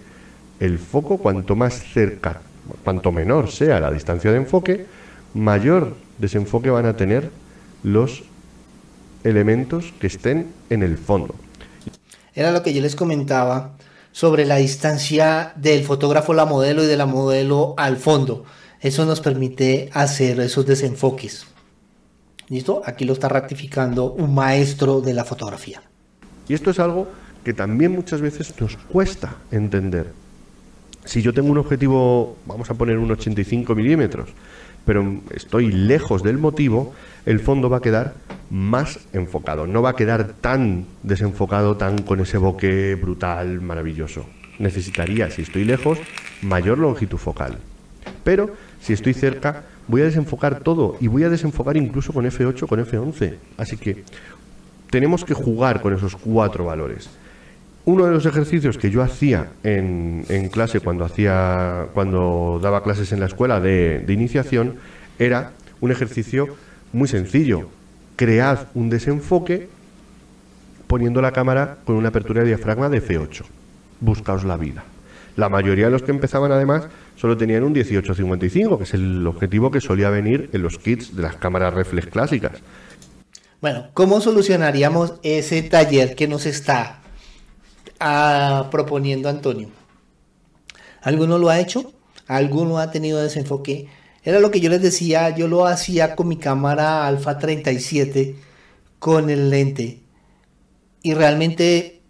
[0.58, 2.40] el foco, cuanto más cerca,
[2.84, 4.86] cuanto menor sea la distancia de enfoque,
[5.34, 7.30] mayor desenfoque van a tener
[7.82, 8.22] los
[9.24, 11.34] elementos que estén en el fondo.
[12.34, 13.76] Era lo que yo les comentaba
[14.12, 18.44] sobre la distancia del fotógrafo a la modelo y de la modelo al fondo.
[18.80, 21.46] Eso nos permite hacer esos desenfoques.
[22.48, 22.82] ¿Listo?
[22.84, 25.82] Aquí lo está ratificando un maestro de la fotografía.
[26.48, 27.06] Y esto es algo
[27.44, 30.12] que también muchas veces nos cuesta entender.
[31.04, 34.30] Si yo tengo un objetivo, vamos a poner un 85 milímetros,
[34.84, 36.94] pero estoy lejos del motivo,
[37.26, 38.14] el fondo va a quedar
[38.50, 39.66] más enfocado.
[39.66, 44.26] No va a quedar tan desenfocado, tan con ese bokeh brutal, maravilloso.
[44.58, 45.98] Necesitaría, si estoy lejos,
[46.42, 47.58] mayor longitud focal.
[48.24, 52.66] Pero si estoy cerca, voy a desenfocar todo y voy a desenfocar incluso con F8,
[52.66, 53.36] con F11.
[53.56, 54.04] Así que
[54.90, 57.08] tenemos que jugar con esos cuatro valores.
[57.84, 63.20] Uno de los ejercicios que yo hacía en, clase cuando hacía cuando daba clases en
[63.20, 64.76] la escuela de, de iniciación
[65.18, 66.56] era un ejercicio
[66.92, 67.68] muy sencillo.
[68.16, 69.68] Cread un desenfoque
[70.86, 73.44] poniendo la cámara con una apertura de diafragma de F8.
[74.00, 74.84] buscaos la vida.
[75.36, 79.70] La mayoría de los que empezaban además solo tenían un 1855, que es el objetivo
[79.70, 82.52] que solía venir en los kits de las cámaras reflex clásicas.
[83.60, 86.99] Bueno, ¿cómo solucionaríamos ese taller que nos está
[88.70, 89.68] proponiendo Antonio?
[91.02, 91.92] ¿Alguno lo ha hecho?
[92.26, 93.88] ¿Alguno ha tenido desenfoque?
[94.22, 98.36] Era lo que yo les decía, yo lo hacía con mi cámara Alpha 37
[98.98, 100.02] con el lente
[101.02, 102.02] y realmente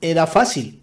[0.00, 0.82] era fácil.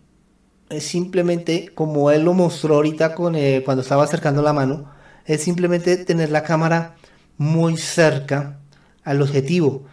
[0.70, 4.92] Es simplemente, como él lo mostró ahorita con, eh, cuando estaba acercando la mano,
[5.26, 6.96] es simplemente tener la cámara
[7.38, 8.60] muy cerca
[9.04, 9.86] al objetivo,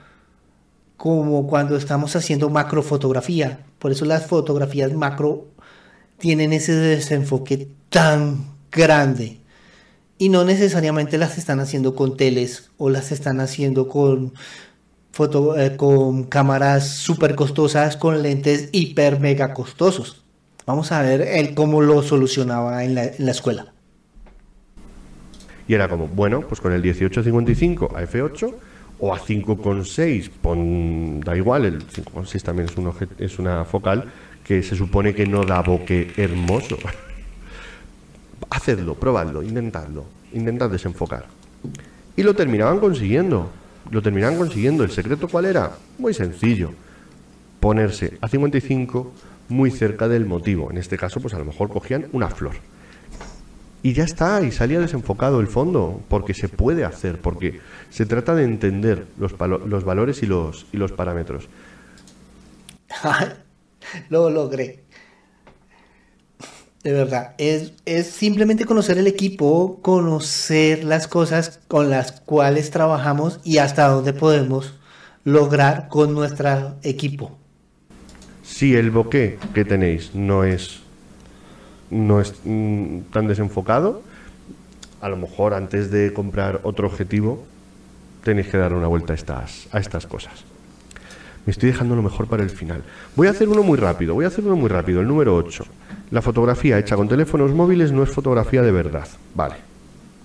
[0.98, 3.60] como cuando estamos haciendo macrofotografía.
[3.78, 5.46] Por eso las fotografías macro
[6.18, 9.38] tienen ese desenfoque tan grande.
[10.18, 14.34] Y no necesariamente las están haciendo con teles o las están haciendo con,
[15.12, 20.24] foto, eh, con cámaras súper costosas, con lentes hiper mega costosos.
[20.66, 23.72] Vamos a ver él cómo lo solucionaba en la, en la escuela.
[25.68, 28.54] Y era como, bueno, pues con el 1855 a f8
[29.00, 34.10] o a 5,6, pon, da igual, el 5,6 también es, un es una focal
[34.44, 36.78] que se supone que no da boque hermoso.
[38.50, 41.26] Hacedlo, probadlo, intentadlo, intentad desenfocar.
[42.16, 43.50] Y lo terminaban consiguiendo,
[43.90, 44.84] lo terminaban consiguiendo.
[44.84, 45.76] ¿El secreto cuál era?
[45.98, 46.72] Muy sencillo.
[47.60, 49.12] Ponerse a 55
[49.48, 50.70] muy cerca del motivo.
[50.70, 52.56] En este caso, pues a lo mejor cogían una flor
[53.82, 57.60] y ya está, y salía desenfocado el fondo, porque se puede hacer, porque
[57.90, 61.48] se trata de entender los, los valores y los, y los parámetros.
[64.10, 64.84] Lo logré.
[66.82, 73.40] De verdad, es, es simplemente conocer el equipo, conocer las cosas con las cuales trabajamos
[73.44, 74.78] y hasta dónde podemos
[75.24, 77.36] lograr con nuestro equipo.
[78.42, 80.80] Si el bokeh que tenéis no es
[81.90, 84.02] no es mm, tan desenfocado,
[85.00, 87.44] a lo mejor antes de comprar otro objetivo
[88.22, 90.44] tenéis que dar una vuelta a estas, a estas cosas.
[91.46, 92.82] Me estoy dejando lo mejor para el final.
[93.16, 95.64] Voy a hacer uno muy rápido, voy a hacer uno muy rápido, el número 8.
[96.10, 99.08] La fotografía hecha con teléfonos móviles no es fotografía de verdad.
[99.34, 99.54] Vale.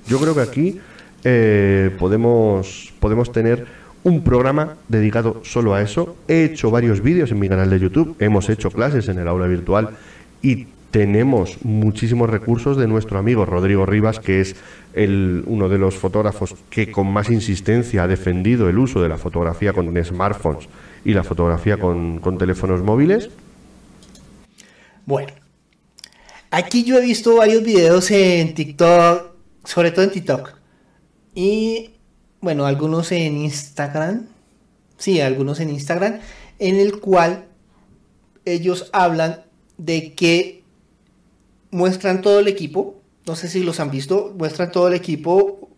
[0.07, 0.81] Yo creo que aquí
[1.23, 3.65] eh, podemos, podemos tener
[4.03, 6.17] un programa dedicado solo a eso.
[6.27, 9.47] He hecho varios vídeos en mi canal de YouTube, hemos hecho clases en el aula
[9.47, 9.91] virtual
[10.41, 14.55] y tenemos muchísimos recursos de nuestro amigo Rodrigo Rivas, que es
[14.93, 19.17] el, uno de los fotógrafos que con más insistencia ha defendido el uso de la
[19.17, 20.69] fotografía con smartphones
[21.03, 23.31] y la fotografía con, con teléfonos móviles.
[25.07, 25.33] Bueno,
[26.51, 29.31] aquí yo he visto varios videos en TikTok,
[29.63, 30.51] sobre todo en TikTok,
[31.33, 31.89] y
[32.39, 34.27] bueno, algunos en Instagram,
[34.99, 36.19] sí, algunos en Instagram,
[36.59, 37.45] en el cual
[38.45, 39.41] ellos hablan
[39.79, 40.62] de que
[41.73, 45.69] muestran todo el equipo, no sé si los han visto, muestran todo el equipo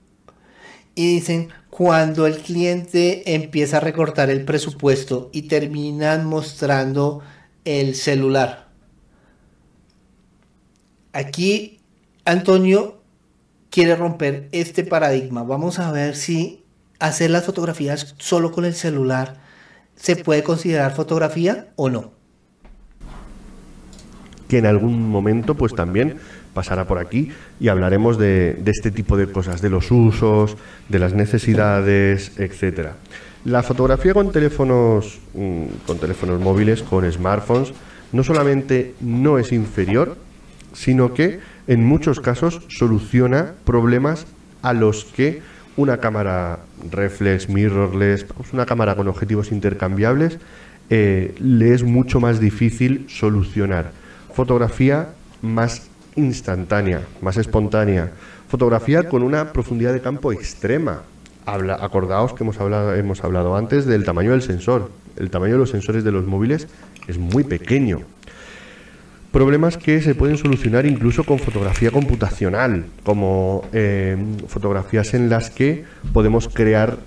[0.93, 7.21] y dicen cuando el cliente empieza a recortar el presupuesto y terminan mostrando
[7.63, 8.67] el celular.
[11.13, 11.79] Aquí
[12.25, 13.01] Antonio
[13.69, 15.43] quiere romper este paradigma.
[15.43, 16.65] Vamos a ver si
[16.99, 19.41] hacer las fotografías solo con el celular
[19.95, 22.15] se puede considerar fotografía o no
[24.47, 26.15] que en algún momento pues también
[26.53, 30.57] pasará por aquí y hablaremos de, este tipo de cosas, de los usos,
[30.89, 32.95] de las necesidades, etcétera.
[33.43, 37.73] La fotografía con teléfonos, mm, con teléfonos móviles, con smartphones,
[38.11, 40.17] no solamente no es inferior,
[40.73, 44.25] sino que en muchos casos soluciona problemas
[44.61, 45.41] a los que
[45.77, 46.59] una cámara
[46.89, 50.39] reflex, mirrorless, pues una cámara con objetivos intercambiables,
[50.89, 53.91] eh, le es mucho más difícil solucionar
[54.35, 55.07] fotografía
[55.41, 58.11] más instantánea, más espontánea,
[58.49, 61.03] fotografía con una profundidad de campo extrema.
[61.45, 64.91] Acordaos que hemos hablado, hemos hablado antes del tamaño del sensor.
[65.15, 66.67] El tamaño de los sensores de los móviles
[67.07, 68.01] es muy pequeño.
[69.31, 74.17] Problemas que se pueden solucionar incluso con fotografía computacional, como eh,
[74.47, 76.97] fotografías en las que podemos crear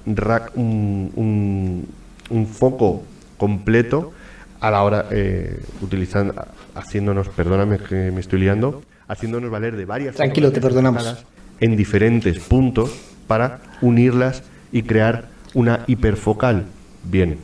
[0.55, 1.87] un,
[2.31, 3.03] un foco
[3.39, 4.13] completo
[4.60, 6.35] a la hora, eh, utilizando,
[6.74, 11.24] haciéndonos, perdóname que me estoy liando, haciéndonos valer de varias Tranquilo, te perdonamos.
[11.60, 12.90] En diferentes puntos
[13.26, 16.66] para unirlas y crear una hiperfocal.
[17.05, 17.39] Bien,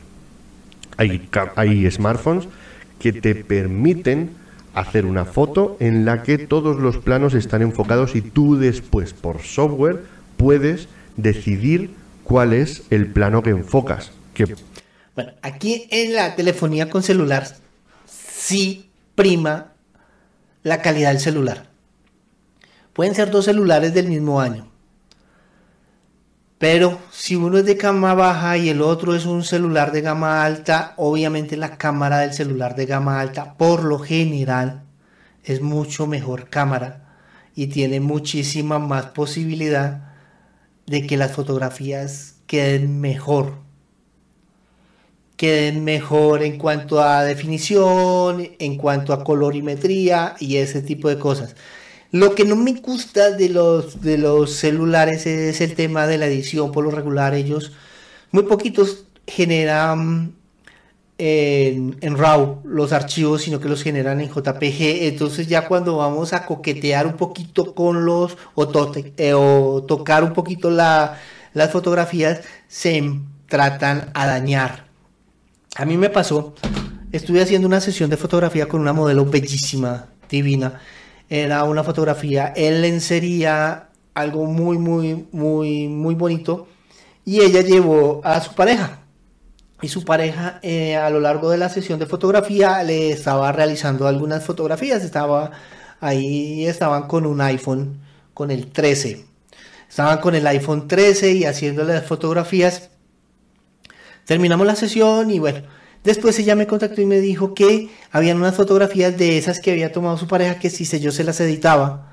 [0.96, 2.48] hay, hay smartphones
[2.98, 4.30] que te permiten
[4.74, 9.40] hacer una foto en la que todos los planos están enfocados y tú después por
[9.40, 10.02] software
[10.36, 11.90] puedes decidir
[12.24, 14.12] cuál es el plano que enfocas.
[14.34, 14.54] Que
[15.14, 17.46] bueno, aquí en la telefonía con celular
[18.06, 19.72] sí prima
[20.62, 21.68] la calidad del celular.
[22.92, 24.70] Pueden ser dos celulares del mismo año.
[26.58, 30.44] Pero si uno es de gama baja y el otro es un celular de gama
[30.44, 34.84] alta, obviamente la cámara del celular de gama alta por lo general
[35.42, 37.18] es mucho mejor cámara
[37.54, 40.14] y tiene muchísima más posibilidad
[40.86, 43.63] de que las fotografías queden mejor.
[45.44, 51.54] Queden mejor en cuanto a definición, en cuanto a colorimetría y ese tipo de cosas.
[52.12, 56.28] Lo que no me gusta de los, de los celulares es el tema de la
[56.28, 56.72] edición.
[56.72, 57.72] Por lo regular, ellos,
[58.30, 60.32] muy poquitos generan
[61.18, 65.04] en, RAW los archivos, sino que los generan en JPG.
[65.08, 68.64] Entonces ya cuando vamos a coquetear un poquito con los, o,
[68.96, 69.34] eh,
[69.86, 74.93] tocar un poquito las fotografías, se tratan a dañar.
[75.76, 76.54] A mí me pasó,
[77.12, 80.80] estuve haciendo una sesión de fotografía con una modelo bellísima, divina
[81.28, 86.68] era una fotografía en lencería, algo muy, muy, muy, muy bonito.
[87.24, 89.00] Y ella llevó a su pareja.
[89.82, 94.06] Y su pareja eh, a lo largo de la sesión de fotografía le estaba realizando
[94.06, 95.02] algunas fotografías.
[95.02, 95.52] Estaba
[96.00, 98.00] ahí, estaban con un iPhone,
[98.34, 99.24] con el 13.
[99.88, 102.90] Estaban con el iPhone 13 y haciéndole las fotografías.
[104.24, 105.62] Terminamos la sesión y bueno,
[106.04, 109.90] Después ella me contactó y me dijo que habían unas fotografías de esas que había
[109.90, 112.12] tomado su pareja que si yo se las editaba.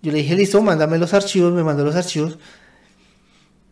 [0.00, 2.38] Yo le dije, listo, mándame los archivos, me mandó los archivos.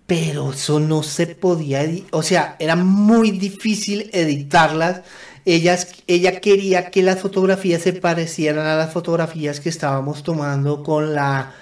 [0.07, 5.03] Pero eso no se podía, o sea, era muy difícil editarlas.
[5.45, 11.15] Ellas, ella quería que las fotografías se parecieran a las fotografías que estábamos tomando con
[11.15, 11.55] la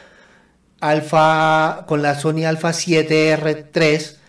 [0.81, 4.22] Alfa, con la Sony Alpha 7R3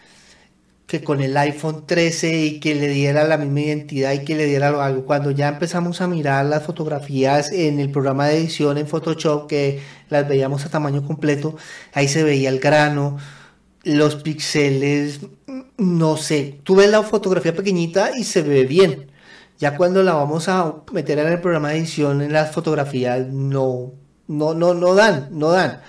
[0.94, 4.46] que con el iPhone 13 y que le diera la misma identidad y que le
[4.46, 5.06] diera algo.
[5.06, 9.82] Cuando ya empezamos a mirar las fotografías en el programa de edición en Photoshop, que
[10.12, 11.56] las veíamos a tamaño completo,
[11.94, 13.18] ahí se veía el grano,
[13.84, 15.22] los píxeles,
[15.78, 19.08] no sé, tú ves la fotografía pequeñita y se ve bien.
[19.58, 23.94] Ya cuando la vamos a meter en el programa de edición en las fotografías, no,
[24.28, 25.82] no, no, no dan, no dan.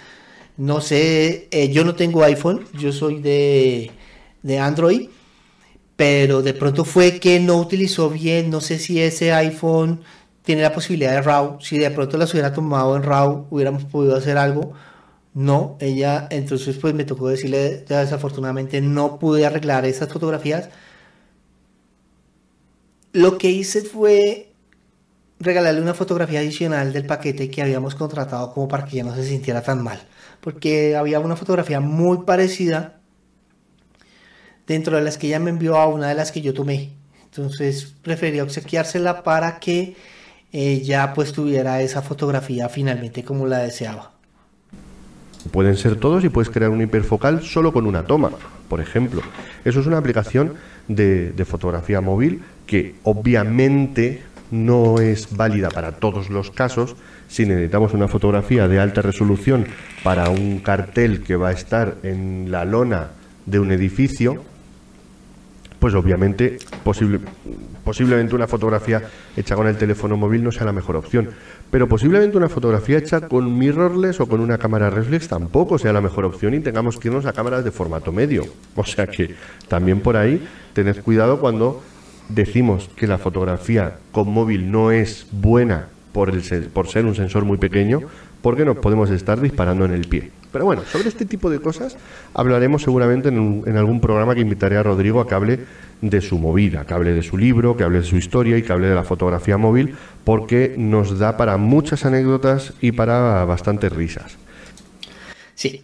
[0.57, 3.91] No sé, eh, yo no tengo iPhone, yo soy de
[4.45, 5.09] de Android,
[5.97, 10.03] pero de pronto fue que no utilizó bien, no sé si ese iPhone
[10.43, 14.15] tiene la posibilidad de RAW, si de pronto las hubiera tomado en RAW, hubiéramos podido
[14.17, 14.73] hacer algo.
[15.33, 20.69] No, ella, entonces pues me tocó decirle, desafortunadamente no pude arreglar esas fotografías.
[23.13, 24.53] Lo que hice fue
[25.41, 29.25] regalarle una fotografía adicional del paquete que habíamos contratado como para que ella no se
[29.25, 30.07] sintiera tan mal.
[30.41, 33.01] Porque había una fotografía muy parecida
[34.67, 36.91] dentro de las que ella me envió a una de las que yo tomé.
[37.25, 39.97] Entonces preferí obsequiársela para que
[40.53, 44.13] ella pues tuviera esa fotografía finalmente como la deseaba.
[45.51, 48.31] Pueden ser todos y puedes crear un hiperfocal solo con una toma,
[48.69, 49.21] por ejemplo.
[49.65, 50.55] Eso es una aplicación
[50.89, 56.97] de fotografía móvil que obviamente no es válida para todos los casos.
[57.29, 59.67] Si necesitamos una fotografía de alta resolución
[60.03, 63.11] para un cartel que va a estar en la lona
[63.47, 64.43] de un edificio,
[65.85, 67.21] pues obviamente posible,
[67.85, 69.03] posiblemente una fotografía
[69.37, 71.29] hecha con el teléfono móvil no sea la mejor opción.
[71.71, 76.01] Pero posiblemente una fotografía hecha con mirrorless o con una cámara reflex tampoco sea la
[76.01, 78.47] mejor opción y tengamos que irnos a cámaras de formato medio.
[78.75, 79.35] O sea que
[79.69, 80.43] también por ahí
[80.73, 81.83] tened cuidado cuando
[82.31, 86.41] decimos que la fotografía con móvil no es buena por, el,
[86.73, 88.01] por ser un sensor muy pequeño,
[88.41, 90.31] porque nos podemos estar disparando en el pie.
[90.55, 91.97] Pero bueno, sobre este tipo de cosas
[92.33, 95.59] hablaremos seguramente en, algún programa que invitaré a Rodrigo a que hable
[96.01, 98.73] de su movida, que hable de su libro, que hable de su historia y que
[98.73, 104.37] hable de la fotografía móvil, porque nos da para muchas anécdotas y para bastantes risas.
[105.57, 105.83] Sí,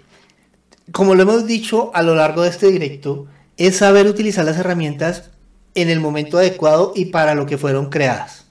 [0.93, 3.27] como lo hemos dicho a lo largo de este directo,
[3.57, 5.33] es saber utilizar las herramientas
[5.75, 8.47] en el momento adecuado y para lo que fueron creadas.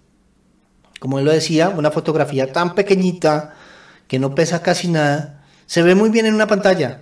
[1.00, 3.56] Como él lo decía, una fotografía tan pequeñita
[4.10, 5.39] que no pesa casi nada,
[5.70, 7.02] se ve muy bien en una pantalla.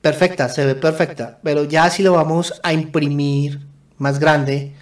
[0.00, 1.38] Perfecta, se ve perfecta.
[1.42, 3.66] Pero ya si lo vamos a imprimir
[3.98, 4.72] más grande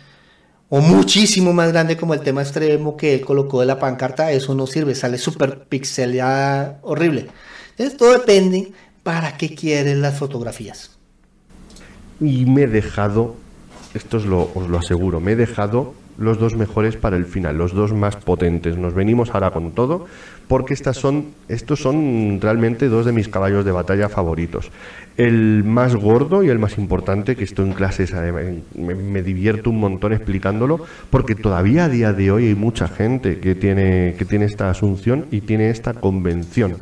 [0.68, 4.54] o muchísimo más grande como el tema extremo que él colocó de la pancarta, eso
[4.54, 7.26] no sirve, sale súper pixelada horrible.
[7.70, 8.70] Entonces todo depende
[9.02, 10.96] para qué quieren las fotografías.
[12.20, 13.34] Y me he dejado,
[13.92, 17.58] esto os lo, os lo aseguro, me he dejado los dos mejores para el final,
[17.58, 18.78] los dos más potentes.
[18.78, 20.06] Nos venimos ahora con todo
[20.48, 24.70] porque estas son, estos son realmente dos de mis caballos de batalla favoritos.
[25.16, 28.12] El más gordo y el más importante, que estoy en clases,
[28.74, 33.38] me, me divierto un montón explicándolo, porque todavía a día de hoy hay mucha gente
[33.38, 36.76] que tiene, que tiene esta asunción y tiene esta convención.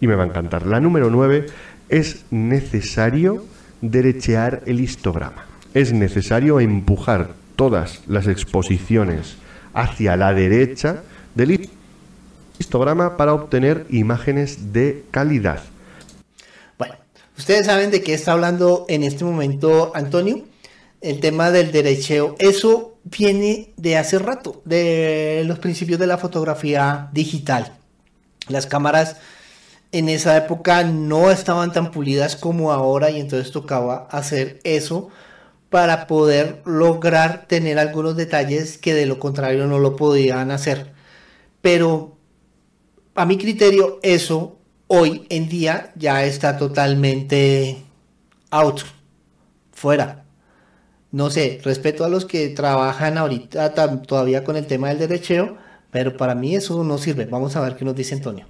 [0.00, 0.66] Y me va a encantar.
[0.66, 1.46] La número 9
[1.88, 3.44] es necesario
[3.80, 5.46] derechear el histograma.
[5.72, 9.36] Es necesario empujar todas las exposiciones
[9.72, 11.02] hacia la derecha
[11.34, 11.76] del histograma
[13.16, 15.60] para obtener imágenes de calidad.
[16.78, 16.94] Bueno,
[17.36, 20.44] ustedes saben de qué está hablando en este momento Antonio,
[21.00, 22.36] el tema del derecheo.
[22.38, 27.72] Eso viene de hace rato, de los principios de la fotografía digital.
[28.48, 29.16] Las cámaras
[29.92, 35.08] en esa época no estaban tan pulidas como ahora y entonces tocaba hacer eso
[35.70, 40.92] para poder lograr tener algunos detalles que de lo contrario no lo podían hacer.
[41.60, 42.15] Pero
[43.16, 47.78] a mi criterio eso hoy en día ya está totalmente
[48.50, 48.82] out,
[49.72, 50.24] fuera.
[51.12, 53.72] No sé, respeto a los que trabajan ahorita
[54.02, 55.56] todavía con el tema del derecheo,
[55.90, 57.24] pero para mí eso no sirve.
[57.24, 58.46] Vamos a ver qué nos dice Antonio.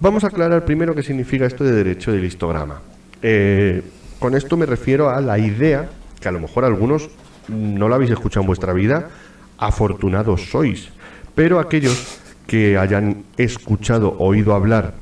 [0.00, 2.80] Vamos a aclarar primero qué significa esto de derecho del histograma.
[3.20, 3.82] Eh,
[4.20, 5.88] con esto me refiero a la idea,
[6.20, 7.10] que a lo mejor algunos
[7.48, 9.08] no la habéis escuchado en vuestra vida,
[9.56, 10.90] afortunados sois,
[11.34, 14.94] pero aquellos que hayan escuchado, oído hablar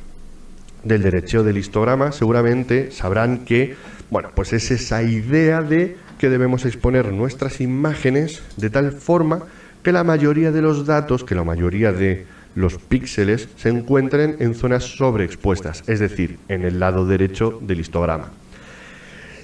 [0.82, 3.76] del derecho del histograma, seguramente sabrán que,
[4.10, 9.44] bueno, pues es esa idea de que debemos exponer nuestras imágenes de tal forma
[9.84, 14.56] que la mayoría de los datos, que la mayoría de los píxeles se encuentren en
[14.56, 18.30] zonas sobreexpuestas, es decir, en el lado derecho del histograma.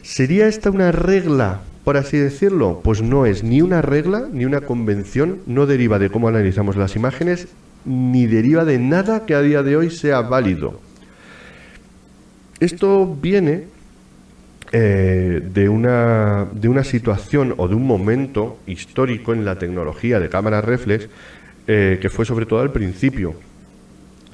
[0.03, 2.81] ¿Sería esta una regla, por así decirlo?
[2.83, 6.97] Pues no es ni una regla ni una convención, no deriva de cómo analizamos las
[6.97, 7.47] imágenes,
[7.85, 10.81] ni deriva de nada que a día de hoy sea válido.
[12.61, 13.65] Esto viene
[14.71, 20.29] eh, de, una, de una situación o de un momento histórico en la tecnología de
[20.29, 21.09] cámaras reflex
[21.67, 23.35] eh, que fue sobre todo al principio,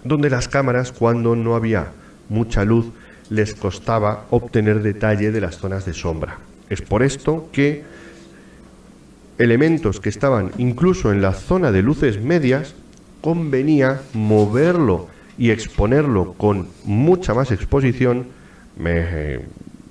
[0.05, 1.89] donde las cámaras, cuando no había
[2.29, 2.87] mucha luz,
[3.31, 6.39] les costaba obtener detalle de las zonas de sombra.
[6.71, 7.85] Es por esto que
[9.39, 12.75] elementos que estaban incluso en la zona de luces medias,
[13.21, 18.27] convenía moverlo y exponerlo con mucha más exposición,
[18.85, 19.45] eh,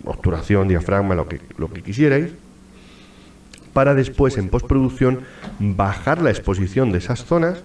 [0.06, 2.32] obturación, diafragma, lo que, lo que quisierais,
[3.74, 5.22] para después en postproducción
[5.60, 7.60] bajar la exposición de esas zonas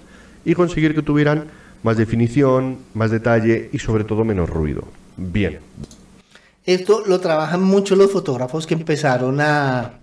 [0.45, 1.47] y conseguir que tuvieran
[1.83, 4.85] más definición, más detalle y sobre todo menos ruido.
[5.17, 5.59] Bien.
[6.65, 9.95] Esto lo trabajan mucho los fotógrafos que empezaron a,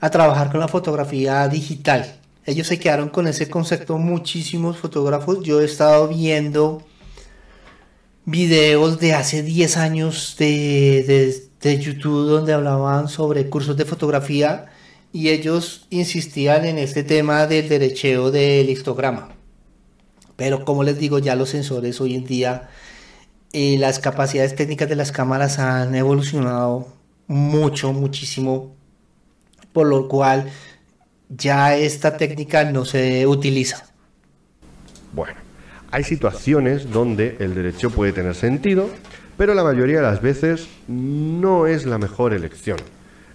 [0.00, 2.19] a trabajar con la fotografía digital.
[2.46, 5.42] Ellos se quedaron con ese concepto muchísimos fotógrafos.
[5.42, 6.82] Yo he estado viendo
[8.24, 14.66] videos de hace 10 años de, de, YouTube donde hablaban sobre cursos de fotografía
[15.12, 19.34] y ellos insistían en este tema del derecheo del histograma.
[20.36, 22.70] Pero como les digo, ya los sensores hoy en día,
[23.52, 26.88] y eh, las capacidades técnicas de las cámaras han evolucionado
[27.26, 28.74] mucho, muchísimo,
[29.72, 30.50] por lo cual
[31.30, 33.86] ya esta técnica no se utiliza.
[35.12, 35.38] Bueno,
[35.90, 38.90] hay situaciones donde el derecho puede tener sentido,
[39.36, 42.78] pero la mayoría de las veces no es la mejor elección.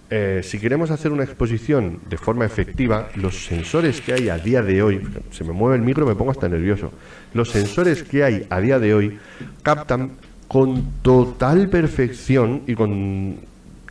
[0.08, 4.62] Eh, si queremos hacer una exposición de forma efectiva, los sensores que hay a día
[4.62, 5.02] de hoy,
[5.32, 6.92] se me mueve el micro, me pongo hasta nervioso,
[7.34, 9.18] los sensores que hay a día de hoy
[9.64, 10.12] captan
[10.46, 13.40] con total perfección y con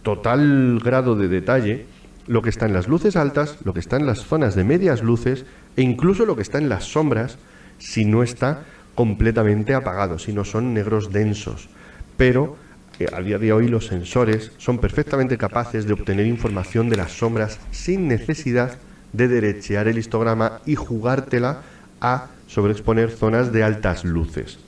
[0.03, 1.86] total grado de detalle
[2.27, 5.03] lo que está en las luces altas, lo que está en las zonas de medias
[5.03, 5.45] luces
[5.76, 7.38] e incluso lo que está en las sombras
[7.77, 8.64] si no está
[8.95, 11.69] completamente apagado, si no son negros densos.
[12.18, 12.56] Pero
[12.97, 17.11] que a día de hoy los sensores son perfectamente capaces de obtener información de las
[17.11, 18.77] sombras sin necesidad
[19.11, 21.61] de derechear el histograma y jugártela
[21.99, 24.60] a sobreexponer zonas de altas luces.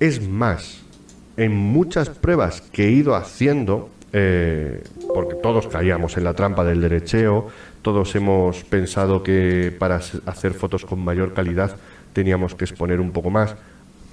[0.00, 0.82] Es más,
[1.36, 4.82] en muchas pruebas que he ido haciendo, eh,
[5.16, 7.46] porque todos caíamos en la trampa del derecheo,
[7.80, 11.76] todos hemos pensado que para hacer fotos con mayor calidad
[12.12, 13.54] teníamos que exponer un poco más,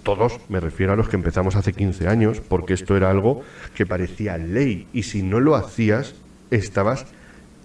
[0.04, 3.42] todos, me refiero a los que empezamos hace 15 años, porque esto era algo
[3.76, 6.16] que parecía ley y si no lo hacías,
[6.52, 7.06] estabas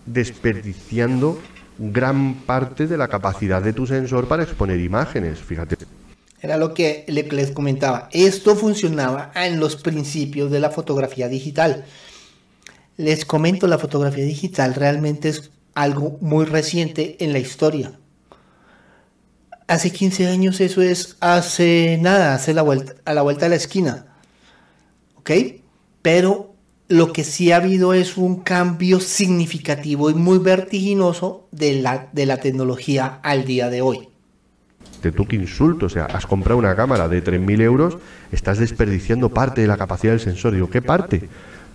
[0.04, 1.40] desperdiciando
[1.78, 5.76] gran parte de la capacidad de tu sensor para exponer imágenes, fíjate.
[6.40, 8.08] Era lo que les comentaba.
[8.10, 11.84] Esto funcionaba en los principios de la fotografía digital.
[12.98, 17.92] Les comento, la fotografía digital realmente es algo muy reciente en la historia.
[19.68, 23.54] Hace 15 años eso es hace nada, hace la vuelta, a la vuelta de la
[23.54, 24.06] esquina.
[25.14, 25.30] ¿Ok?
[26.02, 26.56] Pero
[26.88, 32.26] lo que sí ha habido es un cambio significativo y muy vertiginoso de la, de
[32.26, 34.08] la tecnología al día de hoy.
[35.02, 37.98] De tú que insulto, o sea, has comprado una cámara de 3.000 euros,
[38.32, 40.54] estás desperdiciando parte de la capacidad del sensor.
[40.54, 41.28] Digo, ¿qué parte?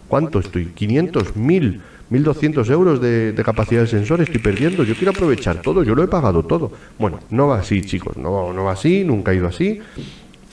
[0.07, 0.71] ¿Cuánto estoy?
[0.75, 1.33] ¿500?
[1.35, 1.81] ¿1000?
[2.13, 4.83] 1.200 euros de, capacidad del sensor estoy perdiendo.
[4.83, 6.71] Yo quiero aprovechar todo, yo lo he pagado todo.
[6.99, 9.79] Bueno, no va así, chicos, no, no va así, nunca ha ido así.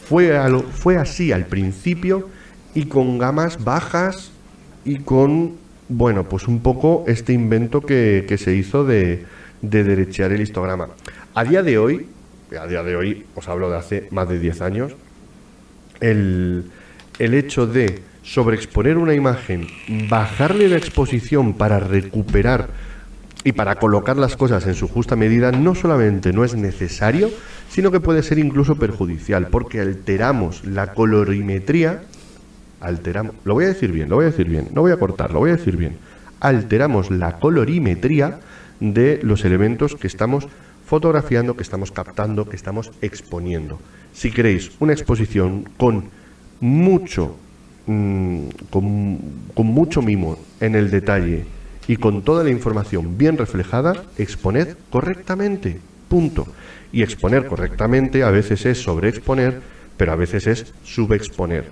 [0.08, 0.36] Fue,
[0.96, 2.28] así al principio
[2.74, 4.32] y con gamas bajas
[4.84, 5.52] y con,
[5.88, 9.24] bueno, pues un poco este invento que, se hizo de,
[9.60, 10.88] de derechear el histograma.
[11.34, 12.06] A día de hoy,
[12.58, 14.92] a día de hoy, os hablo de hace más de 10 años,
[16.00, 16.64] el,
[17.18, 19.66] el hecho de sobreexponer una imagen,
[20.08, 22.68] bajarle la exposición para recuperar
[23.44, 27.30] y para colocar las cosas en su justa medida, no solamente no es necesario,
[27.70, 32.02] sino que puede ser incluso perjudicial, porque alteramos la colorimetría,
[32.80, 35.32] alteramos, lo voy a decir bien, lo voy a decir bien, no voy a cortar,
[35.32, 35.96] lo voy a decir bien,
[36.40, 38.40] alteramos la colorimetría
[38.80, 40.46] de los elementos que estamos
[40.84, 43.78] fotografiando, que estamos captando, que estamos exponiendo.
[44.12, 46.10] Si queréis una exposición con
[46.60, 47.36] mucho
[47.86, 51.44] Mm, con, mucho mimo en el detalle
[51.88, 55.80] y con toda la información bien reflejada, exponed correctamente.
[56.08, 56.46] Punto.
[56.92, 59.60] Y exponer correctamente a veces es sobreexponer,
[59.96, 61.70] pero a veces es subexponer.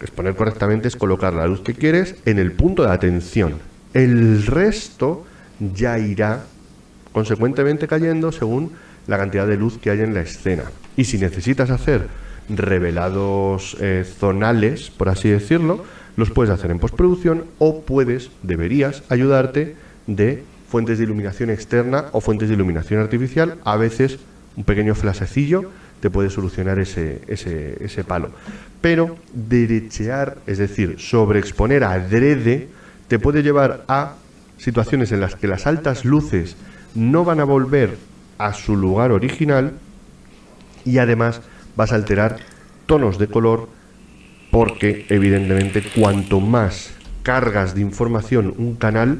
[0.00, 3.54] Exponer correctamente es colocar la luz que quieres en el punto de atención.
[3.94, 5.24] El resto
[5.74, 6.44] ya irá
[7.12, 8.72] consecuentemente cayendo según
[9.06, 10.64] la cantidad de luz que hay en la escena.
[10.96, 12.08] Y si necesitas hacer
[12.56, 15.84] revelados eh, zonales, por así decirlo,
[16.16, 22.20] los puedes hacer en postproducción o puedes, deberías ayudarte de fuentes de iluminación externa o
[22.20, 23.56] fuentes de iluminación artificial.
[23.64, 24.18] A veces
[24.56, 25.70] un pequeño flasecillo
[26.00, 28.30] te puede solucionar ese, ese, ese palo.
[28.80, 32.68] Pero derechear, es decir, sobreexponer adrede,
[33.08, 34.14] te puede llevar a
[34.58, 36.56] situaciones en las que las altas luces
[36.94, 37.96] no van a volver
[38.38, 39.72] a su lugar original
[40.84, 41.42] y además
[41.76, 42.36] vas a alterar
[42.86, 43.68] tonos de color
[44.50, 46.92] porque evidentemente cuanto más
[47.22, 49.18] cargas de información un canal,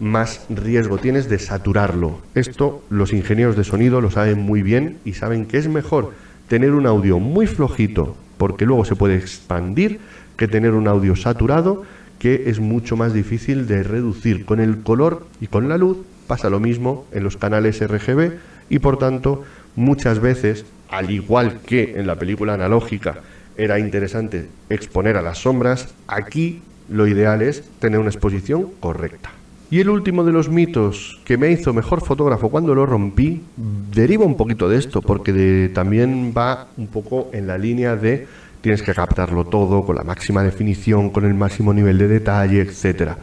[0.00, 2.20] más riesgo tienes de saturarlo.
[2.34, 6.12] Esto los ingenieros de sonido lo saben muy bien y saben que es mejor
[6.48, 10.00] tener un audio muy flojito porque luego se puede expandir
[10.36, 11.82] que tener un audio saturado
[12.18, 14.44] que es mucho más difícil de reducir.
[14.44, 18.32] Con el color y con la luz pasa lo mismo en los canales RGB
[18.70, 19.44] y por tanto
[19.76, 23.20] muchas veces al igual que en la película analógica
[23.56, 29.30] era interesante exponer a las sombras, aquí lo ideal es tener una exposición correcta.
[29.70, 34.24] Y el último de los mitos que me hizo mejor fotógrafo cuando lo rompí deriva
[34.24, 38.26] un poquito de esto, porque también va un poco en la línea de
[38.62, 43.18] tienes que captarlo todo con la máxima definición, con el máximo nivel de detalle, etcétera.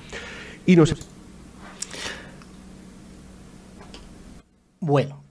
[0.68, 0.96] Y no sé.
[4.80, 5.25] Bueno,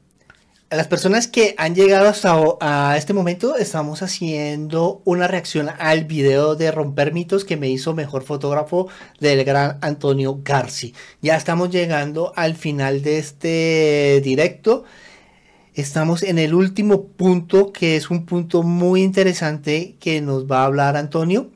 [0.70, 6.04] a las personas que han llegado hasta a este momento, estamos haciendo una reacción al
[6.04, 8.88] video de Romper Mitos que me hizo mejor fotógrafo
[9.20, 10.94] del gran Antonio Garci.
[11.20, 14.84] Ya estamos llegando al final de este directo.
[15.74, 20.66] Estamos en el último punto, que es un punto muy interesante que nos va a
[20.66, 21.50] hablar Antonio.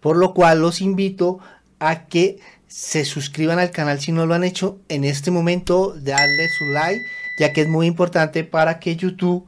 [0.00, 1.40] Por lo cual los invito
[1.78, 6.48] a que se suscriban al canal si no lo han hecho en este momento, darle
[6.48, 7.02] su like
[7.38, 9.46] ya que es muy importante para que YouTube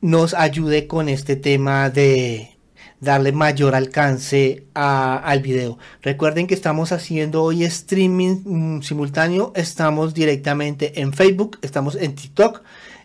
[0.00, 2.56] nos ayude con este tema de
[3.00, 5.78] darle mayor alcance al video.
[6.02, 12.62] Recuerden que estamos haciendo hoy streaming mm, simultáneo, estamos directamente en Facebook, estamos en TikTok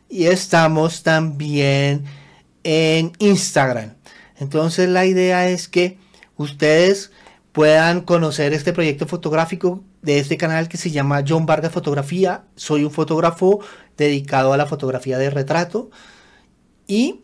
[0.10, 2.06] y estamos también
[2.64, 3.94] en Instagram.
[4.40, 5.98] Entonces la idea es que
[6.38, 7.12] ustedes
[7.52, 12.44] puedan conocer este proyecto fotográfico de este canal que se llama John Vargas Fotografía.
[12.56, 13.62] Soy un fotógrafo
[13.98, 15.90] dedicado a la fotografía de retrato
[16.86, 17.22] y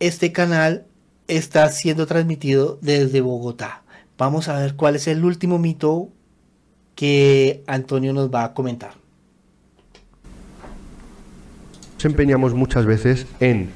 [0.00, 0.84] este canal
[1.28, 3.82] está siendo transmitido desde Bogotá.
[4.18, 6.08] Vamos a ver cuál es el último mito
[6.94, 8.94] que Antonio nos va a comentar.
[11.94, 13.70] Nos empeñamos muchas veces en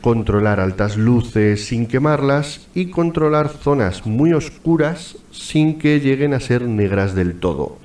[0.00, 6.62] controlar altas luces sin quemarlas y controlar zonas muy oscuras sin que lleguen a ser
[6.62, 7.78] negras del todo.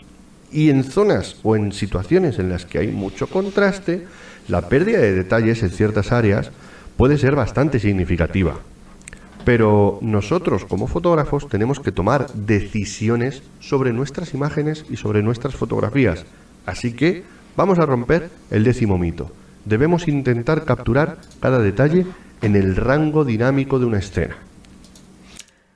[0.52, 4.08] Y en zonas o en situaciones en las que hay mucho contraste,
[4.48, 6.52] la pérdida de detalles en ciertas áreas
[6.98, 8.60] puede ser bastante significativa.
[9.44, 16.26] Pero nosotros como fotógrafos tenemos que tomar decisiones sobre nuestras imágenes y sobre nuestras fotografías.
[16.66, 17.24] Así que
[17.56, 19.32] vamos a romper el décimo mito.
[19.66, 22.06] Debemos intentar capturar cada detalle
[22.42, 24.38] en el rango dinámico de una escena.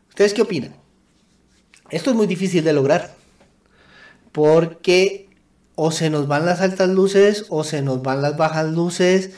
[0.10, 0.76] ¿Ustedes qué opinan?
[1.90, 3.16] Esto es muy difícil de lograr
[4.32, 5.28] porque
[5.76, 9.32] o se nos van las altas luces o se nos van las bajas luces,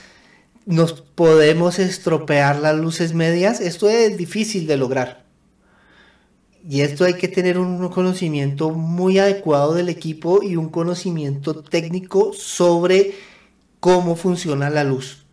[0.65, 5.23] nos podemos estropear las luces medias, esto es difícil de lograr.
[6.67, 12.33] Y esto hay que tener un conocimiento muy adecuado del equipo y un conocimiento técnico
[12.33, 13.13] sobre
[13.81, 15.25] cómo funciona la luz.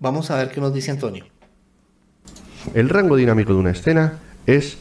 [0.00, 1.26] Vamos a ver qué nos dice Antonio.
[2.74, 4.78] El rango dinámico de una escena es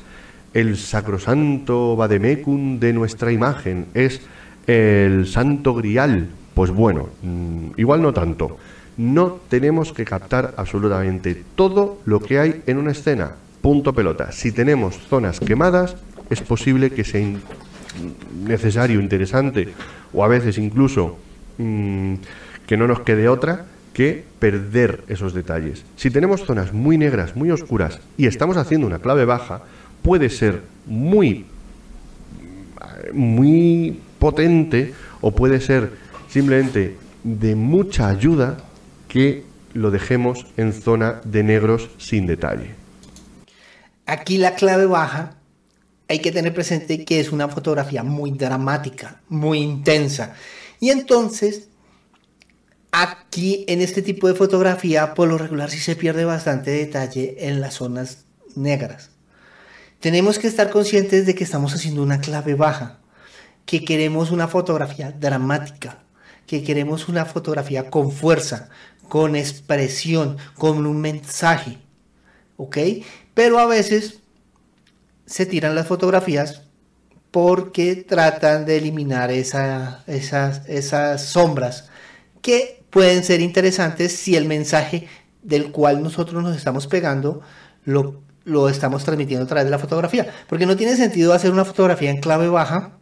[0.53, 4.21] el sacrosanto vademecum de nuestra imagen, es
[4.65, 6.29] el santo grial.
[6.55, 8.57] Pues bueno, mm, igual no tanto.
[8.97, 13.33] No tenemos que captar absolutamente todo lo que hay en una escena.
[13.61, 14.31] Punto pelota.
[14.31, 15.97] Si tenemos zonas quemadas,
[16.29, 17.27] es posible que sea
[18.47, 19.73] necesario, interesante,
[20.13, 21.17] o a veces incluso
[21.57, 22.13] mm,
[22.67, 25.85] que no nos quede otra que perder esos detalles.
[25.95, 29.61] Si tenemos zonas muy negras, muy oscuras, y estamos haciendo una clave baja,
[30.01, 31.45] puede ser muy,
[33.13, 35.91] muy potente o puede ser
[36.27, 38.57] simplemente de mucha ayuda
[39.07, 39.43] que
[39.73, 42.75] lo dejemos en zona de negros sin detalle.
[44.05, 45.35] Aquí la clave baja
[46.07, 50.35] hay que tener presente que es una fotografía muy dramática, muy intensa.
[50.79, 51.69] Y entonces,
[53.01, 57.59] aquí en este tipo de fotografía, por lo regular sí se pierde bastante detalle en
[57.59, 59.09] las zonas negras.
[59.99, 62.99] Tenemos que estar conscientes de que estamos haciendo una clave baja,
[63.65, 66.03] que queremos una fotografía dramática,
[66.47, 68.69] que queremos una fotografía con fuerza,
[69.09, 71.79] con expresión, con un mensaje.
[72.57, 72.77] ¿Ok?
[73.33, 74.19] Pero a veces
[75.25, 76.61] se tiran las fotografías
[77.31, 81.89] porque tratan de eliminar esas, esas sombras
[82.41, 85.09] que pueden ser interesantes si el mensaje
[85.43, 87.41] del cual nosotros nos estamos pegando
[87.83, 90.33] lo lo estamos transmitiendo a través de la fotografía.
[90.47, 92.93] Porque no tiene sentido hacer una fotografía en clave baja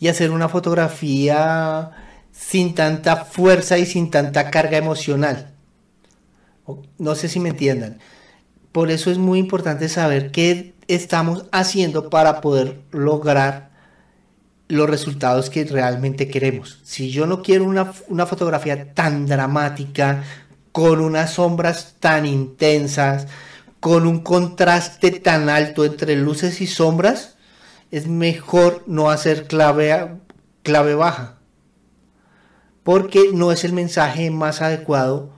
[0.00, 1.92] y hacer una fotografía
[2.32, 5.54] sin tanta fuerza y sin tanta carga emocional.
[6.98, 7.98] No sé si me entiendan.
[8.72, 13.68] Por eso es muy importante saber qué estamos haciendo para poder lograr
[14.68, 16.80] los resultados que realmente queremos.
[16.84, 20.22] Si yo no quiero una, una fotografía tan dramática,
[20.72, 23.26] con unas sombras tan intensas,
[23.80, 27.36] con un contraste tan alto entre luces y sombras,
[27.90, 30.16] es mejor no hacer clave,
[30.62, 31.38] clave baja.
[32.82, 35.30] Porque no es el mensaje más adecuado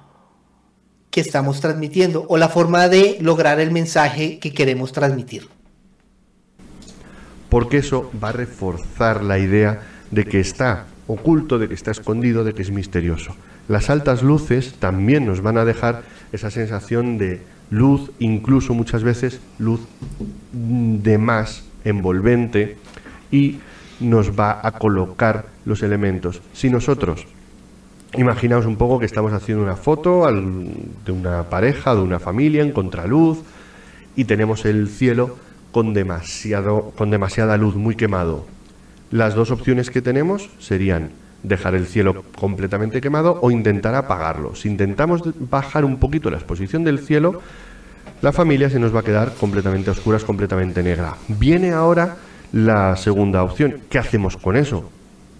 [1.11, 5.48] que estamos transmitiendo o la forma de lograr el mensaje que queremos transmitir.
[7.51, 12.44] Porque eso va a reforzar la idea de que está oculto, de que está escondido,
[12.44, 13.35] de que es misterioso.
[13.68, 16.02] Las altas luces también nos van a dejar
[16.32, 19.81] esa sensación de luz, incluso muchas veces luz
[20.52, 22.77] de más envolvente
[23.31, 23.59] y
[24.01, 26.43] nos va a colocar los elementos.
[26.52, 27.27] Si nosotros,
[28.14, 32.72] imaginaos un poco que estamos haciendo una foto de una pareja, de una familia en
[32.72, 33.39] contraluz
[34.16, 35.36] y tenemos el cielo
[35.73, 38.47] con, demasiado, con demasiada luz, muy quemado.
[39.11, 41.11] Las dos opciones que tenemos serían
[41.43, 44.55] dejar el cielo completamente quemado o intentar apagarlo.
[44.55, 47.41] Si intentamos bajar un poquito la exposición del cielo,
[48.23, 51.17] la familia se nos va a quedar completamente a oscuras, completamente negra.
[51.29, 52.17] Viene ahora
[52.53, 53.81] la segunda opción.
[53.89, 54.91] ¿Qué hacemos con eso?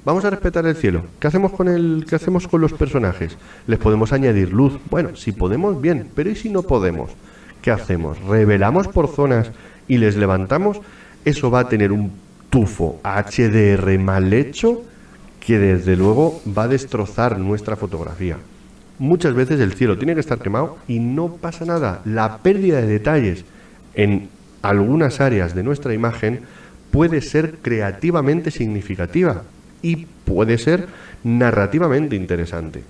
[0.05, 1.05] Vamos a respetar el cielo.
[1.19, 3.37] ¿Qué hacemos con el qué hacemos con los personajes?
[3.67, 4.79] Les podemos añadir luz.
[4.89, 7.11] Bueno, si podemos bien, pero ¿y si no podemos?
[7.61, 8.19] ¿Qué hacemos?
[8.23, 9.51] ¿Revelamos por zonas
[9.91, 10.81] y les levantamos?
[11.25, 12.13] Eso va a tener un
[12.49, 14.85] tufo HDR mal hecho
[15.41, 18.37] que desde luego va a destrozar nuestra fotografía.
[19.01, 22.03] Muchas veces el cielo tiene que estar quemado y no pasa nada.
[22.05, 23.45] La pérdida de detalles
[23.95, 24.29] en
[24.63, 26.43] algunas áreas de nuestra imagen
[26.93, 29.43] puede ser creativamente significativa
[29.83, 30.87] y puede ser
[31.25, 32.85] narrativamente interesante.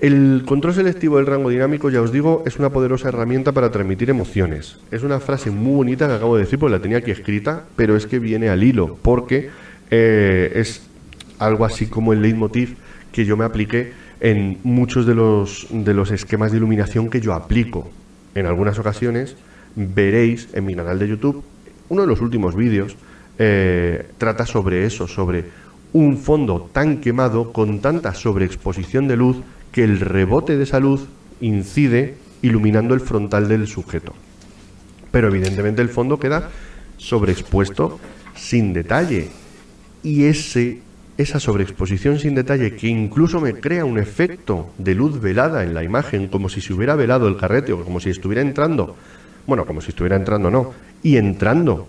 [0.00, 4.08] El control selectivo del rango dinámico, ya os digo, es una poderosa herramienta para transmitir
[4.08, 4.78] emociones.
[4.90, 7.94] Es una frase muy bonita que acabo de decir, porque la tenía aquí escrita, pero
[7.96, 9.50] es que viene al hilo, porque
[9.90, 10.88] eh, es
[11.38, 12.76] algo así como el leitmotiv
[13.12, 17.34] que yo me apliqué en muchos de los, de los esquemas de iluminación que yo
[17.34, 17.90] aplico.
[18.34, 19.36] En algunas ocasiones
[19.76, 21.44] veréis en mi canal de YouTube,
[21.90, 22.96] uno de los últimos vídeos
[23.38, 25.44] eh, trata sobre eso, sobre
[25.92, 29.36] un fondo tan quemado con tanta sobreexposición de luz
[29.72, 31.06] que el rebote de esa luz
[31.40, 34.14] incide iluminando el frontal del sujeto.
[35.10, 36.50] Pero evidentemente el fondo queda
[36.96, 37.98] sobreexpuesto
[38.34, 39.28] sin detalle.
[40.02, 40.80] Y ese
[41.20, 45.84] esa sobreexposición sin detalle que incluso me crea un efecto de luz velada en la
[45.84, 48.96] imagen, como si se hubiera velado el carrete o como si estuviera entrando,
[49.46, 50.72] bueno, como si estuviera entrando, no,
[51.02, 51.88] y entrando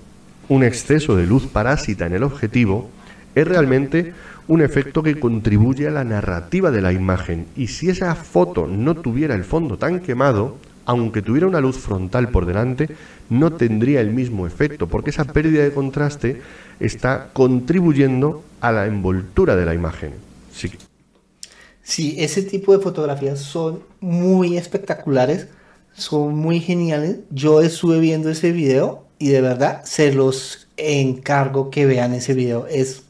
[0.50, 2.90] un exceso de luz parásita en el objetivo,
[3.36, 4.14] es realmente
[4.48, 7.46] un efecto que contribuye a la narrativa de la imagen.
[7.56, 12.30] Y si esa foto no tuviera el fondo tan quemado, aunque tuviera una luz frontal
[12.30, 12.90] por delante,
[13.30, 16.42] no tendría el mismo efecto, porque esa pérdida de contraste
[16.80, 20.14] está contribuyendo a la envoltura de la imagen.
[20.52, 22.16] Sí.
[22.18, 25.48] Ese tipo de fotografías son muy espectaculares,
[25.94, 27.18] son muy geniales.
[27.30, 32.68] Yo estuve viendo ese video y de verdad se los encargo que vean ese video.
[32.68, 33.04] Es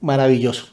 [0.00, 0.68] maravilloso.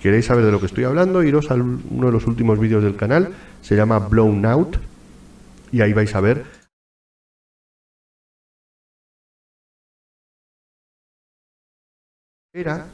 [0.00, 1.22] ¿Queréis saber de lo que estoy hablando?
[1.22, 4.76] Iros a uno de los últimos vídeos del canal se llama Blown Out
[5.72, 6.44] y ahí vais a ver
[12.52, 12.86] era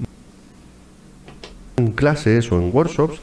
[1.76, 3.20] en clases o en workshops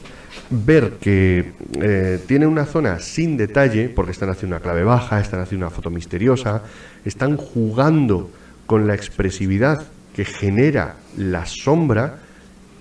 [0.48, 5.40] ver que eh, tiene una zona sin detalle, porque están haciendo una clave baja, están
[5.40, 6.62] haciendo una foto misteriosa,
[7.04, 8.30] están jugando
[8.66, 12.18] con la expresividad que genera la sombra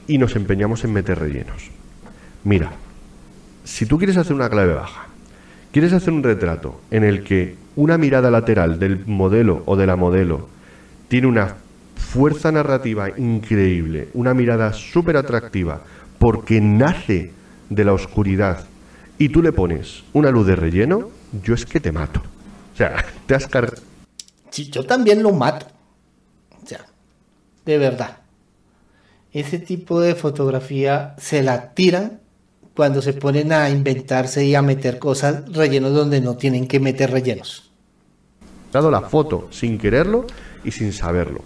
[0.08, 1.70] y nos empeñamos en meter rellenos.
[2.44, 2.72] Mira,
[3.64, 5.08] si tú quieres hacer una clave baja,
[5.72, 9.96] quieres hacer un retrato en el que una mirada lateral del modelo o de la
[9.96, 10.50] modelo
[11.08, 11.56] tiene una
[11.96, 15.82] fuerza narrativa increíble, una mirada súper atractiva,
[16.18, 17.32] porque nace
[17.70, 18.66] de la oscuridad,
[19.18, 21.10] y tú le pones una luz de relleno,
[21.44, 22.22] yo es que te mato.
[22.74, 23.82] O sea, te has cargado.
[24.50, 25.68] Sí, yo también lo mato.
[27.66, 28.18] De verdad.
[29.32, 32.20] Ese tipo de fotografía se la tiran
[32.76, 37.12] cuando se ponen a inventarse y a meter cosas rellenos donde no tienen que meter
[37.12, 37.70] rellenos.
[38.72, 40.26] Dado la foto sin quererlo
[40.64, 41.42] y sin saberlo.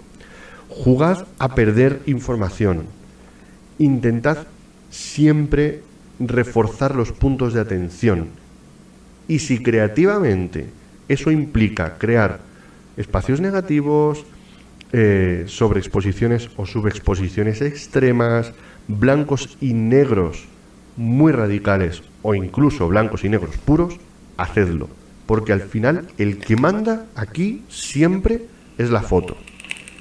[0.70, 2.86] Jugad a perder información.
[3.80, 4.48] Intentad
[4.90, 5.82] siempre
[6.20, 8.30] reforzar los puntos de atención.
[9.28, 10.70] Y si creativamente
[11.08, 12.40] eso implica crear
[12.98, 14.26] espacios negativos,
[14.94, 18.54] eh, sobreexposiciones o subexposiciones extremas,
[18.88, 20.46] blancos y negros
[20.96, 23.98] muy radicales o incluso blancos y negros puros,
[24.38, 24.88] hacedlo.
[25.26, 28.46] Porque al final el que manda aquí siempre
[28.78, 29.36] es la foto.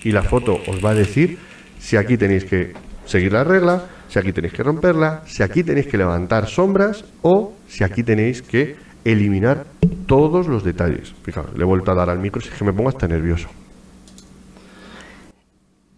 [0.04, 1.38] Y la foto os va a decir
[1.78, 2.74] si aquí tenéis que
[3.06, 7.54] seguir la regla, si aquí tenéis que romperla, si aquí tenéis que levantar sombras o
[7.66, 9.64] si aquí tenéis que eliminar
[10.06, 11.14] todos los detalles.
[11.22, 13.48] Fijaos, le he vuelto a dar al micro, si es que me pongo hasta nervioso.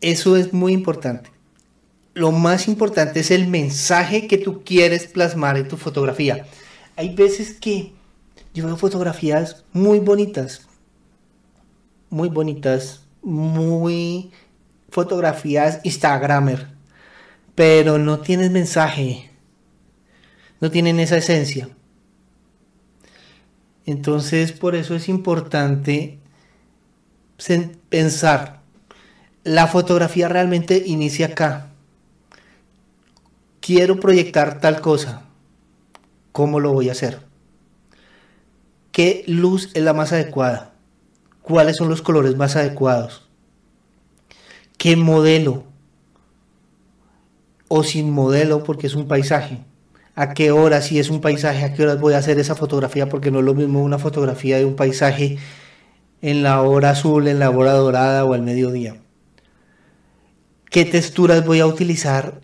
[0.04, 1.34] Eso es muy importante
[2.14, 6.46] lo más importante es el mensaje que tú quieres plasmar en tu fotografía.
[6.96, 7.92] Hay veces que
[8.54, 10.68] yo veo fotografías muy bonitas,
[12.08, 14.30] muy bonitas, muy
[14.90, 16.68] fotografías Instagramer,
[17.56, 19.30] pero no tienen mensaje,
[20.60, 21.68] no tienen esa esencia.
[23.86, 26.20] Entonces, por eso es importante
[27.90, 28.62] pensar,
[29.44, 31.68] la fotografía realmente inicia acá
[33.64, 35.22] quiero proyectar tal cosa,
[36.32, 37.20] ¿cómo lo voy a hacer?
[38.92, 40.74] ¿Qué luz es la más adecuada?
[41.40, 43.26] ¿Cuáles son los colores más adecuados?
[44.76, 45.64] ¿Qué modelo?
[47.68, 49.64] O sin modelo porque es un paisaje.
[50.14, 51.64] ¿A qué hora si es un paisaje?
[51.64, 53.08] ¿A qué horas voy a hacer esa fotografía?
[53.08, 55.38] Porque no es lo mismo una fotografía de un paisaje
[56.20, 59.03] en la hora azul, en la hora dorada o al mediodía.
[60.74, 62.40] ¿Qué texturas voy a utilizar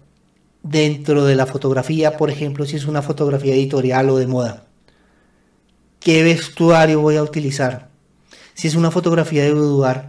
[0.63, 4.67] dentro de la fotografía, por ejemplo, si es una fotografía editorial o de moda.
[5.99, 7.89] ¿Qué vestuario voy a utilizar?
[8.55, 10.03] Si es una fotografía de boudoir,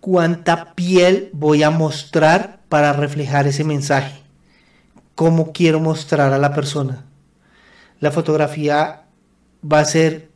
[0.00, 4.20] ¿cuánta piel voy a mostrar para reflejar ese mensaje?
[5.14, 7.06] ¿Cómo quiero mostrar a la persona?
[8.00, 9.04] La fotografía
[9.64, 10.28] va a ser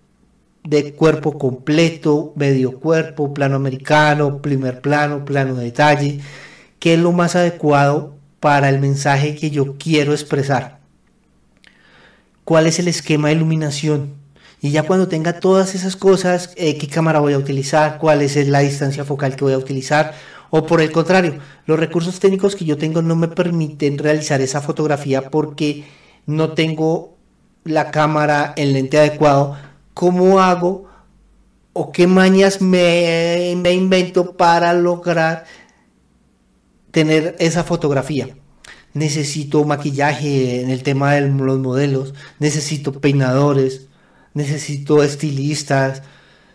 [0.64, 6.20] de cuerpo completo, medio cuerpo, plano americano, primer plano, plano de detalle,
[6.78, 10.78] ¿qué es lo más adecuado para el mensaje que yo quiero expresar.
[12.44, 14.14] ¿Cuál es el esquema de iluminación?
[14.60, 18.36] Y ya cuando tenga todas esas cosas, eh, qué cámara voy a utilizar, cuál es
[18.48, 20.14] la distancia focal que voy a utilizar,
[20.50, 24.60] o por el contrario, los recursos técnicos que yo tengo no me permiten realizar esa
[24.60, 25.84] fotografía porque
[26.24, 27.16] no tengo
[27.64, 29.56] la cámara, el lente adecuado.
[29.92, 30.88] ¿Cómo hago
[31.72, 35.46] o qué mañas me, me invento para lograr
[36.96, 38.38] tener esa fotografía.
[38.94, 43.88] Necesito maquillaje en el tema de los modelos, necesito peinadores,
[44.32, 46.02] necesito estilistas,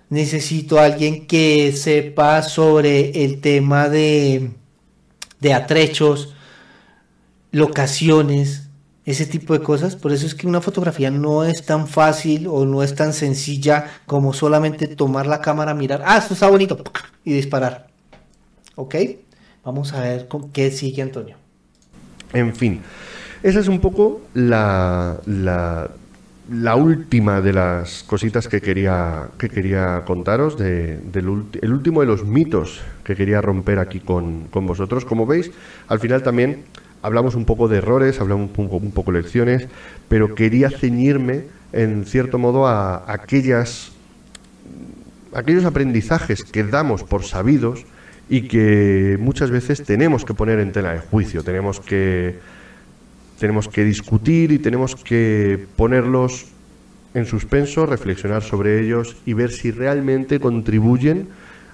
[0.09, 4.49] necesito alguien que sepa sobre el tema de
[5.41, 6.33] de atrechos,
[7.51, 8.69] locaciones,
[9.05, 9.95] ese tipo de cosas.
[9.95, 14.01] Por eso es que una fotografía no es tan fácil o no es tan sencilla
[14.07, 16.83] como solamente tomar la cámara, mirar, ah, esto está bonito,
[17.23, 17.89] y disparar.
[18.73, 18.95] ¿Ok?
[19.63, 21.35] Vamos a ver con qué sigue Antonio.
[22.33, 22.81] En fin,
[23.43, 30.57] esa es un poco la, la, última de las cositas que quería, que quería contaros,
[30.57, 35.05] de, del el último de los mitos que quería romper aquí con, con vosotros.
[35.05, 35.51] Como veis,
[35.87, 36.63] al final también
[37.01, 39.67] hablamos un poco de errores, hablamos un poco, un poco lecciones,
[40.07, 43.91] pero quería ceñirme en cierto modo a aquellas
[45.33, 47.85] aquellos aprendizajes que damos por sabidos
[48.31, 52.39] y que muchas veces tenemos que poner en tela de juicio, tenemos que
[53.37, 56.45] tenemos que discutir y tenemos que ponerlos
[57.13, 61.27] en suspenso, reflexionar sobre ellos y ver si realmente contribuyen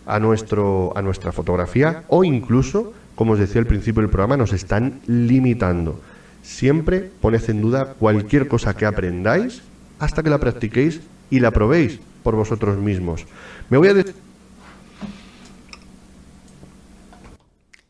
[0.07, 4.51] a nuestro a nuestra fotografía o incluso como os decía al principio del programa, nos
[4.51, 5.99] están limitando.
[6.41, 9.61] Siempre poned en duda cualquier cosa que aprendáis
[9.99, 13.27] hasta que la practiquéis y la probéis por vosotros mismos.
[13.69, 13.93] Me voy a...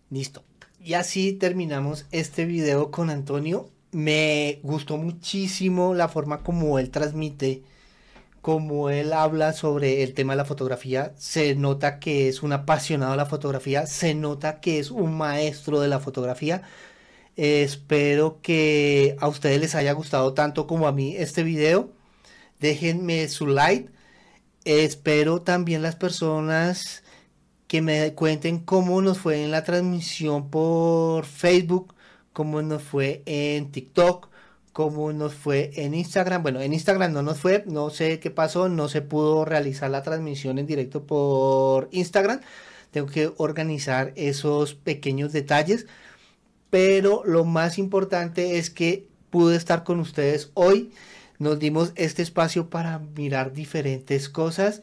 [0.10, 0.44] Listo.
[0.84, 3.70] Y así terminamos este video con Antonio.
[3.92, 7.64] Me gustó muchísimo la forma como él transmite
[8.48, 13.12] como él habla sobre el tema de la fotografía, se nota que es un apasionado
[13.12, 16.62] de la fotografía, se nota que es un maestro de la fotografía.
[17.36, 21.92] espero que a ustedes les haya gustado tanto como a mí este video.
[22.62, 23.92] Déjenme su like.
[24.66, 27.04] Espero también las personas
[27.68, 31.94] que me cuenten cómo nos fue en la transmisión por Facebook,
[32.34, 34.30] cómo nos fue en TikTok,
[34.74, 36.44] como nos fue en Instagram.
[36.44, 40.04] Bueno, en Instagram no nos fue, no sé qué pasó, no se pudo realizar la
[40.04, 42.42] transmisión en directo por Instagram.
[42.92, 45.88] Tengo que organizar esos pequeños detalles.
[46.70, 50.92] Pero lo más importante es que pude estar con ustedes hoy.
[51.40, 54.82] Nos dimos este espacio para mirar diferentes cosas.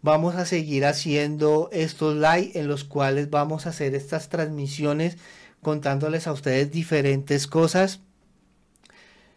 [0.00, 5.18] Vamos a seguir haciendo estos live en los cuales vamos a hacer estas transmisiones
[5.60, 8.00] contándoles a ustedes diferentes cosas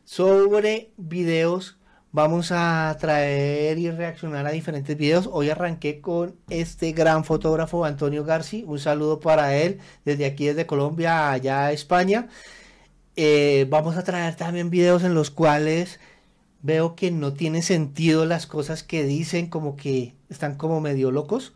[0.05, 1.77] sobre videos.
[2.11, 5.27] Vamos a traer y reaccionar a diferentes videos.
[5.31, 8.63] Hoy arranqué con este gran fotógrafo Antonio Garci.
[8.67, 12.27] Un saludo para él desde aquí, desde Colombia, allá a España.
[13.15, 15.99] Eh, vamos a traer también videos en los cuales
[16.63, 21.53] veo que no tiene sentido las cosas que dicen, como que están como medio locos.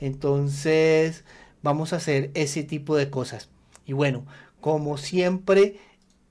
[0.00, 1.24] Entonces
[1.62, 3.48] vamos a hacer ese tipo de cosas.
[3.86, 4.26] Y bueno,
[4.60, 5.78] como siempre,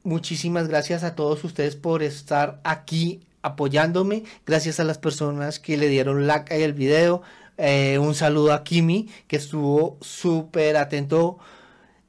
[0.05, 4.23] Muchísimas gracias a todos ustedes por estar aquí apoyándome.
[4.45, 7.23] Gracias a las personas que le dieron like al video.
[7.57, 11.39] Eh, un saludo a Kimi, que estuvo súper atento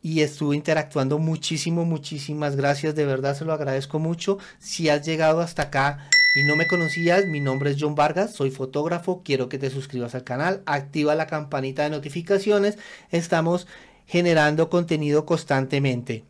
[0.07, 1.85] y estuvo interactuando muchísimo.
[1.85, 2.95] Muchísimas gracias.
[2.95, 4.39] De verdad se lo agradezco mucho.
[4.61, 8.53] Si has llegado hasta acá y no me conocías, mi nombre es John Vargas, soy
[8.53, 9.23] fotógrafo.
[9.25, 10.63] Quiero que te suscribas al canal.
[10.65, 12.79] Activa la campanita de notificaciones.
[13.11, 13.67] Estamos
[14.07, 16.23] generando contenido constantemente.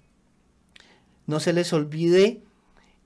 [1.27, 2.40] No se les olvide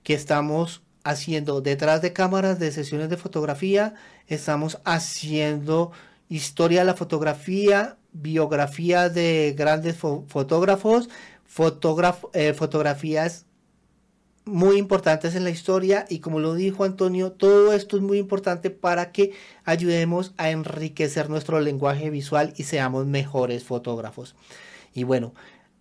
[0.04, 3.94] que estamos haciendo detrás de cámaras de sesiones de fotografía,
[4.28, 5.90] estamos haciendo
[6.28, 11.08] historia de la fotografía, biografía de grandes fotógrafos,
[12.32, 13.46] eh, fotografías
[14.44, 18.70] muy importantes en la historia y como lo dijo Antonio, todo esto es muy importante
[18.70, 19.32] para que
[19.64, 24.34] ayudemos a enriquecer nuestro lenguaje visual y seamos mejores fotógrafos.
[24.94, 25.34] Y bueno,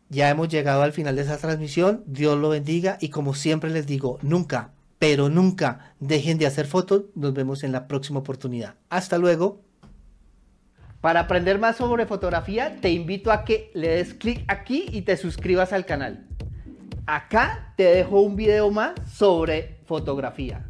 [0.10, 2.04] ya hemos llegado al final de esa transmisión.
[2.06, 7.04] Dios lo bendiga y como siempre les digo, nunca, pero nunca dejen de hacer fotos.
[7.16, 8.76] Nos vemos en la próxima oportunidad.
[8.90, 9.69] Hasta luego.
[11.02, 15.16] Para aprender más sobre fotografía, te invito a que le des clic aquí y te
[15.16, 16.26] suscribas al canal.
[17.06, 20.66] Acá te dejo un video más sobre fotografía.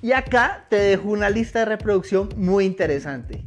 [0.00, 3.44] Y acá te dejo una lista de reproducción muy interesante.